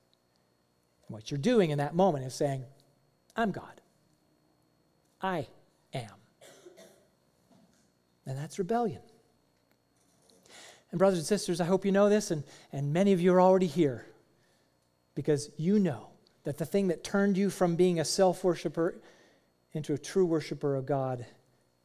And 1.07 1.15
what 1.15 1.31
you're 1.31 1.39
doing 1.39 1.71
in 1.71 1.79
that 1.79 1.95
moment 1.95 2.25
is 2.25 2.35
saying, 2.35 2.65
I'm 3.35 3.51
God. 3.51 3.81
I 5.21 5.47
am. 5.93 6.11
And 8.27 8.37
that's 8.37 8.59
rebellion. 8.59 9.01
And, 10.91 10.99
brothers 10.99 11.19
and 11.19 11.27
sisters, 11.27 11.61
I 11.61 11.65
hope 11.65 11.85
you 11.85 11.93
know 11.93 12.09
this, 12.09 12.31
and, 12.31 12.45
and 12.73 12.93
many 12.93 13.13
of 13.13 13.21
you 13.21 13.33
are 13.35 13.41
already 13.41 13.67
here 13.67 14.07
because 15.15 15.51
you 15.57 15.79
know 15.79 16.09
that 16.45 16.59
the 16.59 16.65
thing 16.65 16.89
that 16.89 17.05
turned 17.05 17.37
you 17.37 17.51
from 17.51 17.77
being 17.77 18.01
a 18.01 18.05
self 18.05 18.45
worshiper 18.45 18.95
into 19.73 19.93
a 19.93 19.99
true 19.99 20.25
worshiper 20.25 20.77
of 20.77 20.87
God 20.87 21.27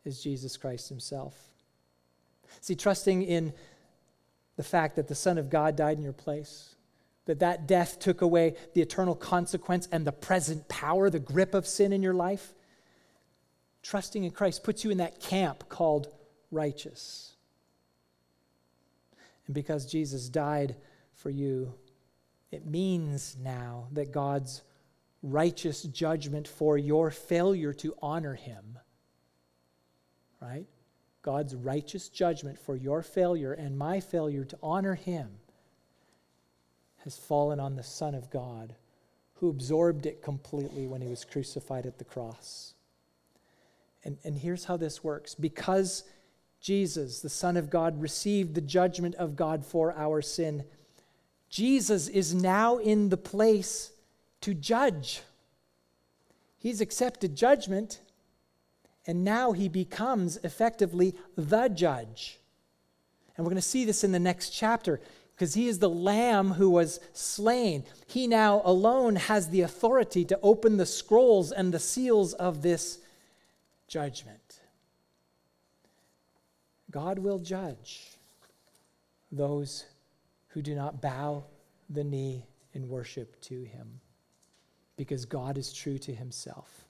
is 0.05 0.21
Jesus 0.21 0.55
Christ 0.55 0.89
Himself. 0.89 1.35
See, 2.61 2.75
trusting 2.75 3.23
in 3.23 3.53
the 4.55 4.63
fact 4.63 4.95
that 4.95 5.07
the 5.07 5.15
Son 5.15 5.37
of 5.37 5.49
God 5.49 5.75
died 5.75 5.97
in 5.97 6.03
your 6.03 6.13
place, 6.13 6.75
that 7.25 7.39
that 7.39 7.67
death 7.67 7.99
took 7.99 8.21
away 8.21 8.55
the 8.73 8.81
eternal 8.81 9.15
consequence 9.15 9.87
and 9.91 10.05
the 10.05 10.11
present 10.11 10.67
power, 10.67 11.09
the 11.09 11.19
grip 11.19 11.53
of 11.53 11.65
sin 11.67 11.91
in 11.91 12.03
your 12.03 12.13
life, 12.13 12.53
trusting 13.83 14.23
in 14.23 14.31
Christ 14.31 14.63
puts 14.63 14.83
you 14.83 14.89
in 14.89 14.97
that 14.97 15.19
camp 15.19 15.69
called 15.69 16.07
righteous. 16.49 17.33
And 19.45 19.53
because 19.53 19.85
Jesus 19.85 20.29
died 20.29 20.75
for 21.13 21.29
you, 21.29 21.73
it 22.51 22.65
means 22.65 23.35
now 23.39 23.87
that 23.91 24.11
God's 24.11 24.61
righteous 25.21 25.83
judgment 25.83 26.47
for 26.47 26.77
your 26.77 27.11
failure 27.11 27.73
to 27.73 27.93
honor 28.01 28.35
him, 28.35 28.79
right? 30.41 30.65
God's 31.21 31.55
righteous 31.55 32.09
judgment 32.09 32.59
for 32.59 32.75
your 32.75 33.01
failure 33.01 33.53
and 33.53 33.77
my 33.77 33.99
failure 33.99 34.43
to 34.45 34.57
honor 34.61 34.95
him 34.95 35.29
has 37.03 37.17
fallen 37.17 37.59
on 37.59 37.75
the 37.75 37.83
Son 37.83 38.15
of 38.15 38.29
God, 38.29 38.75
who 39.35 39.49
absorbed 39.49 40.05
it 40.05 40.21
completely 40.21 40.87
when 40.87 41.01
he 41.01 41.07
was 41.07 41.25
crucified 41.25 41.85
at 41.85 41.97
the 41.97 42.05
cross. 42.05 42.72
And, 44.03 44.17
and 44.23 44.37
here's 44.37 44.65
how 44.65 44.77
this 44.77 45.03
works 45.03 45.35
because 45.35 46.03
Jesus, 46.59 47.21
the 47.21 47.29
Son 47.29 47.57
of 47.57 47.69
God, 47.69 48.01
received 48.01 48.55
the 48.55 48.61
judgment 48.61 49.15
of 49.15 49.35
God 49.35 49.65
for 49.65 49.93
our 49.93 50.21
sin, 50.21 50.63
Jesus 51.49 52.07
is 52.07 52.33
now 52.33 52.77
in 52.77 53.09
the 53.09 53.17
place 53.17 53.91
to 54.41 54.53
judge. 54.53 55.21
He's 56.57 56.81
accepted 56.81 57.35
judgment, 57.35 57.99
and 59.05 59.23
now 59.23 59.51
he 59.51 59.67
becomes 59.67 60.37
effectively 60.37 61.13
the 61.37 61.67
judge. 61.67 62.39
And 63.35 63.45
we're 63.45 63.51
going 63.51 63.61
to 63.61 63.67
see 63.67 63.85
this 63.85 64.03
in 64.03 64.11
the 64.11 64.19
next 64.19 64.49
chapter 64.51 65.01
because 65.35 65.53
he 65.53 65.67
is 65.67 65.79
the 65.79 65.89
lamb 65.89 66.51
who 66.51 66.69
was 66.69 66.99
slain. 67.11 67.83
He 68.07 68.27
now 68.27 68.61
alone 68.63 69.15
has 69.15 69.49
the 69.49 69.61
authority 69.61 70.23
to 70.25 70.39
open 70.41 70.77
the 70.77 70.85
scrolls 70.85 71.51
and 71.51 71.73
the 71.73 71.79
seals 71.79 72.33
of 72.33 72.61
this 72.61 72.99
judgment. 73.93 74.61
God 76.89 77.19
will 77.19 77.37
judge 77.37 78.17
those 79.31 79.85
who 80.47 80.63
do 80.63 80.73
not 80.73 80.99
bow 80.99 81.43
the 81.91 82.03
knee 82.03 82.47
in 82.73 82.89
worship 82.89 83.39
to 83.41 83.63
him 83.63 84.01
because 84.97 85.25
God 85.25 85.59
is 85.59 85.71
true 85.71 85.99
to 85.99 86.11
himself. 86.11 86.85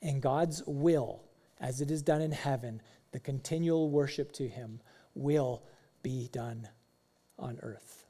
And 0.00 0.22
God's 0.22 0.62
will, 0.66 1.20
as 1.60 1.82
it 1.82 1.90
is 1.90 2.00
done 2.00 2.22
in 2.22 2.32
heaven, 2.32 2.80
the 3.12 3.20
continual 3.20 3.90
worship 3.90 4.32
to 4.32 4.48
him, 4.48 4.80
will 5.14 5.62
be 6.02 6.30
done 6.32 6.68
on 7.38 7.58
earth. 7.60 8.06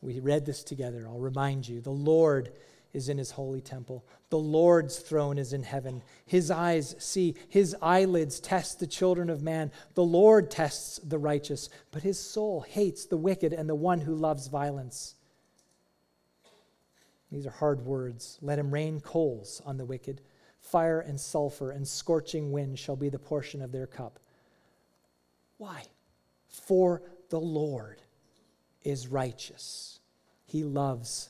We 0.00 0.20
read 0.20 0.46
this 0.46 0.64
together. 0.64 1.04
I'll 1.06 1.18
remind 1.18 1.68
you. 1.68 1.82
The 1.82 1.90
Lord 1.90 2.52
is 2.96 3.10
in 3.10 3.18
his 3.18 3.30
holy 3.30 3.60
temple. 3.60 4.04
The 4.30 4.38
Lord's 4.38 4.98
throne 4.98 5.36
is 5.38 5.52
in 5.52 5.62
heaven. 5.62 6.02
His 6.24 6.50
eyes 6.50 6.96
see, 6.98 7.36
his 7.48 7.76
eyelids 7.82 8.40
test 8.40 8.80
the 8.80 8.86
children 8.86 9.28
of 9.28 9.42
man. 9.42 9.70
The 9.94 10.02
Lord 10.02 10.50
tests 10.50 10.98
the 11.04 11.18
righteous, 11.18 11.68
but 11.90 12.02
his 12.02 12.18
soul 12.18 12.62
hates 12.62 13.04
the 13.04 13.18
wicked 13.18 13.52
and 13.52 13.68
the 13.68 13.74
one 13.74 14.00
who 14.00 14.14
loves 14.14 14.48
violence. 14.48 15.14
These 17.30 17.46
are 17.46 17.50
hard 17.50 17.84
words. 17.84 18.38
Let 18.40 18.58
him 18.58 18.72
rain 18.72 19.00
coals 19.00 19.60
on 19.66 19.76
the 19.76 19.84
wicked. 19.84 20.22
Fire 20.60 21.00
and 21.00 21.20
sulfur 21.20 21.70
and 21.70 21.86
scorching 21.86 22.50
wind 22.50 22.78
shall 22.78 22.96
be 22.96 23.10
the 23.10 23.18
portion 23.18 23.60
of 23.60 23.72
their 23.72 23.86
cup. 23.86 24.18
Why? 25.58 25.84
For 26.48 27.02
the 27.28 27.40
Lord 27.40 28.00
is 28.82 29.06
righteous. 29.08 30.00
He 30.46 30.64
loves 30.64 31.28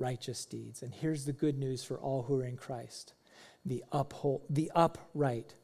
righteous 0.00 0.44
deeds. 0.44 0.82
And 0.82 0.92
here's 0.92 1.24
the 1.24 1.32
good 1.32 1.58
news 1.58 1.84
for 1.84 1.98
all 1.98 2.22
who 2.22 2.40
are 2.40 2.44
in 2.44 2.56
Christ 2.56 3.12
the, 3.64 3.84
uphold, 3.92 4.42
the 4.48 4.72
upright 4.74 5.54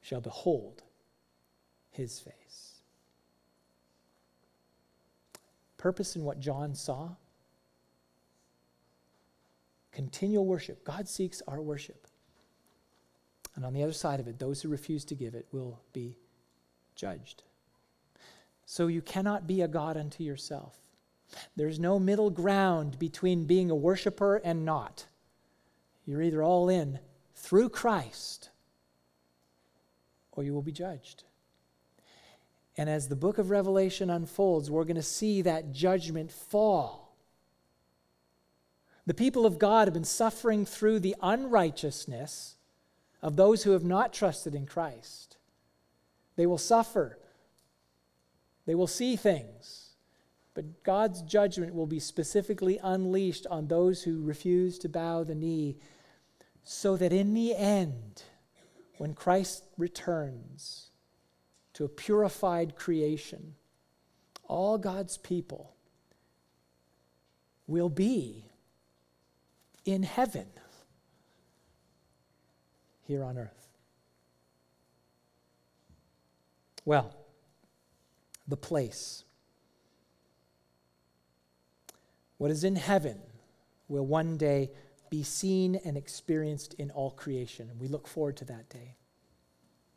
shall 0.00 0.22
behold 0.22 0.82
his 1.90 2.18
face. 2.18 2.80
Purpose 5.76 6.16
in 6.16 6.24
what 6.24 6.40
John 6.40 6.74
saw 6.74 7.10
continual 9.92 10.46
worship. 10.46 10.82
God 10.84 11.06
seeks 11.06 11.42
our 11.46 11.60
worship. 11.60 12.06
And 13.54 13.66
on 13.66 13.74
the 13.74 13.82
other 13.82 13.92
side 13.92 14.18
of 14.18 14.26
it, 14.26 14.38
those 14.38 14.62
who 14.62 14.70
refuse 14.70 15.04
to 15.06 15.14
give 15.14 15.34
it 15.34 15.46
will 15.52 15.78
be 15.92 16.16
judged. 16.94 17.42
So 18.64 18.86
you 18.86 19.02
cannot 19.02 19.46
be 19.46 19.60
a 19.60 19.68
God 19.68 19.98
unto 19.98 20.24
yourself. 20.24 20.81
There's 21.56 21.78
no 21.78 21.98
middle 21.98 22.30
ground 22.30 22.98
between 22.98 23.44
being 23.44 23.70
a 23.70 23.74
worshiper 23.74 24.36
and 24.36 24.64
not. 24.64 25.06
You're 26.06 26.22
either 26.22 26.42
all 26.42 26.68
in 26.68 26.98
through 27.34 27.70
Christ 27.70 28.50
or 30.32 30.42
you 30.42 30.52
will 30.54 30.62
be 30.62 30.72
judged. 30.72 31.24
And 32.76 32.88
as 32.88 33.08
the 33.08 33.16
book 33.16 33.38
of 33.38 33.50
Revelation 33.50 34.08
unfolds, 34.08 34.70
we're 34.70 34.84
going 34.84 34.96
to 34.96 35.02
see 35.02 35.42
that 35.42 35.72
judgment 35.72 36.32
fall. 36.32 37.14
The 39.06 39.14
people 39.14 39.44
of 39.44 39.58
God 39.58 39.88
have 39.88 39.94
been 39.94 40.04
suffering 40.04 40.64
through 40.64 41.00
the 41.00 41.16
unrighteousness 41.20 42.56
of 43.20 43.36
those 43.36 43.64
who 43.64 43.72
have 43.72 43.84
not 43.84 44.12
trusted 44.12 44.54
in 44.54 44.64
Christ. 44.64 45.36
They 46.36 46.46
will 46.46 46.58
suffer, 46.58 47.18
they 48.64 48.74
will 48.74 48.86
see 48.86 49.16
things 49.16 49.81
but 50.54 50.82
God's 50.82 51.22
judgment 51.22 51.74
will 51.74 51.86
be 51.86 51.98
specifically 51.98 52.78
unleashed 52.82 53.46
on 53.46 53.68
those 53.68 54.02
who 54.02 54.22
refuse 54.22 54.78
to 54.80 54.88
bow 54.88 55.24
the 55.24 55.34
knee, 55.34 55.76
so 56.64 56.96
that 56.96 57.12
in 57.12 57.34
the 57.34 57.56
end, 57.56 58.22
when 58.98 59.14
Christ 59.14 59.64
returns 59.76 60.90
to 61.72 61.84
a 61.84 61.88
purified 61.88 62.76
creation, 62.76 63.54
all 64.46 64.78
God's 64.78 65.16
people 65.16 65.74
will 67.66 67.88
be 67.88 68.44
in 69.84 70.02
heaven 70.02 70.46
here 73.02 73.24
on 73.24 73.38
earth. 73.38 73.68
Well, 76.84 77.14
the 78.46 78.56
place 78.56 79.24
What 82.42 82.50
is 82.50 82.64
in 82.64 82.74
heaven 82.74 83.20
will 83.86 84.04
one 84.04 84.36
day 84.36 84.72
be 85.10 85.22
seen 85.22 85.76
and 85.84 85.96
experienced 85.96 86.74
in 86.74 86.90
all 86.90 87.12
creation. 87.12 87.70
We 87.78 87.86
look 87.86 88.08
forward 88.08 88.36
to 88.38 88.44
that 88.46 88.68
day. 88.68 88.96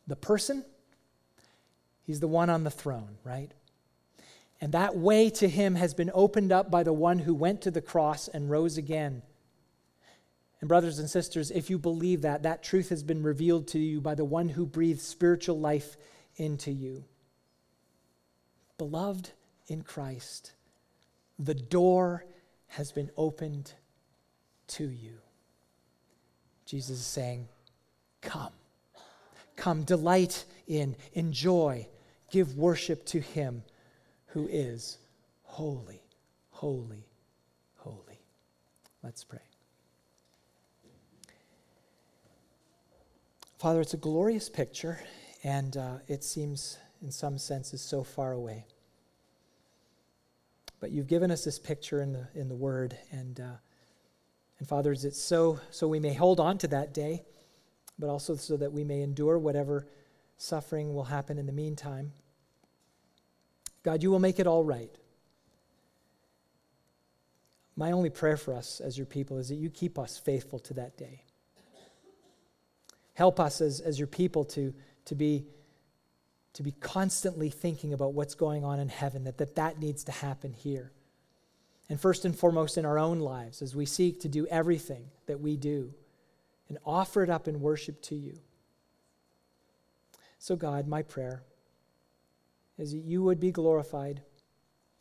The 0.06 0.14
person, 0.14 0.64
He's 2.04 2.20
the 2.20 2.28
one 2.28 2.48
on 2.48 2.62
the 2.62 2.70
throne, 2.70 3.18
right? 3.24 3.50
And 4.60 4.70
that 4.70 4.96
way 4.96 5.28
to 5.30 5.48
him 5.48 5.74
has 5.74 5.92
been 5.92 6.12
opened 6.14 6.52
up 6.52 6.70
by 6.70 6.84
the 6.84 6.92
one 6.92 7.18
who 7.18 7.34
went 7.34 7.62
to 7.62 7.72
the 7.72 7.82
cross 7.82 8.28
and 8.28 8.48
rose 8.48 8.78
again. 8.78 9.22
And, 10.60 10.68
brothers 10.68 11.00
and 11.00 11.10
sisters, 11.10 11.50
if 11.50 11.68
you 11.68 11.80
believe 11.80 12.22
that, 12.22 12.44
that 12.44 12.62
truth 12.62 12.90
has 12.90 13.02
been 13.02 13.24
revealed 13.24 13.66
to 13.68 13.80
you 13.80 14.00
by 14.00 14.14
the 14.14 14.24
one 14.24 14.50
who 14.50 14.66
breathed 14.66 15.00
spiritual 15.00 15.58
life 15.58 15.96
into 16.36 16.70
you. 16.70 17.06
Beloved 18.78 19.30
in 19.66 19.82
Christ, 19.82 20.52
the 21.40 21.52
door 21.52 22.24
has 22.68 22.92
been 22.92 23.10
opened 23.16 23.72
to 24.68 24.88
you. 24.88 25.18
Jesus 26.64 26.98
is 26.98 27.06
saying, 27.06 27.48
Come. 28.20 28.52
Come, 29.56 29.84
delight 29.84 30.44
in, 30.66 30.96
enjoy, 31.14 31.88
give 32.30 32.56
worship 32.56 33.06
to 33.06 33.20
Him 33.20 33.62
who 34.26 34.46
is 34.48 34.98
holy, 35.42 36.02
holy, 36.50 37.06
holy. 37.76 38.20
Let's 39.02 39.24
pray. 39.24 39.38
Father, 43.58 43.80
it's 43.80 43.94
a 43.94 43.98
glorious 43.98 44.50
picture, 44.50 45.00
and 45.42 45.76
uh, 45.76 45.94
it 46.08 46.22
seems, 46.22 46.76
in 47.00 47.10
some 47.10 47.38
senses, 47.38 47.80
so 47.80 48.04
far 48.04 48.32
away. 48.32 48.66
But 50.80 50.90
you've 50.90 51.06
given 51.06 51.30
us 51.30 51.44
this 51.44 51.58
picture 51.58 52.00
in 52.00 52.12
the, 52.12 52.28
in 52.34 52.48
the 52.48 52.54
Word, 52.54 52.96
and, 53.10 53.40
uh, 53.40 53.56
and 54.58 54.68
fathers, 54.68 55.04
it's 55.04 55.20
so, 55.20 55.60
so 55.70 55.88
we 55.88 56.00
may 56.00 56.12
hold 56.12 56.38
on 56.38 56.58
to 56.58 56.68
that 56.68 56.92
day, 56.92 57.24
but 57.98 58.08
also 58.08 58.36
so 58.36 58.56
that 58.56 58.72
we 58.72 58.84
may 58.84 59.02
endure 59.02 59.38
whatever 59.38 59.86
suffering 60.36 60.94
will 60.94 61.04
happen 61.04 61.38
in 61.38 61.46
the 61.46 61.52
meantime. 61.52 62.12
God, 63.82 64.02
you 64.02 64.10
will 64.10 64.18
make 64.18 64.38
it 64.38 64.46
all 64.46 64.64
right. 64.64 64.90
My 67.76 67.92
only 67.92 68.10
prayer 68.10 68.36
for 68.36 68.54
us 68.54 68.80
as 68.80 68.96
your 68.96 69.06
people 69.06 69.38
is 69.38 69.48
that 69.48 69.56
you 69.56 69.70
keep 69.70 69.98
us 69.98 70.18
faithful 70.18 70.58
to 70.60 70.74
that 70.74 70.96
day. 70.96 71.22
Help 73.14 73.38
us 73.38 73.60
as, 73.60 73.80
as 73.80 73.98
your 73.98 74.08
people 74.08 74.44
to, 74.44 74.74
to, 75.06 75.14
be, 75.14 75.46
to 76.56 76.62
be 76.62 76.72
constantly 76.72 77.50
thinking 77.50 77.92
about 77.92 78.14
what's 78.14 78.34
going 78.34 78.64
on 78.64 78.80
in 78.80 78.88
heaven, 78.88 79.24
that, 79.24 79.36
that 79.36 79.56
that 79.56 79.78
needs 79.78 80.02
to 80.04 80.12
happen 80.12 80.54
here. 80.54 80.90
And 81.90 82.00
first 82.00 82.24
and 82.24 82.36
foremost 82.36 82.78
in 82.78 82.86
our 82.86 82.98
own 82.98 83.20
lives, 83.20 83.60
as 83.60 83.76
we 83.76 83.84
seek 83.84 84.20
to 84.22 84.28
do 84.28 84.46
everything 84.46 85.04
that 85.26 85.38
we 85.38 85.58
do 85.58 85.92
and 86.70 86.78
offer 86.86 87.22
it 87.22 87.28
up 87.28 87.46
in 87.46 87.60
worship 87.60 88.00
to 88.04 88.14
you. 88.14 88.38
So, 90.38 90.56
God, 90.56 90.88
my 90.88 91.02
prayer 91.02 91.42
is 92.78 92.92
that 92.92 93.04
you 93.04 93.22
would 93.22 93.38
be 93.38 93.52
glorified 93.52 94.22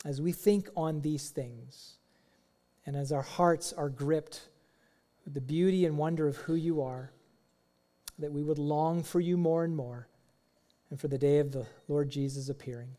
as 0.04 0.22
we 0.22 0.34
think 0.34 0.68
on 0.76 1.00
these 1.00 1.30
things 1.30 1.96
and 2.86 2.98
as 2.98 3.14
our 3.14 3.22
hearts 3.22 3.72
are 3.72 3.90
gripped 3.90 4.50
with 5.24 5.34
the 5.34 5.42
beauty 5.42 5.86
and 5.86 5.98
wonder 5.98 6.28
of 6.28 6.36
who 6.36 6.56
you 6.56 6.82
are 6.82 7.12
that 8.20 8.34
we 8.34 8.44
would 8.44 8.60
long 8.60 9.04
for 9.04 9.22
you 9.22 9.38
more 9.38 9.64
and 9.64 9.76
more 9.76 10.10
and 10.90 11.00
for 11.00 11.08
the 11.08 11.18
day 11.18 11.40
of 11.40 11.52
the 11.52 11.66
Lord 11.88 12.10
Jesus 12.10 12.50
appearing. 12.50 12.96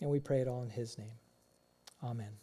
And 0.00 0.10
we 0.10 0.18
pray 0.18 0.40
it 0.40 0.48
all 0.48 0.62
in 0.62 0.70
his 0.70 0.98
name. 0.98 1.18
Amen. 2.02 2.41